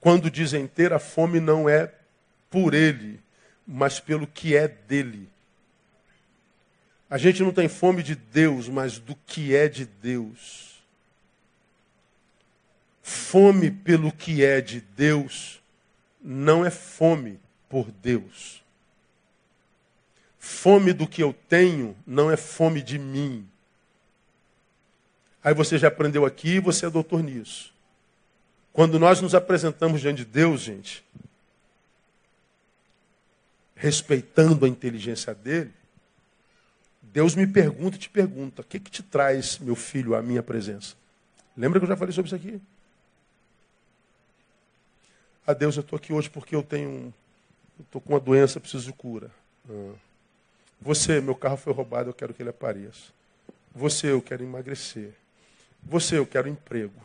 quando 0.01 0.31
dizem 0.31 0.67
ter, 0.67 0.93
a 0.93 0.99
fome 0.99 1.39
não 1.39 1.69
é 1.69 1.93
por 2.51 2.75
ele, 2.75 3.21
mas 3.65 4.01
pelo 4.01 4.27
que 4.27 4.57
é 4.57 4.67
dele. 4.67 5.29
A 7.09 7.17
gente 7.17 7.43
não 7.43 7.53
tem 7.53 7.69
fome 7.69 8.03
de 8.03 8.17
Deus, 8.17 8.69
mas 8.69 8.99
do 8.99 9.15
que 9.15 9.55
é 9.55 9.69
de 9.69 9.87
Deus. 9.87 10.83
Fome 13.03 13.71
pelo 13.71 14.11
que 14.11 14.45
é 14.45 14.61
de 14.61 14.81
Deus 14.81 15.58
não 16.21 16.65
é 16.65 16.71
fome 16.71 17.41
por 17.69 17.91
Deus. 17.91 18.63
Fome 20.39 20.93
do 20.93 21.07
que 21.07 21.23
eu 21.23 21.35
tenho 21.49 21.97
não 22.07 22.31
é 22.31 22.37
fome 22.37 22.83
de 22.83 22.99
mim. 22.99 23.47
Aí 25.43 25.55
você 25.55 25.79
já 25.79 25.89
aprendeu 25.89 26.25
aqui 26.25 26.57
e 26.57 26.61
você 26.61 26.87
é 26.87 26.91
doutor 26.91 27.23
nisso. 27.23 27.73
Quando 28.73 28.99
nós 28.99 29.21
nos 29.21 29.35
apresentamos 29.35 30.01
diante 30.01 30.19
de 30.19 30.25
Deus, 30.25 30.61
gente, 30.61 31.05
respeitando 33.75 34.65
a 34.65 34.69
inteligência 34.69 35.35
dele, 35.35 35.73
Deus 37.03 37.35
me 37.35 37.47
pergunta 37.47 37.97
e 37.97 38.01
te 38.01 38.09
pergunta: 38.09 38.63
o 38.63 38.65
que, 38.65 38.79
que 38.79 38.91
te 38.91 39.03
traz, 39.03 39.59
meu 39.59 39.75
filho, 39.75 40.15
à 40.15 40.23
minha 40.23 40.43
presença? 40.43 40.95
Lembra 41.57 41.81
que 41.81 41.85
eu 41.85 41.89
já 41.89 41.97
falei 41.97 42.13
sobre 42.13 42.29
isso 42.29 42.37
aqui? 42.37 42.61
A 45.49 45.55
Deus, 45.55 45.77
eu 45.77 45.81
estou 45.81 45.97
aqui 45.97 46.13
hoje 46.13 46.29
porque 46.29 46.55
eu 46.55 46.63
tenho, 46.63 47.13
estou 47.81 48.03
com 48.03 48.13
uma 48.13 48.21
doença, 48.21 48.61
preciso 48.61 48.85
de 48.85 48.93
cura. 48.93 49.31
Ah. 49.67 49.95
Você, 50.79 51.23
meu 51.23 51.35
carro 51.35 51.57
foi 51.57 51.73
roubado, 51.73 52.11
eu 52.11 52.13
quero 52.13 52.35
que 52.35 52.43
ele 52.43 52.51
apareça. 52.51 53.11
Você, 53.75 54.13
eu 54.13 54.21
quero 54.21 54.45
emagrecer. 54.45 55.15
Você, 55.83 56.19
eu 56.19 56.27
quero 56.27 56.51
emprego. 56.51 57.01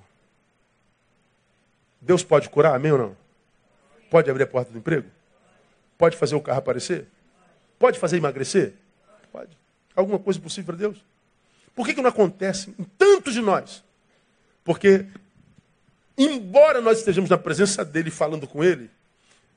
Deus 2.01 2.21
pode 2.21 2.49
curar, 2.49 2.75
amém 2.75 2.91
ou 2.91 2.97
não? 2.97 3.17
Pode 4.11 4.29
abrir 4.29 4.43
a 4.43 4.47
porta 4.47 4.73
do 4.73 4.77
emprego? 4.77 5.09
Pode 5.97 6.17
fazer 6.17 6.35
o 6.35 6.41
carro 6.41 6.59
aparecer? 6.59 7.07
Pode 7.79 7.97
fazer 7.97 8.17
emagrecer? 8.17 8.73
Pode. 9.31 9.57
Alguma 9.95 10.19
coisa 10.19 10.37
possível 10.37 10.65
para 10.65 10.75
Deus? 10.75 11.01
Por 11.73 11.85
que, 11.85 11.93
que 11.93 12.01
não 12.01 12.09
acontece 12.09 12.75
em 12.77 12.83
tantos 12.83 13.33
de 13.33 13.41
nós? 13.41 13.81
Porque 14.65 15.07
Embora 16.17 16.81
nós 16.81 16.99
estejamos 16.99 17.29
na 17.29 17.37
presença 17.37 17.83
dele 17.83 18.11
falando 18.11 18.47
com 18.47 18.63
ele, 18.63 18.89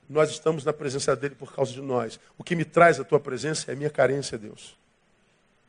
nós 0.09 0.29
estamos 0.29 0.63
na 0.63 0.73
presença 0.73 1.15
dele 1.15 1.35
por 1.35 1.53
causa 1.53 1.71
de 1.71 1.81
nós. 1.81 2.19
O 2.37 2.43
que 2.43 2.55
me 2.55 2.65
traz 2.65 2.99
a 2.99 3.03
tua 3.03 3.19
presença 3.19 3.71
é 3.71 3.73
a 3.73 3.77
minha 3.77 3.89
carência, 3.89 4.37
Deus. 4.37 4.75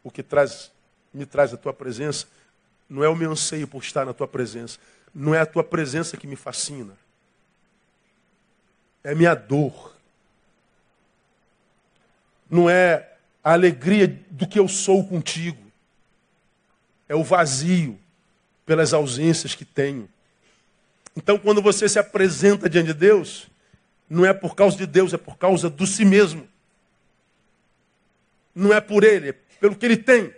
O 0.03 0.11
que 0.11 0.23
traz, 0.23 0.71
me 1.13 1.27
traz 1.27 1.53
a 1.53 1.57
tua 1.57 1.75
presença 1.75 2.27
não 2.89 3.05
é 3.05 3.09
o 3.09 3.15
meu 3.15 3.31
anseio 3.31 3.69
por 3.69 3.83
estar 3.83 4.07
na 4.07 4.15
tua 4.15 4.27
presença. 4.27 4.79
Não 5.15 5.35
é 5.35 5.41
a 5.41 5.47
tua 5.47 5.63
presença 5.63 6.17
que 6.17 6.27
me 6.27 6.37
fascina. 6.37 6.97
é 9.05 9.15
minha 9.15 9.35
dor. 9.35 9.95
Não 12.51 12.69
é 12.69 13.17
a 13.45 13.53
alegria 13.53 14.09
do 14.31 14.47
que 14.47 14.59
eu 14.59 14.67
sou 14.69 15.07
contigo. 15.07 15.63
É 17.09 17.15
o 17.15 17.23
vazio 17.23 17.99
pelas 18.65 18.93
ausências 18.93 19.55
que 19.55 19.65
tenho. 19.65 20.09
Então, 21.19 21.37
quando 21.37 21.61
você 21.61 21.89
se 21.89 21.99
apresenta 21.99 22.71
diante 22.71 22.87
de 22.87 22.95
Deus, 22.95 23.49
não 24.09 24.25
é 24.25 24.33
por 24.33 24.55
causa 24.55 24.77
de 24.77 24.87
Deus, 24.87 25.13
é 25.13 25.17
por 25.17 25.37
causa 25.37 25.69
do 25.69 25.85
si 25.85 26.05
mesmo. 26.05 26.49
Não 28.55 28.73
é 28.73 28.81
por 28.81 29.03
ele, 29.03 29.31
é 29.31 29.33
pelo 29.59 29.75
que 29.75 29.85
ele 29.85 29.97
tem. 29.97 30.33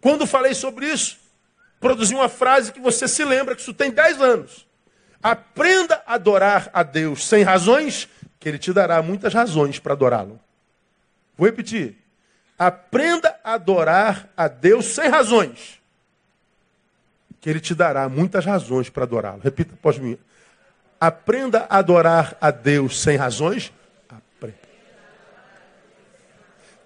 Quando 0.00 0.26
falei 0.26 0.54
sobre 0.54 0.90
isso, 0.90 1.18
produzi 1.78 2.14
uma 2.14 2.30
frase 2.30 2.72
que 2.72 2.80
você 2.80 3.06
se 3.06 3.22
lembra 3.26 3.54
que 3.54 3.60
isso 3.60 3.74
tem 3.74 3.90
10 3.90 4.22
anos. 4.22 4.66
Aprenda 5.22 6.02
a 6.06 6.14
adorar 6.14 6.70
a 6.72 6.82
Deus 6.82 7.28
sem 7.28 7.42
razões, 7.42 8.08
que 8.40 8.48
Ele 8.48 8.58
te 8.58 8.72
dará 8.72 9.02
muitas 9.02 9.34
razões 9.34 9.78
para 9.78 9.92
adorá-lo. 9.92 10.40
Vou 11.36 11.46
repetir. 11.46 11.98
Aprenda 12.58 13.38
a 13.44 13.52
adorar 13.52 14.30
a 14.34 14.48
Deus 14.48 14.86
sem 14.86 15.10
razões, 15.10 15.77
que 17.40 17.48
Ele 17.48 17.60
te 17.60 17.74
dará 17.74 18.08
muitas 18.08 18.44
razões 18.44 18.88
para 18.90 19.04
adorá-lo. 19.04 19.40
Repita 19.40 19.74
após 19.74 19.98
mim. 19.98 20.18
Aprenda 21.00 21.66
a 21.70 21.78
adorar 21.78 22.36
a 22.40 22.50
Deus 22.50 23.00
sem 23.00 23.16
razões, 23.16 23.72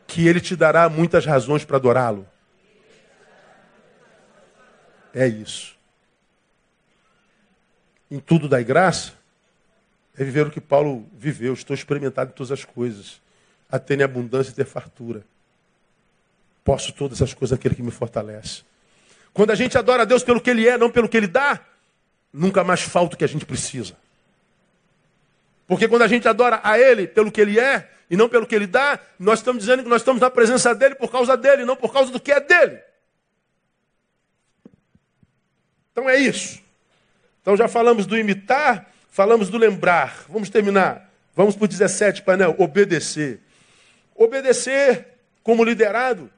que 0.07 0.29
Ele 0.29 0.41
te 0.41 0.55
dará 0.55 0.89
muitas 0.91 1.25
razões 1.25 1.65
para 1.65 1.79
adorá-lo. 1.79 2.29
É 5.15 5.27
isso. 5.27 5.75
Em 8.11 8.19
tudo 8.19 8.47
dai 8.47 8.63
graça, 8.63 9.13
é 10.17 10.23
viver 10.23 10.47
o 10.47 10.51
que 10.51 10.61
Paulo 10.61 11.09
viveu. 11.17 11.55
Estou 11.55 11.73
experimentado 11.75 12.31
em 12.31 12.35
todas 12.35 12.53
as 12.53 12.65
coisas. 12.65 13.21
A 13.71 13.79
ter 13.79 14.03
abundância 14.03 14.51
e 14.51 14.55
ter 14.55 14.67
fartura. 14.67 15.25
Posso 16.63 16.93
todas 16.93 17.23
as 17.23 17.33
coisas 17.33 17.57
naquele 17.57 17.75
que 17.75 17.83
me 17.83 17.91
fortalece. 17.91 18.63
Quando 19.33 19.51
a 19.51 19.55
gente 19.55 19.79
adora 19.79 20.03
a 20.03 20.05
Deus 20.05 20.23
pelo 20.23 20.41
que 20.41 20.51
Ele 20.51 20.69
é, 20.69 20.77
não 20.77 20.91
pelo 20.91 21.09
que 21.09 21.17
Ele 21.17 21.27
dá, 21.27 21.61
nunca 22.33 22.63
mais 22.63 22.83
falta 22.83 23.15
o 23.15 23.19
que 23.19 23.25
a 23.25 23.29
gente 23.29 23.47
precisa. 23.47 23.97
Porque 25.67 25.89
quando 25.89 26.03
a 26.03 26.09
gente 26.09 26.29
adora 26.29 26.61
a 26.63 26.79
Ele 26.79 27.07
pelo 27.07 27.33
que 27.33 27.41
Ele 27.41 27.59
é 27.59 27.91
e 28.11 28.17
não 28.17 28.29
pelo 28.29 28.47
que 28.47 28.55
Ele 28.55 28.67
dá, 28.67 28.99
nós 29.19 29.39
estamos 29.39 29.63
dizendo 29.63 29.83
que 29.83 29.89
nós 29.89 30.03
estamos 30.03 30.21
na 30.21 30.31
presença 30.31 30.75
dEle 30.75 30.95
por 30.95 31.11
causa 31.11 31.37
dEle, 31.37 31.65
não 31.65 31.77
por 31.77 31.93
causa 31.93 32.13
do 32.13 32.21
que 32.21 32.31
é 32.31 32.41
dEle. 32.41 32.79
Então 35.93 36.09
é 36.09 36.19
isso. 36.19 36.61
Então 37.41 37.57
já 37.57 37.69
falamos 37.69 38.07
do 38.07 38.19
imitar, 38.19 38.91
falamos 39.11 39.49
do 39.49 39.57
lembrar. 39.57 40.25
Vamos 40.29 40.51
terminar. 40.51 41.11
Vamos 41.35 41.57
para 41.57 41.65
o 41.65 41.69
17, 41.69 42.23
painel. 42.23 42.55
Obedecer. 42.59 43.41
Obedecer 44.15 45.09
como 45.43 45.65
liderado 45.65 46.31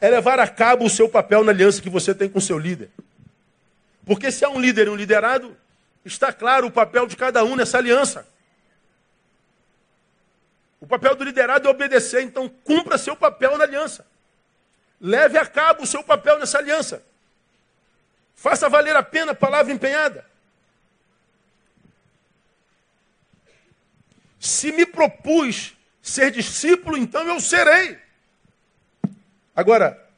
é 0.00 0.08
levar 0.08 0.40
a 0.40 0.48
cabo 0.48 0.84
o 0.84 0.90
seu 0.90 1.08
papel 1.08 1.44
na 1.44 1.52
aliança 1.52 1.82
que 1.82 1.90
você 1.90 2.14
tem 2.14 2.28
com 2.28 2.38
o 2.38 2.42
seu 2.42 2.58
líder. 2.58 2.90
Porque 4.04 4.32
se 4.32 4.44
há 4.44 4.48
um 4.48 4.60
líder 4.60 4.86
e 4.86 4.90
um 4.90 4.96
liderado, 4.96 5.56
está 6.04 6.32
claro 6.32 6.66
o 6.66 6.70
papel 6.70 7.06
de 7.06 7.16
cada 7.16 7.44
um 7.44 7.54
nessa 7.54 7.78
aliança. 7.78 8.26
O 10.80 10.86
papel 10.86 11.14
do 11.14 11.24
liderado 11.24 11.68
é 11.68 11.70
obedecer, 11.70 12.22
então 12.22 12.48
cumpra 12.48 12.96
seu 12.96 13.14
papel 13.14 13.58
na 13.58 13.64
aliança. 13.64 14.06
Leve 14.98 15.36
a 15.36 15.44
cabo 15.44 15.82
o 15.82 15.86
seu 15.86 16.02
papel 16.02 16.38
nessa 16.38 16.58
aliança. 16.58 17.04
Faça 18.34 18.68
valer 18.68 18.96
a 18.96 19.02
pena 19.02 19.32
a 19.32 19.34
palavra 19.34 19.72
empenhada. 19.72 20.24
Se 24.38 24.72
me 24.72 24.86
propus 24.86 25.74
ser 26.00 26.30
discípulo, 26.30 26.96
então 26.96 27.26
eu 27.28 27.38
serei. 27.38 27.98
Agora, 29.54 30.08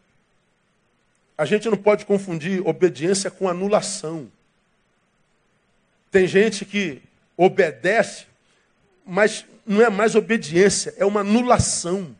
a 1.36 1.44
gente 1.44 1.68
não 1.68 1.76
pode 1.76 2.06
confundir 2.06 2.66
obediência 2.66 3.30
com 3.30 3.48
anulação. 3.48 4.30
Tem 6.10 6.26
gente 6.26 6.64
que 6.64 7.02
obedece, 7.36 8.26
mas 9.04 9.44
não 9.66 9.82
é 9.82 9.88
mais 9.88 10.14
obediência, 10.14 10.94
é 10.96 11.04
uma 11.04 11.20
anulação. 11.20 12.14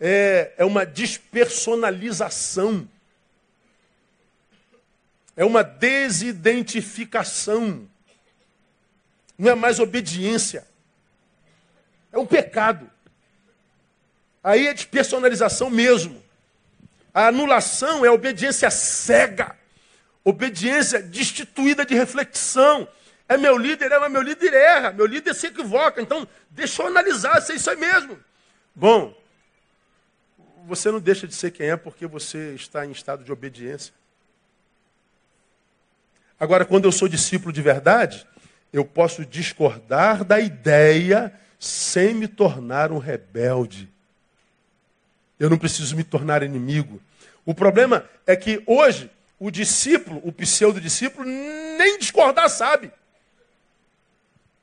É, 0.00 0.52
é 0.56 0.64
uma 0.64 0.86
despersonalização 0.86 2.88
é 5.38 5.44
uma 5.44 5.62
desidentificação. 5.62 7.88
Não 9.38 9.48
é 9.48 9.54
mais 9.54 9.78
obediência. 9.78 10.66
É 12.10 12.18
um 12.18 12.26
pecado. 12.26 12.90
Aí 14.42 14.66
é 14.66 14.74
despersonalização 14.74 15.70
mesmo. 15.70 16.22
A 17.12 17.28
anulação 17.28 18.04
é 18.04 18.08
a 18.08 18.12
obediência 18.12 18.70
cega. 18.70 19.56
Obediência 20.24 21.02
destituída 21.02 21.84
de 21.84 21.94
reflexão. 21.94 22.88
É 23.28 23.36
meu 23.36 23.58
líder, 23.58 23.92
é, 23.92 23.98
mas 23.98 24.10
meu 24.10 24.22
líder 24.22 24.54
erra, 24.54 24.92
meu 24.92 25.04
líder 25.04 25.34
se 25.34 25.48
equivoca. 25.48 26.00
Então, 26.00 26.26
deixa 26.50 26.82
eu 26.82 26.86
analisar 26.86 27.40
se 27.42 27.52
é 27.52 27.56
isso 27.56 27.68
aí 27.68 27.76
mesmo. 27.76 28.18
Bom, 28.74 29.14
você 30.66 30.90
não 30.90 31.00
deixa 31.00 31.26
de 31.26 31.34
ser 31.34 31.50
quem 31.50 31.70
é 31.70 31.76
porque 31.76 32.06
você 32.06 32.54
está 32.54 32.86
em 32.86 32.90
estado 32.90 33.24
de 33.24 33.32
obediência. 33.32 33.92
Agora, 36.38 36.64
quando 36.64 36.84
eu 36.84 36.92
sou 36.92 37.08
discípulo 37.08 37.52
de 37.52 37.60
verdade, 37.60 38.26
eu 38.72 38.84
posso 38.84 39.26
discordar 39.26 40.24
da 40.24 40.38
ideia 40.38 41.32
sem 41.58 42.14
me 42.14 42.28
tornar 42.28 42.92
um 42.92 42.98
rebelde. 42.98 43.92
Eu 45.38 45.48
não 45.48 45.58
preciso 45.58 45.96
me 45.96 46.04
tornar 46.04 46.42
inimigo. 46.42 47.00
O 47.44 47.54
problema 47.54 48.08
é 48.26 48.36
que 48.36 48.62
hoje 48.66 49.10
o 49.38 49.50
discípulo, 49.50 50.20
o 50.24 50.32
pseudo-discípulo, 50.32 51.24
nem 51.26 51.98
discordar 51.98 52.48
sabe. 52.50 52.90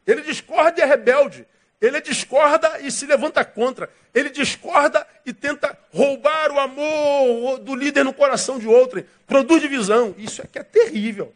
Ele 0.05 0.21
discorda 0.21 0.79
e 0.79 0.83
é 0.83 0.85
rebelde. 0.85 1.45
Ele 1.81 1.99
discorda 2.01 2.79
e 2.81 2.91
se 2.91 3.05
levanta 3.05 3.43
contra. 3.43 3.89
Ele 4.13 4.29
discorda 4.29 5.05
e 5.25 5.33
tenta 5.33 5.77
roubar 5.91 6.51
o 6.51 6.59
amor 6.59 7.59
do 7.59 7.75
líder 7.75 8.03
no 8.03 8.13
coração 8.13 8.59
de 8.59 8.67
outro. 8.67 9.03
Produz 9.25 9.61
divisão. 9.61 10.13
Isso 10.17 10.41
é 10.41 10.45
que 10.45 10.59
é 10.59 10.63
terrível. 10.63 11.33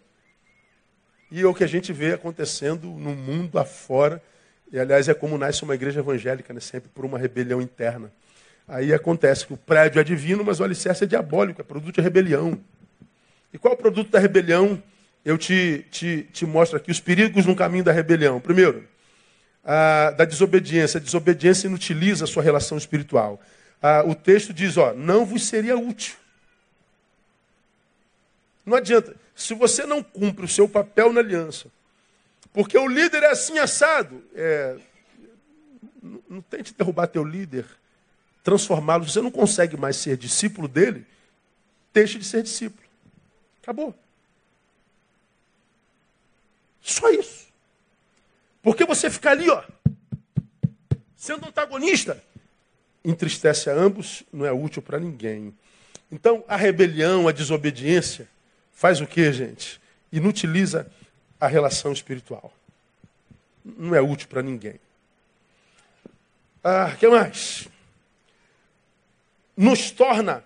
E 1.32 1.42
é 1.42 1.46
o 1.46 1.54
que 1.54 1.64
a 1.64 1.68
gente 1.68 1.94
vê 1.94 2.14
acontecendo 2.14 2.88
no 2.88 3.16
mundo 3.16 3.60
afora. 3.60 4.22
E, 4.72 4.80
aliás, 4.80 5.08
é 5.08 5.14
como 5.14 5.38
nasce 5.38 5.64
uma 5.64 5.76
igreja 5.76 6.00
evangélica, 6.00 6.54
né? 6.54 6.60
sempre 6.60 6.90
por 6.90 7.06
uma 7.06 7.18
rebelião 7.18 7.62
interna. 7.62 8.12
Aí 8.70 8.94
acontece 8.94 9.48
que 9.48 9.54
o 9.54 9.58
prédio 9.58 10.00
é 10.00 10.04
divino, 10.04 10.44
mas 10.46 10.60
o 10.60 10.64
alicerce 10.64 11.04
é 11.04 11.08
diabólico, 11.08 11.60
é 11.60 11.64
produto 11.64 11.96
de 11.96 12.02
rebelião. 12.02 12.58
E 13.52 13.58
qual 13.58 13.74
é 13.74 13.76
o 13.76 13.80
produto 13.80 14.12
da 14.12 14.20
rebelião? 14.20 14.82
Eu 15.26 15.40
te, 15.40 15.88
te, 15.90 16.30
te 16.32 16.46
mostro 16.46 16.78
aqui 16.78 16.92
os 16.92 17.00
perigos 17.00 17.48
no 17.48 17.56
caminho 17.56 17.84
da 17.84 17.92
rebelião. 17.92 18.40
Primeiro, 18.40 18.88
da 19.64 20.24
desobediência. 20.24 21.00
A 21.00 21.02
desobediência 21.02 21.68
inutiliza 21.68 22.26
a 22.26 22.28
sua 22.28 22.44
relação 22.44 22.78
espiritual. 22.78 23.42
O 24.06 24.14
texto 24.14 24.54
diz, 24.54 24.78
ó, 24.78 24.94
não 24.94 25.26
vos 25.26 25.48
seria 25.48 25.76
útil. 25.76 26.16
Não 28.64 28.78
adianta. 28.78 29.16
Se 29.34 29.56
você 29.56 29.84
não 29.84 30.04
cumpre 30.04 30.46
o 30.46 30.48
seu 30.48 30.70
papel 30.70 31.12
na 31.12 31.22
aliança, 31.22 31.68
porque 32.54 32.78
o 32.78 32.88
líder 32.88 33.24
é 33.24 33.32
assim 33.32 33.58
assado, 33.58 34.24
é, 34.36 34.76
não 36.30 36.42
tente 36.42 36.74
derrubar 36.78 37.08
teu 37.08 37.24
líder, 37.24 37.66
transformá-lo. 38.50 39.08
Você 39.08 39.22
não 39.22 39.30
consegue 39.30 39.78
mais 39.78 39.96
ser 39.96 40.18
discípulo 40.18 40.68
dele, 40.68 41.06
deixe 41.94 42.18
de 42.18 42.26
ser 42.26 42.42
discípulo. 42.42 42.84
Acabou. 43.62 43.94
Só 46.82 47.12
isso. 47.12 47.48
Porque 48.64 48.86
você 48.86 49.10
ficar 49.10 49.32
ali, 49.32 49.50
ó, 49.50 49.64
sendo 51.16 51.48
antagonista, 51.48 52.22
entristece 53.06 53.70
a 53.70 53.74
ambos, 53.74 54.24
não 54.34 54.46
é 54.46 54.52
útil 54.52 54.82
para 54.82 55.00
ninguém. 55.00 55.54
Então, 56.12 56.44
a 56.48 56.56
rebelião, 56.56 57.28
a 57.28 57.32
desobediência, 57.32 58.28
faz 58.74 59.00
o 59.00 59.06
que, 59.06 59.32
gente? 59.32 59.80
Inutiliza 60.12 60.92
a 61.40 61.48
relação 61.48 61.94
espiritual. 61.94 62.52
Não 63.64 63.94
é 63.94 64.02
útil 64.02 64.28
para 64.28 64.42
ninguém. 64.42 64.80
Ah, 66.64 66.96
que 67.00 67.08
mais? 67.08 67.70
Nos 69.60 69.92
torna 69.92 70.42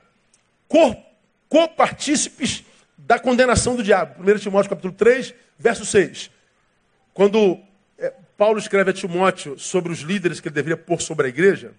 copartícipes 1.47 2.63
da 2.97 3.19
condenação 3.19 3.75
do 3.75 3.83
diabo. 3.83 4.23
1 4.23 4.39
Timóteo 4.39 4.71
capítulo 4.71 4.91
3, 4.91 5.35
verso 5.59 5.85
6. 5.85 6.31
Quando 7.13 7.59
é, 7.95 8.11
Paulo 8.35 8.57
escreve 8.57 8.89
a 8.89 8.93
Timóteo 8.93 9.59
sobre 9.59 9.91
os 9.91 9.99
líderes 9.99 10.39
que 10.39 10.47
ele 10.47 10.55
deveria 10.55 10.75
pôr 10.75 10.99
sobre 10.99 11.27
a 11.27 11.29
igreja, 11.29 11.75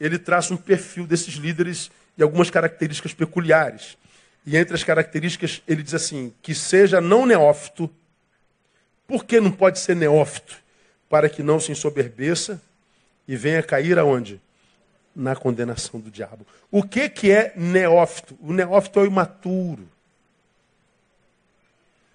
ele 0.00 0.18
traça 0.18 0.52
um 0.52 0.56
perfil 0.56 1.06
desses 1.06 1.34
líderes 1.34 1.88
e 2.18 2.22
algumas 2.24 2.50
características 2.50 3.14
peculiares. 3.14 3.96
E 4.44 4.56
entre 4.56 4.74
as 4.74 4.82
características, 4.82 5.62
ele 5.68 5.84
diz 5.84 5.94
assim: 5.94 6.34
que 6.42 6.52
seja 6.52 7.00
não 7.00 7.24
neófito, 7.26 7.88
Por 9.06 9.24
que 9.24 9.40
não 9.40 9.52
pode 9.52 9.78
ser 9.78 9.94
neófito? 9.94 10.56
Para 11.08 11.28
que 11.28 11.44
não 11.44 11.60
se 11.60 11.70
ensoberbeça 11.70 12.60
e 13.28 13.36
venha 13.36 13.62
cair 13.62 14.00
aonde? 14.00 14.40
Na 15.14 15.36
condenação 15.36 16.00
do 16.00 16.10
diabo. 16.10 16.46
O 16.70 16.82
que, 16.82 17.08
que 17.08 17.30
é 17.30 17.52
neófito? 17.56 18.36
O 18.40 18.52
neófito 18.52 18.98
é 18.98 19.02
o 19.02 19.06
imaturo. 19.06 19.88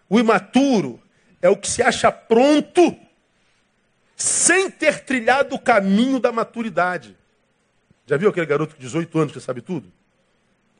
O 0.09 0.19
imaturo 0.19 1.01
é 1.41 1.47
o 1.49 1.55
que 1.55 1.69
se 1.69 1.81
acha 1.81 2.11
pronto 2.11 2.97
sem 4.15 4.69
ter 4.69 5.05
trilhado 5.05 5.55
o 5.55 5.59
caminho 5.59 6.19
da 6.19 6.31
maturidade. 6.31 7.15
Já 8.05 8.17
viu 8.17 8.29
aquele 8.29 8.45
garoto 8.45 8.75
de 8.75 8.81
18 8.81 9.17
anos 9.17 9.33
que 9.33 9.39
sabe 9.39 9.61
tudo? 9.61 9.89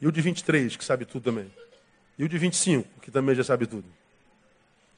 E 0.01 0.07
o 0.07 0.11
de 0.11 0.20
23, 0.22 0.76
que 0.76 0.84
sabe 0.84 1.05
tudo 1.05 1.24
também? 1.24 1.49
E 2.17 2.24
o 2.24 2.28
de 2.28 2.38
25, 2.38 2.99
que 3.01 3.11
também 3.11 3.36
já 3.36 3.43
sabe 3.43 3.65
tudo? 3.65 3.86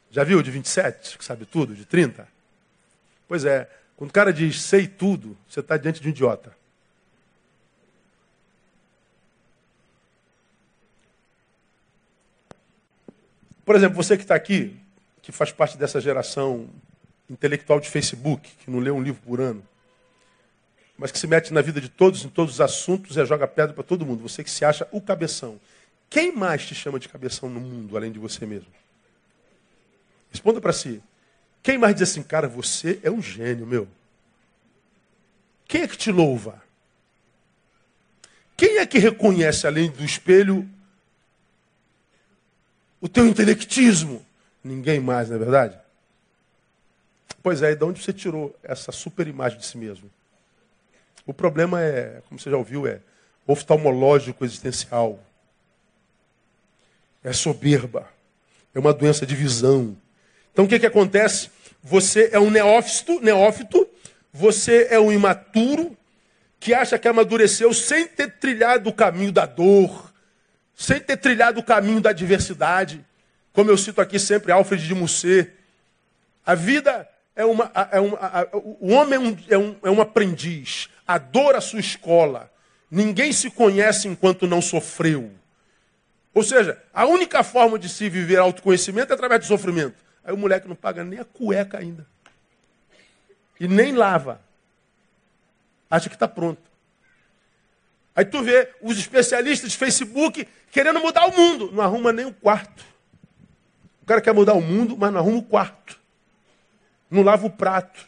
Já 0.09 0.23
viu 0.23 0.39
o 0.39 0.43
de 0.43 0.49
27, 0.49 1.17
que 1.17 1.23
sabe 1.23 1.45
tudo? 1.45 1.75
De 1.75 1.85
30? 1.85 2.27
Pois 3.27 3.45
é, 3.45 3.69
quando 3.95 4.09
o 4.09 4.13
cara 4.13 4.33
diz 4.33 4.61
sei 4.61 4.87
tudo, 4.87 5.37
você 5.47 5.59
está 5.59 5.77
diante 5.77 6.01
de 6.01 6.07
um 6.07 6.11
idiota. 6.11 6.55
Por 13.65 13.75
exemplo, 13.75 13.95
você 13.95 14.17
que 14.17 14.23
está 14.23 14.35
aqui, 14.35 14.75
que 15.21 15.31
faz 15.31 15.51
parte 15.51 15.77
dessa 15.77 16.01
geração 16.01 16.67
intelectual 17.29 17.79
de 17.79 17.89
Facebook, 17.89 18.49
que 18.63 18.69
não 18.69 18.79
lê 18.79 18.91
um 18.91 19.01
livro 19.01 19.21
por 19.21 19.39
ano, 19.39 19.63
mas 20.97 21.11
que 21.11 21.17
se 21.17 21.25
mete 21.27 21.53
na 21.53 21.61
vida 21.61 21.79
de 21.79 21.89
todos, 21.89 22.23
em 22.23 22.29
todos 22.29 22.55
os 22.55 22.61
assuntos 22.61 23.17
e 23.17 23.25
joga 23.25 23.47
pedra 23.47 23.73
para 23.73 23.83
todo 23.83 24.05
mundo. 24.05 24.21
Você 24.21 24.43
que 24.43 24.51
se 24.51 24.63
acha 24.63 24.87
o 24.91 25.01
cabeção. 25.01 25.59
Quem 26.09 26.31
mais 26.31 26.65
te 26.65 26.75
chama 26.75 26.99
de 26.99 27.07
cabeção 27.07 27.49
no 27.49 27.59
mundo, 27.59 27.95
além 27.95 28.11
de 28.11 28.19
você 28.19 28.45
mesmo? 28.45 28.67
Responda 30.29 30.59
para 30.59 30.73
si. 30.73 31.01
Quem 31.63 31.77
mais 31.77 31.95
diz 31.95 32.09
assim, 32.09 32.21
cara, 32.21 32.47
você 32.47 32.99
é 33.01 33.09
um 33.09 33.21
gênio, 33.21 33.65
meu? 33.65 33.87
Quem 35.67 35.83
é 35.83 35.87
que 35.87 35.97
te 35.97 36.11
louva? 36.11 36.61
Quem 38.57 38.77
é 38.77 38.85
que 38.85 38.99
reconhece, 38.99 39.65
além 39.65 39.89
do 39.89 40.03
espelho, 40.03 40.69
o 43.01 43.09
teu 43.09 43.25
intelectismo? 43.25 44.23
Ninguém 44.63 44.99
mais, 44.99 45.29
não 45.29 45.35
é 45.35 45.39
verdade? 45.39 45.77
Pois 47.41 47.63
é, 47.63 47.71
e 47.71 47.75
de 47.75 47.83
onde 47.83 48.01
você 48.01 48.13
tirou 48.13 48.55
essa 48.63 48.91
super 48.91 49.27
imagem 49.27 49.57
de 49.57 49.65
si 49.65 49.77
mesmo? 49.77 50.09
O 51.25 51.33
problema 51.33 51.81
é, 51.81 52.21
como 52.29 52.39
você 52.39 52.51
já 52.51 52.57
ouviu, 52.57 52.85
é 52.85 52.99
oftalmológico 53.47 54.45
existencial. 54.45 55.19
É 57.23 57.33
soberba. 57.33 58.07
É 58.73 58.79
uma 58.79 58.93
doença 58.93 59.25
de 59.25 59.35
visão. 59.35 59.97
Então 60.53 60.65
o 60.65 60.67
que, 60.67 60.79
que 60.79 60.85
acontece? 60.85 61.49
Você 61.83 62.29
é 62.31 62.39
um 62.39 62.51
neófito, 62.51 63.19
neófito, 63.21 63.87
você 64.31 64.87
é 64.91 64.99
um 64.99 65.11
imaturo 65.11 65.97
que 66.59 66.73
acha 66.73 66.99
que 66.99 67.07
amadureceu 67.07 67.73
sem 67.73 68.07
ter 68.07 68.37
trilhado 68.37 68.89
o 68.89 68.93
caminho 68.93 69.31
da 69.31 69.47
dor, 69.47 70.10
sem 70.81 70.99
ter 70.99 71.17
trilhado 71.17 71.59
o 71.59 71.63
caminho 71.63 72.01
da 72.01 72.09
adversidade. 72.09 73.05
Como 73.53 73.69
eu 73.69 73.77
cito 73.77 74.01
aqui 74.01 74.17
sempre 74.17 74.51
Alfred 74.51 74.87
de 74.87 74.95
Musset, 74.95 75.51
a 76.43 76.55
vida 76.55 77.07
é 77.35 77.45
uma. 77.45 77.71
É 77.91 77.99
uma 77.99 78.17
a, 78.17 78.47
o 78.51 78.91
homem 78.91 79.13
é 79.13 79.19
um, 79.19 79.37
é, 79.49 79.57
um, 79.57 79.75
é 79.83 79.91
um 79.91 80.01
aprendiz, 80.01 80.89
a 81.07 81.19
dor 81.19 81.55
a 81.55 81.61
sua 81.61 81.79
escola. 81.79 82.51
Ninguém 82.89 83.31
se 83.31 83.51
conhece 83.51 84.07
enquanto 84.07 84.47
não 84.47 84.59
sofreu. 84.59 85.31
Ou 86.33 86.41
seja, 86.41 86.81
a 86.91 87.05
única 87.05 87.43
forma 87.43 87.77
de 87.77 87.87
se 87.87 88.09
viver 88.09 88.37
autoconhecimento 88.37 89.11
é 89.11 89.15
através 89.15 89.41
do 89.41 89.45
sofrimento. 89.45 90.03
Aí 90.23 90.33
o 90.33 90.37
moleque 90.37 90.67
não 90.67 90.75
paga 90.75 91.03
nem 91.03 91.19
a 91.19 91.25
cueca 91.25 91.77
ainda. 91.77 92.07
E 93.59 93.67
nem 93.67 93.93
lava. 93.93 94.41
Acha 95.89 96.09
que 96.09 96.15
está 96.15 96.27
pronto. 96.27 96.70
Aí 98.15 98.25
tu 98.25 98.43
vê 98.43 98.69
os 98.81 98.97
especialistas 98.97 99.71
de 99.71 99.77
Facebook 99.77 100.47
querendo 100.71 100.99
mudar 100.99 101.25
o 101.27 101.35
mundo. 101.35 101.71
Não 101.71 101.83
arruma 101.83 102.11
nem 102.11 102.25
o 102.25 102.33
quarto. 102.33 102.83
O 104.01 104.05
cara 104.05 104.21
quer 104.21 104.33
mudar 104.33 104.53
o 104.53 104.61
mundo, 104.61 104.97
mas 104.97 105.11
não 105.11 105.19
arruma 105.19 105.37
o 105.37 105.43
quarto. 105.43 105.99
Não 107.09 107.23
lava 107.23 107.45
o 107.45 107.49
prato. 107.49 108.07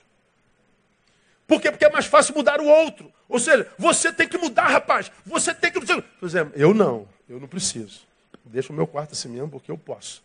Por 1.48 1.62
quê? 1.62 1.72
Porque 1.72 1.86
é 1.86 1.92
mais 1.92 2.06
fácil 2.06 2.36
mudar 2.36 2.60
o 2.60 2.66
outro. 2.66 3.12
Ou 3.28 3.40
seja, 3.40 3.70
você 3.78 4.12
tem 4.12 4.28
que 4.28 4.38
mudar, 4.38 4.68
rapaz. 4.68 5.12
Você 5.26 5.54
tem 5.54 5.72
que. 5.72 5.80
Pois 6.20 6.36
é, 6.36 6.48
eu 6.56 6.74
não. 6.74 7.08
Eu 7.28 7.40
não 7.40 7.48
preciso. 7.48 8.02
Deixa 8.46 8.72
o 8.72 8.76
meu 8.76 8.88
quarto 8.88 9.14
assim 9.14 9.30
mesmo, 9.30 9.50
porque 9.50 9.72
eu 9.72 9.78
posso. 9.78 10.24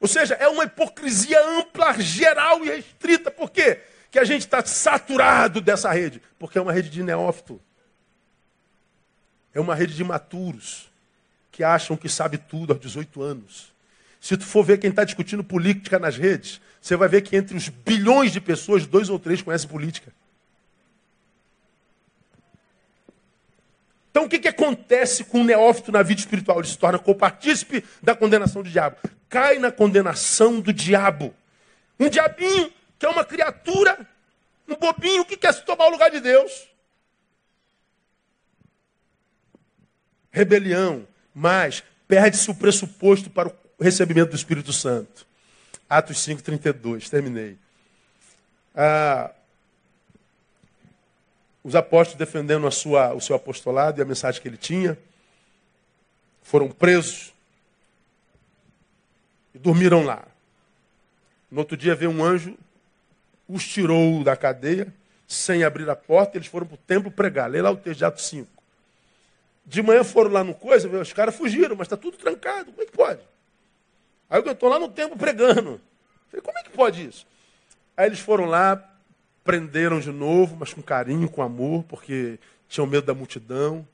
Ou 0.00 0.06
seja, 0.06 0.34
é 0.34 0.46
uma 0.48 0.64
hipocrisia 0.64 1.44
ampla, 1.58 1.94
geral 1.94 2.64
e 2.64 2.68
restrita. 2.68 3.30
Por 3.30 3.50
quê? 3.50 3.80
Que 4.10 4.18
a 4.18 4.24
gente 4.24 4.42
está 4.42 4.64
saturado 4.64 5.60
dessa 5.60 5.90
rede. 5.90 6.22
Porque 6.38 6.58
é 6.58 6.60
uma 6.60 6.72
rede 6.72 6.88
de 6.90 7.02
neófito. 7.02 7.60
É 9.58 9.60
uma 9.60 9.74
rede 9.74 9.96
de 9.96 10.04
maturos 10.04 10.88
que 11.50 11.64
acham 11.64 11.96
que 11.96 12.08
sabe 12.08 12.38
tudo 12.38 12.72
aos 12.72 12.80
18 12.80 13.20
anos. 13.20 13.72
Se 14.20 14.36
tu 14.36 14.46
for 14.46 14.62
ver 14.62 14.78
quem 14.78 14.90
está 14.90 15.02
discutindo 15.02 15.42
política 15.42 15.98
nas 15.98 16.16
redes, 16.16 16.60
você 16.80 16.94
vai 16.94 17.08
ver 17.08 17.22
que 17.22 17.34
entre 17.34 17.56
os 17.56 17.68
bilhões 17.68 18.30
de 18.30 18.40
pessoas, 18.40 18.86
dois 18.86 19.08
ou 19.08 19.18
três 19.18 19.42
conhecem 19.42 19.68
política. 19.68 20.12
Então 24.12 24.26
o 24.26 24.28
que, 24.28 24.38
que 24.38 24.46
acontece 24.46 25.24
com 25.24 25.40
o 25.40 25.44
neófito 25.44 25.90
na 25.90 26.04
vida 26.04 26.20
espiritual? 26.20 26.60
Ele 26.60 26.68
se 26.68 26.78
torna 26.78 26.96
copartícipe 26.96 27.84
da 28.00 28.14
condenação 28.14 28.62
do 28.62 28.70
diabo. 28.70 28.94
Cai 29.28 29.58
na 29.58 29.72
condenação 29.72 30.60
do 30.60 30.72
diabo. 30.72 31.34
Um 31.98 32.08
diabinho 32.08 32.72
que 32.96 33.04
é 33.04 33.08
uma 33.08 33.24
criatura, 33.24 34.06
um 34.68 34.76
bobinho 34.76 35.24
que 35.24 35.36
quer 35.36 35.52
se 35.52 35.64
tomar 35.64 35.88
o 35.88 35.90
lugar 35.90 36.12
de 36.12 36.20
Deus. 36.20 36.68
Rebelião, 40.30 41.06
mas 41.34 41.82
perde-se 42.06 42.50
o 42.50 42.54
pressuposto 42.54 43.30
para 43.30 43.48
o 43.48 43.54
recebimento 43.80 44.30
do 44.30 44.36
Espírito 44.36 44.72
Santo. 44.72 45.26
Atos 45.88 46.18
5,32, 46.18 47.08
terminei. 47.08 47.56
Ah, 48.74 49.30
os 51.64 51.74
apóstolos 51.74 52.18
defendendo 52.18 52.66
a 52.66 52.70
sua, 52.70 53.12
o 53.14 53.20
seu 53.20 53.36
apostolado 53.36 54.00
e 54.00 54.02
a 54.02 54.04
mensagem 54.04 54.40
que 54.40 54.48
ele 54.48 54.56
tinha, 54.56 54.98
foram 56.42 56.70
presos 56.70 57.32
e 59.54 59.58
dormiram 59.58 60.04
lá. 60.04 60.26
No 61.50 61.60
outro 61.60 61.76
dia 61.76 61.94
veio 61.94 62.10
um 62.10 62.24
anjo, 62.24 62.56
os 63.48 63.66
tirou 63.66 64.22
da 64.22 64.36
cadeia, 64.36 64.92
sem 65.26 65.64
abrir 65.64 65.88
a 65.88 65.96
porta, 65.96 66.38
eles 66.38 66.48
foram 66.48 66.66
para 66.66 66.74
o 66.74 66.78
templo 66.78 67.10
pregar. 67.10 67.50
Lê 67.50 67.60
lá 67.60 67.70
o 67.70 67.76
texto 67.76 67.98
de 67.98 68.04
Atos 68.04 68.26
5. 68.28 68.57
De 69.68 69.82
manhã 69.82 70.02
foram 70.02 70.30
lá 70.30 70.42
no 70.42 70.54
coisa, 70.54 70.88
os 70.88 71.12
caras 71.12 71.36
fugiram, 71.36 71.76
mas 71.76 71.84
está 71.84 71.96
tudo 71.96 72.16
trancado. 72.16 72.72
Como 72.72 72.82
é 72.82 72.86
que 72.86 72.92
pode? 72.92 73.20
Aí 74.30 74.40
eu 74.40 74.52
estou 74.52 74.68
lá 74.70 74.78
no 74.78 74.88
templo 74.88 75.16
pregando. 75.16 75.78
Falei, 76.30 76.42
como 76.42 76.58
é 76.58 76.62
que 76.62 76.70
pode 76.70 77.06
isso? 77.06 77.26
Aí 77.94 78.06
eles 78.06 78.18
foram 78.18 78.46
lá, 78.46 78.82
prenderam 79.44 80.00
de 80.00 80.10
novo, 80.10 80.56
mas 80.58 80.72
com 80.72 80.80
carinho, 80.80 81.28
com 81.28 81.42
amor, 81.42 81.84
porque 81.84 82.38
tinham 82.66 82.86
medo 82.86 83.06
da 83.06 83.12
multidão. 83.12 83.86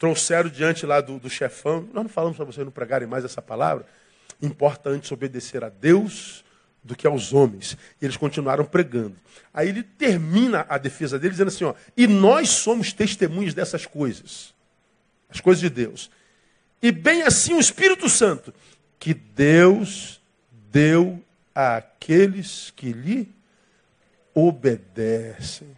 Trouxeram 0.00 0.50
diante 0.50 0.84
lá 0.84 1.00
do, 1.00 1.20
do 1.20 1.30
chefão. 1.30 1.88
Nós 1.92 2.02
não 2.02 2.08
falamos 2.08 2.36
para 2.36 2.44
vocês 2.44 2.64
não 2.64 2.72
pregarem 2.72 3.06
mais 3.06 3.24
essa 3.24 3.40
palavra. 3.40 3.86
Importa 4.40 4.90
antes 4.90 5.12
obedecer 5.12 5.62
a 5.62 5.68
Deus 5.68 6.44
do 6.82 6.96
que 6.96 7.06
aos 7.06 7.32
homens. 7.32 7.76
E 8.00 8.04
eles 8.04 8.16
continuaram 8.16 8.64
pregando. 8.64 9.14
Aí 9.54 9.68
ele 9.68 9.84
termina 9.84 10.66
a 10.68 10.76
defesa 10.76 11.20
dele 11.20 11.30
dizendo 11.30 11.48
assim: 11.48 11.64
ó, 11.64 11.74
e 11.96 12.08
nós 12.08 12.48
somos 12.48 12.92
testemunhas 12.92 13.54
dessas 13.54 13.86
coisas, 13.86 14.51
as 15.32 15.40
coisas 15.40 15.60
de 15.60 15.70
Deus. 15.70 16.10
E 16.80 16.90
bem 16.90 17.22
assim 17.22 17.54
o 17.54 17.60
Espírito 17.60 18.08
Santo, 18.08 18.52
que 18.98 19.14
Deus 19.14 20.20
deu 20.70 21.22
àqueles 21.54 22.70
que 22.70 22.92
lhe 22.92 23.28
obedecem. 24.34 25.76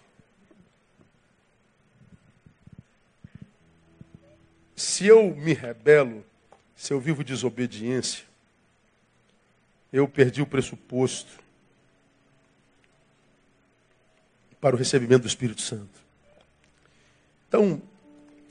Se 4.77 5.07
eu 5.07 5.35
me 5.35 5.53
rebelo, 5.53 6.25
se 6.77 6.93
eu 6.93 7.01
vivo 7.01 7.25
desobediência, 7.25 8.25
eu 9.93 10.09
perdi 10.09 10.43
o 10.43 10.47
pressuposto 10.47 11.43
para 14.61 14.75
o 14.75 14.79
recebimento 14.79 15.23
do 15.23 15.29
Espírito 15.29 15.63
Santo. 15.63 16.01
Então, 17.47 17.81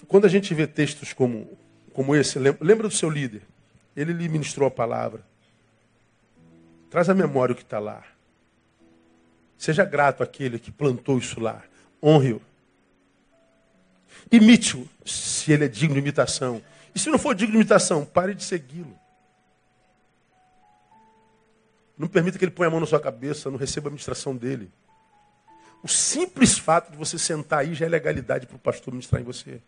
quando 0.07 0.25
a 0.25 0.29
gente 0.29 0.53
vê 0.53 0.67
textos 0.67 1.13
como, 1.13 1.57
como 1.93 2.15
esse, 2.15 2.39
lembra 2.39 2.87
do 2.87 2.91
seu 2.91 3.09
líder. 3.09 3.41
Ele 3.95 4.13
lhe 4.13 4.27
ministrou 4.27 4.67
a 4.67 4.71
palavra. 4.71 5.21
Traz 6.89 7.09
à 7.09 7.13
memória 7.13 7.53
o 7.53 7.55
que 7.55 7.63
está 7.63 7.79
lá. 7.79 8.03
Seja 9.57 9.85
grato 9.85 10.23
àquele 10.23 10.59
que 10.59 10.71
plantou 10.71 11.17
isso 11.17 11.39
lá. 11.39 11.63
Honre-o. 12.01 12.41
Imite-o, 14.31 14.87
se 15.05 15.51
ele 15.51 15.65
é 15.65 15.67
digno 15.67 15.95
de 15.95 16.01
imitação. 16.01 16.61
E 16.93 16.99
se 16.99 17.09
não 17.09 17.17
for 17.17 17.33
digno 17.33 17.53
de 17.53 17.57
imitação, 17.59 18.05
pare 18.05 18.33
de 18.33 18.43
segui-lo. 18.43 18.97
Não 21.97 22.07
permita 22.07 22.37
que 22.37 22.45
ele 22.45 22.51
ponha 22.51 22.67
a 22.67 22.71
mão 22.71 22.79
na 22.79 22.85
sua 22.85 22.99
cabeça, 22.99 23.49
não 23.49 23.57
receba 23.57 23.87
a 23.87 23.91
ministração 23.91 24.35
dele. 24.35 24.71
O 25.83 25.87
simples 25.87 26.57
fato 26.57 26.91
de 26.91 26.97
você 26.97 27.19
sentar 27.19 27.59
aí 27.59 27.73
já 27.73 27.85
é 27.85 27.89
legalidade 27.89 28.47
para 28.47 28.55
o 28.55 28.59
pastor 28.59 28.93
ministrar 28.93 29.21
em 29.21 29.25
você. 29.25 29.61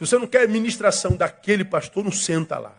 Se 0.00 0.06
você 0.06 0.16
não 0.16 0.26
quer 0.26 0.48
ministração 0.48 1.14
daquele 1.14 1.62
pastor, 1.62 2.02
não 2.02 2.10
senta 2.10 2.58
lá. 2.58 2.74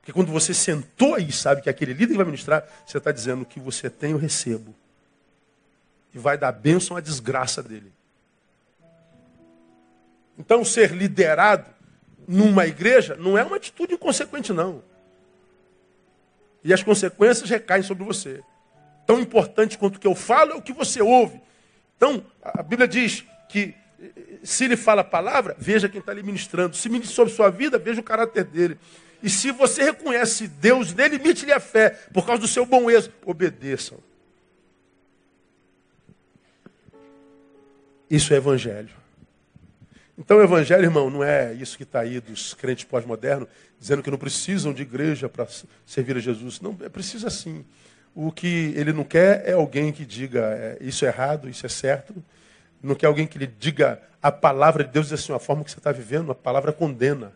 Porque 0.00 0.12
quando 0.12 0.30
você 0.30 0.54
sentou 0.54 1.16
aí, 1.16 1.32
sabe 1.32 1.60
que 1.60 1.68
aquele 1.68 1.92
líder 1.92 2.14
vai 2.14 2.24
ministrar, 2.24 2.64
você 2.86 2.98
está 2.98 3.10
dizendo 3.10 3.44
que 3.44 3.58
você 3.58 3.90
tem, 3.90 4.12
eu 4.12 4.16
recebo. 4.16 4.72
E 6.14 6.18
vai 6.18 6.38
dar 6.38 6.52
bênção 6.52 6.96
à 6.96 7.00
desgraça 7.00 7.64
dele. 7.64 7.92
Então, 10.38 10.64
ser 10.64 10.92
liderado 10.92 11.68
numa 12.28 12.64
igreja 12.64 13.16
não 13.16 13.36
é 13.36 13.42
uma 13.42 13.56
atitude 13.56 13.94
inconsequente, 13.94 14.52
não. 14.52 14.84
E 16.62 16.72
as 16.72 16.80
consequências 16.80 17.50
recaem 17.50 17.82
sobre 17.82 18.04
você. 18.04 18.40
Tão 19.04 19.18
importante 19.18 19.76
quanto 19.76 19.96
o 19.96 19.98
que 19.98 20.06
eu 20.06 20.14
falo 20.14 20.52
é 20.52 20.54
o 20.54 20.62
que 20.62 20.72
você 20.72 21.02
ouve. 21.02 21.40
Então, 21.96 22.24
a 22.40 22.62
Bíblia 22.62 22.86
diz 22.86 23.24
que 23.48 23.74
se 24.42 24.64
ele 24.64 24.76
fala 24.76 25.02
a 25.02 25.04
palavra, 25.04 25.54
veja 25.58 25.88
quem 25.88 26.00
está 26.00 26.12
ali 26.12 26.22
ministrando. 26.22 26.76
Se 26.76 26.88
ministra 26.88 27.14
sobre 27.14 27.34
sua 27.34 27.50
vida, 27.50 27.78
veja 27.78 28.00
o 28.00 28.04
caráter 28.04 28.44
dele. 28.44 28.78
E 29.22 29.28
se 29.28 29.50
você 29.50 29.84
reconhece 29.84 30.48
Deus 30.48 30.94
nele, 30.94 31.16
imite-lhe 31.16 31.52
a 31.52 31.60
fé, 31.60 31.90
por 32.12 32.24
causa 32.24 32.40
do 32.40 32.48
seu 32.48 32.64
bom 32.64 32.90
êxito, 32.90 33.14
obedeçam. 33.24 33.98
Isso 38.08 38.32
é 38.32 38.38
evangelho. 38.38 38.90
Então 40.18 40.38
o 40.38 40.42
evangelho, 40.42 40.84
irmão, 40.84 41.08
não 41.08 41.22
é 41.22 41.52
isso 41.54 41.76
que 41.76 41.82
está 41.82 42.00
aí 42.00 42.20
dos 42.20 42.54
crentes 42.54 42.84
pós-modernos, 42.84 43.48
dizendo 43.78 44.02
que 44.02 44.10
não 44.10 44.18
precisam 44.18 44.72
de 44.72 44.82
igreja 44.82 45.28
para 45.28 45.46
servir 45.86 46.16
a 46.16 46.20
Jesus. 46.20 46.60
Não, 46.60 46.76
é 46.82 46.88
preciso 46.88 47.26
assim. 47.26 47.64
O 48.14 48.32
que 48.32 48.72
ele 48.76 48.92
não 48.92 49.04
quer 49.04 49.48
é 49.48 49.52
alguém 49.52 49.92
que 49.92 50.04
diga 50.04 50.40
é, 50.40 50.78
isso 50.80 51.04
é 51.04 51.08
errado, 51.08 51.48
isso 51.48 51.64
é 51.64 51.68
certo. 51.68 52.14
Não 52.82 52.94
quer 52.94 53.06
alguém 53.06 53.26
que 53.26 53.38
lhe 53.38 53.46
diga 53.46 54.00
a 54.22 54.30
palavra 54.30 54.84
de 54.84 54.90
Deus 54.90 55.12
assim, 55.12 55.32
a 55.32 55.38
forma 55.38 55.64
que 55.64 55.70
você 55.70 55.78
está 55.78 55.92
vivendo, 55.92 56.30
a 56.32 56.34
palavra 56.34 56.72
condena. 56.72 57.32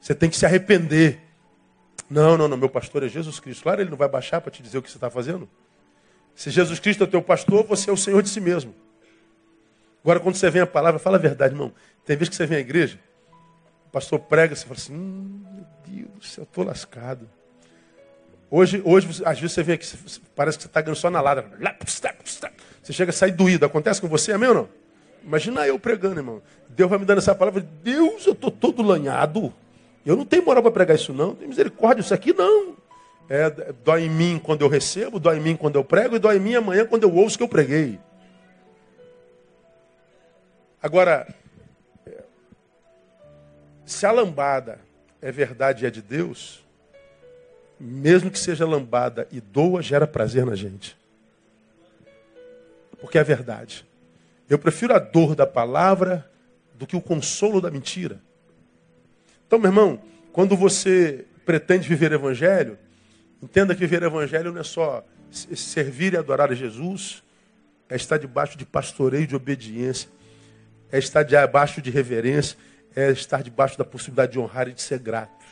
Você 0.00 0.14
tem 0.14 0.28
que 0.28 0.36
se 0.36 0.44
arrepender. 0.44 1.20
Não, 2.10 2.36
não, 2.36 2.48
não, 2.48 2.56
meu 2.56 2.68
pastor 2.68 3.02
é 3.02 3.08
Jesus 3.08 3.40
Cristo. 3.40 3.62
Claro, 3.62 3.80
ele 3.80 3.90
não 3.90 3.96
vai 3.96 4.08
baixar 4.08 4.40
para 4.40 4.50
te 4.50 4.62
dizer 4.62 4.78
o 4.78 4.82
que 4.82 4.90
você 4.90 4.96
está 4.96 5.08
fazendo. 5.08 5.48
Se 6.34 6.50
Jesus 6.50 6.80
Cristo 6.80 7.04
é 7.04 7.06
teu 7.06 7.22
pastor, 7.22 7.64
você 7.64 7.88
é 7.88 7.92
o 7.92 7.96
Senhor 7.96 8.22
de 8.22 8.28
si 8.28 8.40
mesmo. 8.40 8.74
Agora, 10.02 10.18
quando 10.18 10.34
você 10.34 10.50
vem 10.50 10.62
a 10.62 10.66
palavra, 10.66 10.98
fala 10.98 11.16
a 11.16 11.20
verdade, 11.20 11.54
irmão. 11.54 11.72
Tem 12.04 12.16
vezes 12.16 12.30
que 12.30 12.36
você 12.36 12.46
vem 12.46 12.58
à 12.58 12.60
igreja, 12.60 12.98
o 13.86 13.90
pastor 13.90 14.18
prega, 14.18 14.56
você 14.56 14.64
fala 14.64 14.76
assim, 14.76 14.94
hum, 14.94 15.44
meu 15.54 15.66
Deus, 15.86 16.36
eu 16.36 16.42
estou 16.42 16.64
lascado. 16.64 17.30
Hoje, 18.50 18.82
hoje, 18.84 19.22
às 19.24 19.38
vezes 19.38 19.54
você 19.54 19.62
vem 19.62 19.76
aqui, 19.76 19.86
parece 20.34 20.58
que 20.58 20.64
você 20.64 20.68
está 20.68 20.80
ganhando 20.80 20.98
só 20.98 21.08
na 21.08 21.20
lada. 21.20 21.50
Você 22.82 22.92
chega 22.92 23.10
a 23.10 23.14
sair 23.14 23.32
doído. 23.32 23.64
Acontece 23.64 24.00
com 24.00 24.08
você, 24.08 24.32
amém 24.32 24.48
ou 24.48 24.54
não? 24.54 24.68
Imagina 25.24 25.66
eu 25.66 25.78
pregando, 25.78 26.18
irmão. 26.18 26.42
Deus 26.68 26.90
vai 26.90 26.98
me 26.98 27.04
dando 27.04 27.18
essa 27.18 27.34
palavra. 27.34 27.64
Deus, 27.82 28.26
eu 28.26 28.32
estou 28.32 28.50
todo 28.50 28.82
lanhado. 28.82 29.52
Eu 30.04 30.16
não 30.16 30.24
tenho 30.24 30.44
moral 30.44 30.62
para 30.62 30.72
pregar 30.72 30.96
isso, 30.96 31.12
não. 31.12 31.34
Tem 31.34 31.46
misericórdia, 31.46 32.00
isso 32.00 32.12
aqui 32.12 32.32
não. 32.32 32.76
É, 33.28 33.48
dói 33.84 34.04
em 34.04 34.10
mim 34.10 34.40
quando 34.42 34.62
eu 34.62 34.68
recebo, 34.68 35.20
dói 35.20 35.38
em 35.38 35.40
mim 35.40 35.56
quando 35.56 35.76
eu 35.76 35.84
prego, 35.84 36.16
e 36.16 36.18
dói 36.18 36.36
em 36.36 36.40
mim 36.40 36.54
amanhã 36.56 36.84
quando 36.84 37.04
eu 37.04 37.14
ouço 37.14 37.38
que 37.38 37.44
eu 37.44 37.48
preguei. 37.48 37.98
Agora, 40.82 41.32
se 43.86 44.04
a 44.04 44.10
lambada 44.10 44.80
é 45.20 45.30
verdade 45.30 45.84
e 45.84 45.86
é 45.86 45.90
de 45.90 46.02
Deus, 46.02 46.64
mesmo 47.78 48.30
que 48.30 48.38
seja 48.38 48.66
lambada 48.66 49.28
e 49.30 49.40
doa, 49.40 49.80
gera 49.80 50.06
prazer 50.06 50.44
na 50.44 50.56
gente. 50.56 50.96
Porque 53.02 53.18
é 53.18 53.24
verdade. 53.24 53.84
Eu 54.48 54.60
prefiro 54.60 54.94
a 54.94 55.00
dor 55.00 55.34
da 55.34 55.44
palavra 55.46 56.30
do 56.74 56.86
que 56.86 56.94
o 56.94 57.00
consolo 57.00 57.60
da 57.60 57.68
mentira. 57.68 58.20
Então, 59.44 59.58
meu 59.58 59.70
irmão, 59.70 60.00
quando 60.32 60.56
você 60.56 61.26
pretende 61.44 61.88
viver 61.88 62.12
evangelho, 62.12 62.78
entenda 63.42 63.74
que 63.74 63.80
viver 63.80 64.04
evangelho 64.04 64.52
não 64.52 64.60
é 64.60 64.64
só 64.64 65.04
servir 65.30 66.14
e 66.14 66.16
adorar 66.16 66.52
a 66.52 66.54
Jesus, 66.54 67.24
é 67.88 67.96
estar 67.96 68.18
debaixo 68.18 68.56
de 68.56 68.64
pastoreio 68.64 69.26
de 69.26 69.34
obediência, 69.34 70.08
é 70.92 70.98
estar 70.98 71.24
debaixo 71.24 71.82
de 71.82 71.90
reverência, 71.90 72.56
é 72.94 73.10
estar 73.10 73.42
debaixo 73.42 73.76
da 73.76 73.84
possibilidade 73.84 74.32
de 74.32 74.38
honrar 74.38 74.68
e 74.68 74.72
de 74.72 74.80
ser 74.80 75.00
grato. 75.00 75.44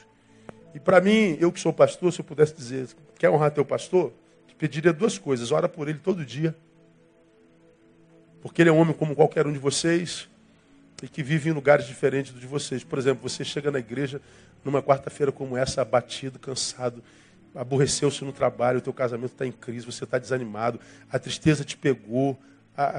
E 0.72 0.78
para 0.78 1.00
mim, 1.00 1.36
eu 1.40 1.50
que 1.50 1.58
sou 1.58 1.72
pastor, 1.72 2.12
se 2.12 2.20
eu 2.20 2.24
pudesse 2.24 2.54
dizer, 2.54 2.86
quer 3.18 3.28
honrar 3.28 3.50
teu 3.50 3.64
pastor? 3.64 4.12
Te 4.46 4.54
pediria 4.54 4.92
duas 4.92 5.18
coisas. 5.18 5.50
Ora 5.50 5.68
por 5.68 5.88
ele 5.88 5.98
todo 5.98 6.24
dia. 6.24 6.54
Porque 8.42 8.62
ele 8.62 8.70
é 8.70 8.72
um 8.72 8.78
homem 8.78 8.94
como 8.94 9.14
qualquer 9.14 9.46
um 9.46 9.52
de 9.52 9.58
vocês 9.58 10.28
e 11.02 11.08
que 11.08 11.22
vive 11.22 11.50
em 11.50 11.52
lugares 11.52 11.86
diferentes 11.86 12.32
do 12.32 12.40
de 12.40 12.46
vocês. 12.46 12.84
Por 12.84 12.98
exemplo, 12.98 13.28
você 13.28 13.44
chega 13.44 13.70
na 13.70 13.78
igreja 13.78 14.20
numa 14.64 14.82
quarta-feira 14.82 15.32
como 15.32 15.56
essa, 15.56 15.82
abatido, 15.82 16.38
cansado, 16.38 17.02
aborreceu-se 17.54 18.24
no 18.24 18.32
trabalho, 18.32 18.78
o 18.78 18.82
teu 18.82 18.92
casamento 18.92 19.32
está 19.32 19.46
em 19.46 19.52
crise, 19.52 19.86
você 19.86 20.04
está 20.04 20.18
desanimado, 20.18 20.78
a 21.10 21.18
tristeza 21.18 21.64
te 21.64 21.76
pegou, 21.76 22.38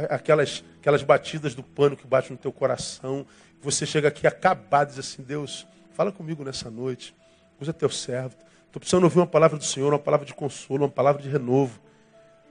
aquelas, 0.09 0.63
aquelas 0.79 1.03
batidas 1.03 1.55
do 1.55 1.63
pano 1.63 1.95
que 1.95 2.05
bate 2.05 2.31
no 2.31 2.37
teu 2.37 2.51
coração. 2.51 3.25
Você 3.61 3.85
chega 3.85 4.07
aqui 4.07 4.27
acabado 4.27 4.89
e 4.89 4.91
diz 4.91 4.99
assim, 4.99 5.23
Deus, 5.23 5.67
fala 5.93 6.11
comigo 6.11 6.43
nessa 6.43 6.69
noite, 6.69 7.15
usa 7.59 7.71
teu 7.71 7.89
servo. 7.89 8.35
Estou 8.65 8.79
precisando 8.79 9.03
ouvir 9.03 9.19
uma 9.19 9.27
palavra 9.27 9.57
do 9.57 9.65
Senhor, 9.65 9.91
uma 9.91 9.99
palavra 9.99 10.25
de 10.25 10.33
consolo, 10.33 10.83
uma 10.83 10.89
palavra 10.89 11.21
de 11.21 11.29
renovo. 11.29 11.79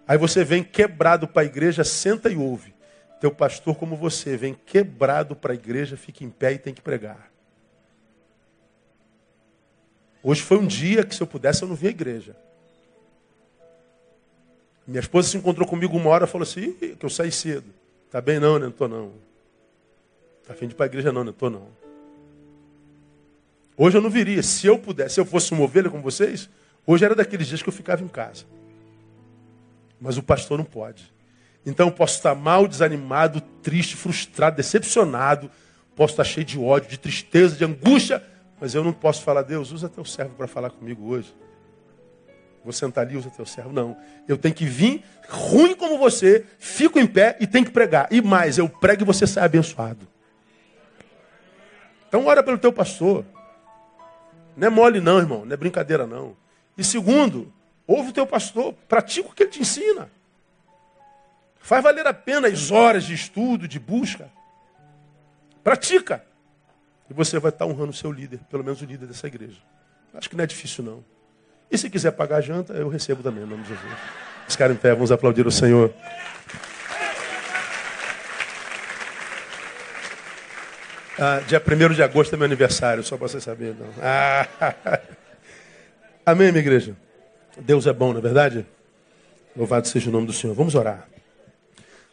Aí 0.07 0.19
você 0.19 0.45
vem 0.45 0.63
quebrado 0.63 1.27
para 1.27 1.43
a 1.43 1.45
igreja, 1.45 1.83
senta 1.83 2.29
e 2.29 2.37
ouve. 2.37 2.75
Teu 3.21 3.31
pastor, 3.31 3.77
como 3.77 3.97
você, 3.97 4.37
vem 4.37 4.55
quebrado 4.55 5.37
para 5.37 5.53
a 5.53 5.55
igreja, 5.55 5.97
fica 5.97 6.25
em 6.25 6.31
pé 6.31 6.55
e 6.55 6.59
tem 6.59 6.73
que 6.73 6.81
pregar. 6.81 7.31
Hoje 10.23 10.41
foi 10.43 10.59
um 10.59 10.67
dia 10.67 11.05
que, 11.05 11.15
se 11.15 11.23
eu 11.23 11.27
pudesse, 11.27 11.63
eu 11.63 11.69
não 11.69 11.75
vi 11.75 11.89
a 11.89 11.91
igreja. 11.91 12.35
Minha 14.87 15.01
esposa 15.01 15.29
se 15.29 15.37
encontrou 15.37 15.69
comigo 15.69 15.97
uma 15.97 16.09
hora 16.11 16.25
e 16.25 16.29
falou 16.29 16.43
assim, 16.43 16.73
que 16.73 16.97
eu 17.01 17.11
saí 17.11 17.31
cedo. 17.31 17.67
Tá 18.11 18.21
bem 18.21 18.41
não, 18.41 18.59
né? 18.59 18.67
Não 18.67 18.73
tô 18.73 18.89
não. 18.89 19.13
Tá 20.47 20.55
afim 20.55 20.67
de 20.67 20.73
ir 20.73 20.77
para 20.77 20.87
a 20.87 20.89
igreja 20.89 21.13
não, 21.13 21.23
né? 21.23 21.27
Não 21.27 21.33
tô 21.33 21.49
não. 21.49 21.69
Hoje 23.77 23.97
eu 23.97 24.03
não 24.03 24.11
viria. 24.11 24.43
Se 24.43 24.67
eu 24.67 24.79
pudesse, 24.79 25.15
se 25.15 25.21
eu 25.21 25.25
fosse 25.27 25.53
uma 25.53 25.63
ovelha 25.63 25.89
com 25.89 26.03
vocês, 26.03 26.51
hoje 26.87 27.05
era 27.05 27.15
daqueles 27.15 27.47
dias 27.47 27.63
que 27.63 27.69
eu 27.69 27.73
ficava 27.73 28.03
em 28.03 28.09
casa. 28.09 28.45
Mas 30.01 30.17
o 30.17 30.23
pastor 30.23 30.59
não 30.59 30.65
pode. 30.65 31.13
Então 31.65 31.89
eu 31.89 31.93
posso 31.93 32.17
estar 32.17 32.35
mal, 32.35 32.67
desanimado, 32.67 33.41
triste, 33.63 33.97
frustrado, 33.97 34.57
decepcionado, 34.57 35.51
posso 35.95 36.15
estar 36.15 36.25
cheio 36.25 36.47
de 36.47 36.59
ódio, 36.59 36.89
de 36.89 36.99
tristeza, 36.99 37.57
de 37.57 37.65
angústia, 37.65 38.23
mas 38.61 38.75
eu 38.75 38.83
não 38.83 38.93
posso 38.93 39.23
falar, 39.23 39.43
Deus, 39.43 39.73
usa 39.73 39.89
teu 39.89 40.05
servo 40.05 40.35
para 40.35 40.47
falar 40.47 40.71
comigo 40.71 41.07
hoje. 41.09 41.35
Vou 42.63 42.73
sentar 42.73 43.07
ali, 43.07 43.17
usa 43.17 43.31
teu 43.31 43.47
servo. 43.47 43.73
Não. 43.73 43.97
Eu 44.29 44.37
tenho 44.37 44.55
que 44.55 44.67
vir, 44.67 45.03
ruim 45.29 45.75
como 45.75 45.99
você, 45.99 46.45
fico 46.59 46.99
em 46.99 47.07
pé 47.07 47.37
e 47.41 47.47
tenho 47.47 47.65
que 47.65 47.71
pregar. 47.71 48.07
E 48.11 48.21
mais, 48.21 48.59
eu 48.59 48.69
prego 48.69 49.03
e 49.03 49.07
você 49.07 49.27
sai 49.27 49.45
abençoado. 49.45 50.07
Então 52.07 52.27
ora 52.27 52.43
pelo 52.43 52.59
teu 52.59 52.73
pastor. 52.73 53.25
Não 54.57 54.67
é 54.67 54.71
mole 54.71 55.01
não, 55.01 55.19
irmão. 55.19 55.45
Não 55.47 55.55
é 55.55 55.57
brincadeira 55.57 56.07
não. 56.07 56.37
E 56.77 56.85
segundo, 56.85 57.51
ouve 57.87 58.11
o 58.11 58.13
teu 58.13 58.27
pastor, 58.27 58.75
pratica 58.89 59.29
o 59.29 59.35
que 59.35 59.45
ele 59.45 59.51
te 59.51 59.61
ensina. 59.61 60.11
Faz 61.61 61.83
valer 61.83 62.07
a 62.07 62.15
pena 62.15 62.49
as 62.49 62.71
horas 62.71 63.05
de 63.05 63.15
estudo, 63.15 63.69
de 63.69 63.79
busca. 63.79 64.29
Pratica. 65.63 66.25
E 67.09 67.15
você 67.15 67.39
vai 67.39 67.51
estar 67.51 67.67
honrando 67.67 67.91
o 67.91 67.95
seu 67.95 68.11
líder, 68.11 68.41
pelo 68.51 68.65
menos 68.65 68.81
o 68.81 68.85
líder 68.85 69.07
dessa 69.07 69.27
igreja. 69.27 69.59
Acho 70.15 70.29
que 70.29 70.37
não 70.37 70.45
é 70.45 70.47
difícil, 70.47 70.83
não. 70.83 71.05
E 71.71 71.79
se 71.79 71.89
quiser 71.89 72.13
pagar 72.13 72.37
a 72.37 72.41
janta, 72.41 72.73
eu 72.73 72.89
recebo 72.89 73.23
também, 73.23 73.45
em 73.45 73.47
nome 73.47 73.63
de 73.63 73.69
Jesus. 73.69 73.93
Os 74.49 74.57
caras 74.57 74.77
em 74.77 74.79
pé, 74.79 74.93
vamos 74.93 75.13
aplaudir 75.13 75.47
o 75.47 75.51
Senhor. 75.51 75.95
Ah, 81.19 81.41
dia 81.47 81.63
1 81.63 81.95
de 81.95 82.03
agosto 82.03 82.35
é 82.35 82.37
meu 82.37 82.47
aniversário, 82.47 83.05
só 83.05 83.17
para 83.17 83.29
você 83.29 83.41
saber. 83.41 83.75
Não. 83.79 83.87
Ah, 84.01 84.49
Amém, 86.25 86.51
minha 86.51 86.63
igreja? 86.63 86.97
Deus 87.59 87.87
é 87.87 87.93
bom, 87.93 88.13
não 88.13 88.21
é 88.21 88.23
verdade? 88.23 88.67
Louvado 89.55 89.87
seja 89.87 90.09
o 90.09 90.13
nome 90.13 90.27
do 90.27 90.33
Senhor. 90.33 90.55
Vamos 90.55 90.75
orar. 90.75 91.10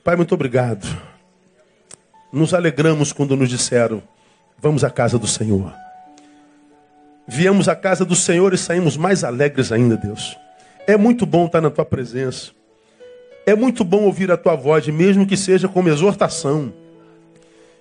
Pai, 0.08 0.16
muito 0.16 0.34
obrigado. 0.34 0.88
Nos 2.32 2.54
alegramos 2.54 3.12
quando 3.12 3.36
nos 3.36 3.50
disseram: 3.50 4.02
vamos 4.58 4.86
à 4.86 4.90
casa 4.90 5.20
do 5.20 5.28
Senhor. 5.28 5.74
Viemos 7.28 7.68
à 7.68 7.76
casa 7.76 8.06
do 8.06 8.16
Senhor 8.16 8.54
e 8.54 8.58
saímos 8.58 8.96
mais 8.96 9.26
alegres 9.26 9.70
ainda, 9.70 9.98
Deus. 9.98 10.38
É 10.88 10.96
muito 10.96 11.26
bom 11.26 11.48
estar 11.48 11.60
na 11.60 11.70
tua 11.70 11.84
presença. 11.84 12.52
É 13.46 13.54
muito 13.54 13.84
bom 13.84 14.04
ouvir 14.04 14.32
a 14.32 14.38
tua 14.38 14.56
voz, 14.56 14.88
mesmo 14.88 15.28
que 15.28 15.36
seja 15.36 15.68
como 15.68 15.90
exortação. 15.90 16.72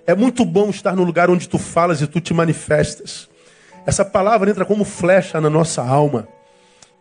É 0.05 0.12
muito 0.12 0.45
bom 0.45 0.68
estar 0.70 0.97
no 0.97 1.05
lugar 1.05 1.31
onde 1.31 1.49
tu 1.49 1.59
falas 1.59 2.03
e 2.03 2.09
tu 2.09 2.20
te 2.20 2.35
manifestas. 2.35 3.29
Essa 3.87 4.05
palavra 4.05 4.51
entra 4.51 4.64
como 4.64 4.85
flecha 4.85 5.41
na 5.41 5.49
nossa 5.49 5.81
alma. 5.81 6.27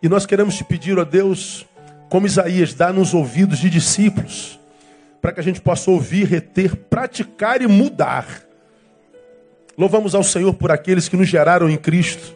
E 0.04 0.08
nós 0.08 0.28
queremos 0.28 0.56
te 0.56 0.64
pedir, 0.64 1.00
ó 1.00 1.04
Deus, 1.04 1.66
como 2.10 2.28
Isaías, 2.28 2.76
dá-nos 2.76 3.16
ouvidos 3.16 3.58
de 3.58 3.72
discípulos, 3.72 4.60
para 5.26 5.34
que 5.34 5.40
a 5.40 5.44
gente 5.44 5.60
possa 5.60 5.90
ouvir, 5.90 6.26
reter, 6.26 6.76
praticar 6.76 7.60
e 7.60 7.66
mudar. 7.66 8.28
Louvamos 9.76 10.14
ao 10.14 10.24
Senhor 10.24 10.54
por 10.54 10.72
aqueles 10.72 11.10
que 11.10 11.18
nos 11.18 11.28
geraram 11.28 11.68
em 11.68 11.78
Cristo, 11.78 12.36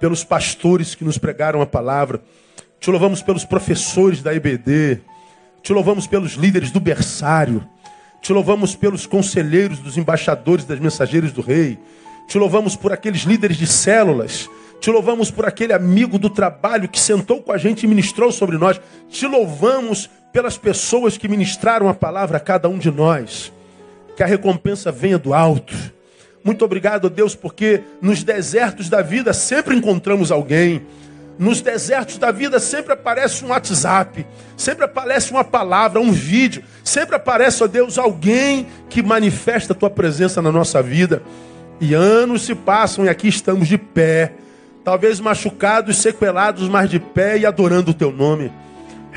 pelos 0.00 0.24
pastores 0.24 0.94
que 0.94 1.04
nos 1.04 1.18
pregaram 1.18 1.60
a 1.60 1.66
palavra. 1.66 2.22
Te 2.80 2.90
louvamos 2.90 3.20
pelos 3.20 3.44
professores 3.44 4.22
da 4.22 4.32
IBD. 4.32 5.02
Te 5.62 5.70
louvamos 5.74 6.06
pelos 6.06 6.32
líderes 6.32 6.70
do 6.70 6.80
berçário. 6.80 7.62
Te 8.22 8.32
louvamos 8.32 8.74
pelos 8.74 9.04
conselheiros 9.04 9.78
dos 9.78 9.98
embaixadores 9.98 10.64
das 10.64 10.80
mensageiras 10.80 11.30
do 11.30 11.42
rei. 11.42 11.78
Te 12.26 12.38
louvamos 12.38 12.74
por 12.74 12.90
aqueles 12.90 13.24
líderes 13.24 13.58
de 13.58 13.66
células 13.66 14.48
te 14.80 14.90
louvamos 14.90 15.30
por 15.30 15.44
aquele 15.44 15.72
amigo 15.72 16.18
do 16.18 16.30
trabalho 16.30 16.88
que 16.88 17.00
sentou 17.00 17.42
com 17.42 17.50
a 17.50 17.58
gente 17.58 17.82
e 17.82 17.86
ministrou 17.88 18.30
sobre 18.30 18.56
nós. 18.56 18.80
Te 19.08 19.26
louvamos 19.26 20.08
pelas 20.32 20.56
pessoas 20.56 21.16
que 21.16 21.28
ministraram 21.28 21.88
a 21.88 21.94
palavra 21.94 22.36
a 22.36 22.40
cada 22.40 22.68
um 22.68 22.78
de 22.78 22.90
nós. 22.90 23.52
Que 24.16 24.22
a 24.22 24.26
recompensa 24.26 24.90
venha 24.90 25.18
do 25.18 25.32
alto. 25.32 25.74
Muito 26.44 26.64
obrigado, 26.64 27.10
Deus, 27.10 27.34
porque 27.34 27.82
nos 28.00 28.22
desertos 28.22 28.88
da 28.88 29.02
vida 29.02 29.32
sempre 29.32 29.76
encontramos 29.76 30.30
alguém. 30.30 30.86
Nos 31.38 31.60
desertos 31.60 32.18
da 32.18 32.32
vida 32.32 32.58
sempre 32.58 32.92
aparece 32.92 33.44
um 33.44 33.48
WhatsApp, 33.48 34.26
sempre 34.56 34.84
aparece 34.84 35.30
uma 35.30 35.44
palavra, 35.44 36.00
um 36.00 36.10
vídeo, 36.10 36.64
sempre 36.82 37.14
aparece, 37.14 37.62
ó 37.62 37.68
Deus, 37.68 37.96
alguém 37.96 38.66
que 38.90 39.02
manifesta 39.04 39.72
a 39.72 39.76
tua 39.76 39.90
presença 39.90 40.42
na 40.42 40.50
nossa 40.50 40.82
vida. 40.82 41.22
E 41.80 41.94
anos 41.94 42.42
se 42.42 42.56
passam 42.56 43.04
e 43.04 43.08
aqui 43.08 43.28
estamos 43.28 43.68
de 43.68 43.78
pé 43.78 44.32
talvez 44.88 45.20
machucados, 45.20 45.98
sequelados, 45.98 46.66
mas 46.66 46.88
de 46.88 46.98
pé 46.98 47.36
e 47.36 47.44
adorando 47.44 47.90
o 47.90 47.94
teu 47.94 48.10
nome. 48.10 48.50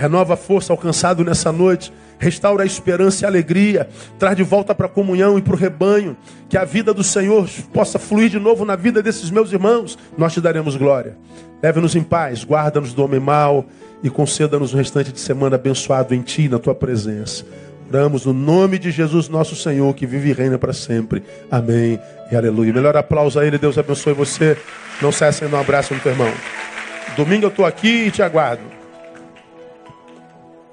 Renova 0.02 0.34
a 0.34 0.38
força 0.38 0.74
alcançado 0.74 1.24
nessa 1.24 1.52
noite. 1.52 1.94
Restaura 2.18 2.64
a 2.64 2.66
esperança 2.66 3.24
e 3.24 3.26
a 3.26 3.30
alegria. 3.30 3.88
Traz 4.18 4.36
de 4.36 4.42
volta 4.42 4.74
para 4.74 4.88
a 4.88 4.90
comunhão 4.90 5.38
e 5.38 5.44
para 5.44 5.54
o 5.54 5.56
rebanho. 5.56 6.18
Que 6.50 6.58
a 6.58 6.66
vida 6.66 6.92
do 6.92 7.04
Senhor 7.04 7.48
possa 7.72 8.00
fluir 8.00 8.28
de 8.28 8.40
novo 8.40 8.66
na 8.66 8.76
vida 8.76 9.04
desses 9.04 9.30
meus 9.30 9.52
irmãos. 9.52 10.00
Nós 10.18 10.34
te 10.34 10.42
daremos 10.42 10.76
glória. 10.76 11.16
Leve-nos 11.62 11.96
em 11.96 12.02
paz. 12.02 12.44
Guarda-nos 12.44 12.94
do 12.94 13.04
homem 13.04 13.20
mau. 13.20 13.68
E 14.02 14.10
conceda-nos 14.10 14.74
o 14.74 14.78
restante 14.78 15.12
de 15.12 15.20
semana 15.20 15.56
abençoado 15.56 16.16
em 16.16 16.22
Ti, 16.24 16.50
na 16.50 16.58
Tua 16.58 16.74
presença. 16.74 17.46
Oramos 17.88 18.26
no 18.26 18.34
nome 18.34 18.80
de 18.80 18.90
Jesus, 18.90 19.30
nosso 19.30 19.56
Senhor, 19.56 19.94
que 19.94 20.08
vive 20.08 20.32
e 20.32 20.34
reina 20.34 20.58
para 20.58 20.74
sempre. 20.74 21.22
Amém 21.52 22.00
e 22.32 22.36
aleluia. 22.36 22.74
Melhor 22.74 22.98
aplauso 22.98 23.40
a 23.40 23.46
Ele. 23.46 23.60
Deus 23.60 23.78
abençoe 23.78 24.14
você. 24.14 24.58
Não 25.00 25.12
cesse 25.12 25.46
em 25.46 25.48
um 25.48 25.60
abraço 25.60 25.94
no 25.94 26.00
teu 26.00 26.12
irmão. 26.12 26.34
Domingo 27.16 27.46
eu 27.46 27.50
estou 27.50 27.68
aqui 27.68 28.08
e 28.08 28.10
te 28.10 28.24
aguardo. 28.24 28.71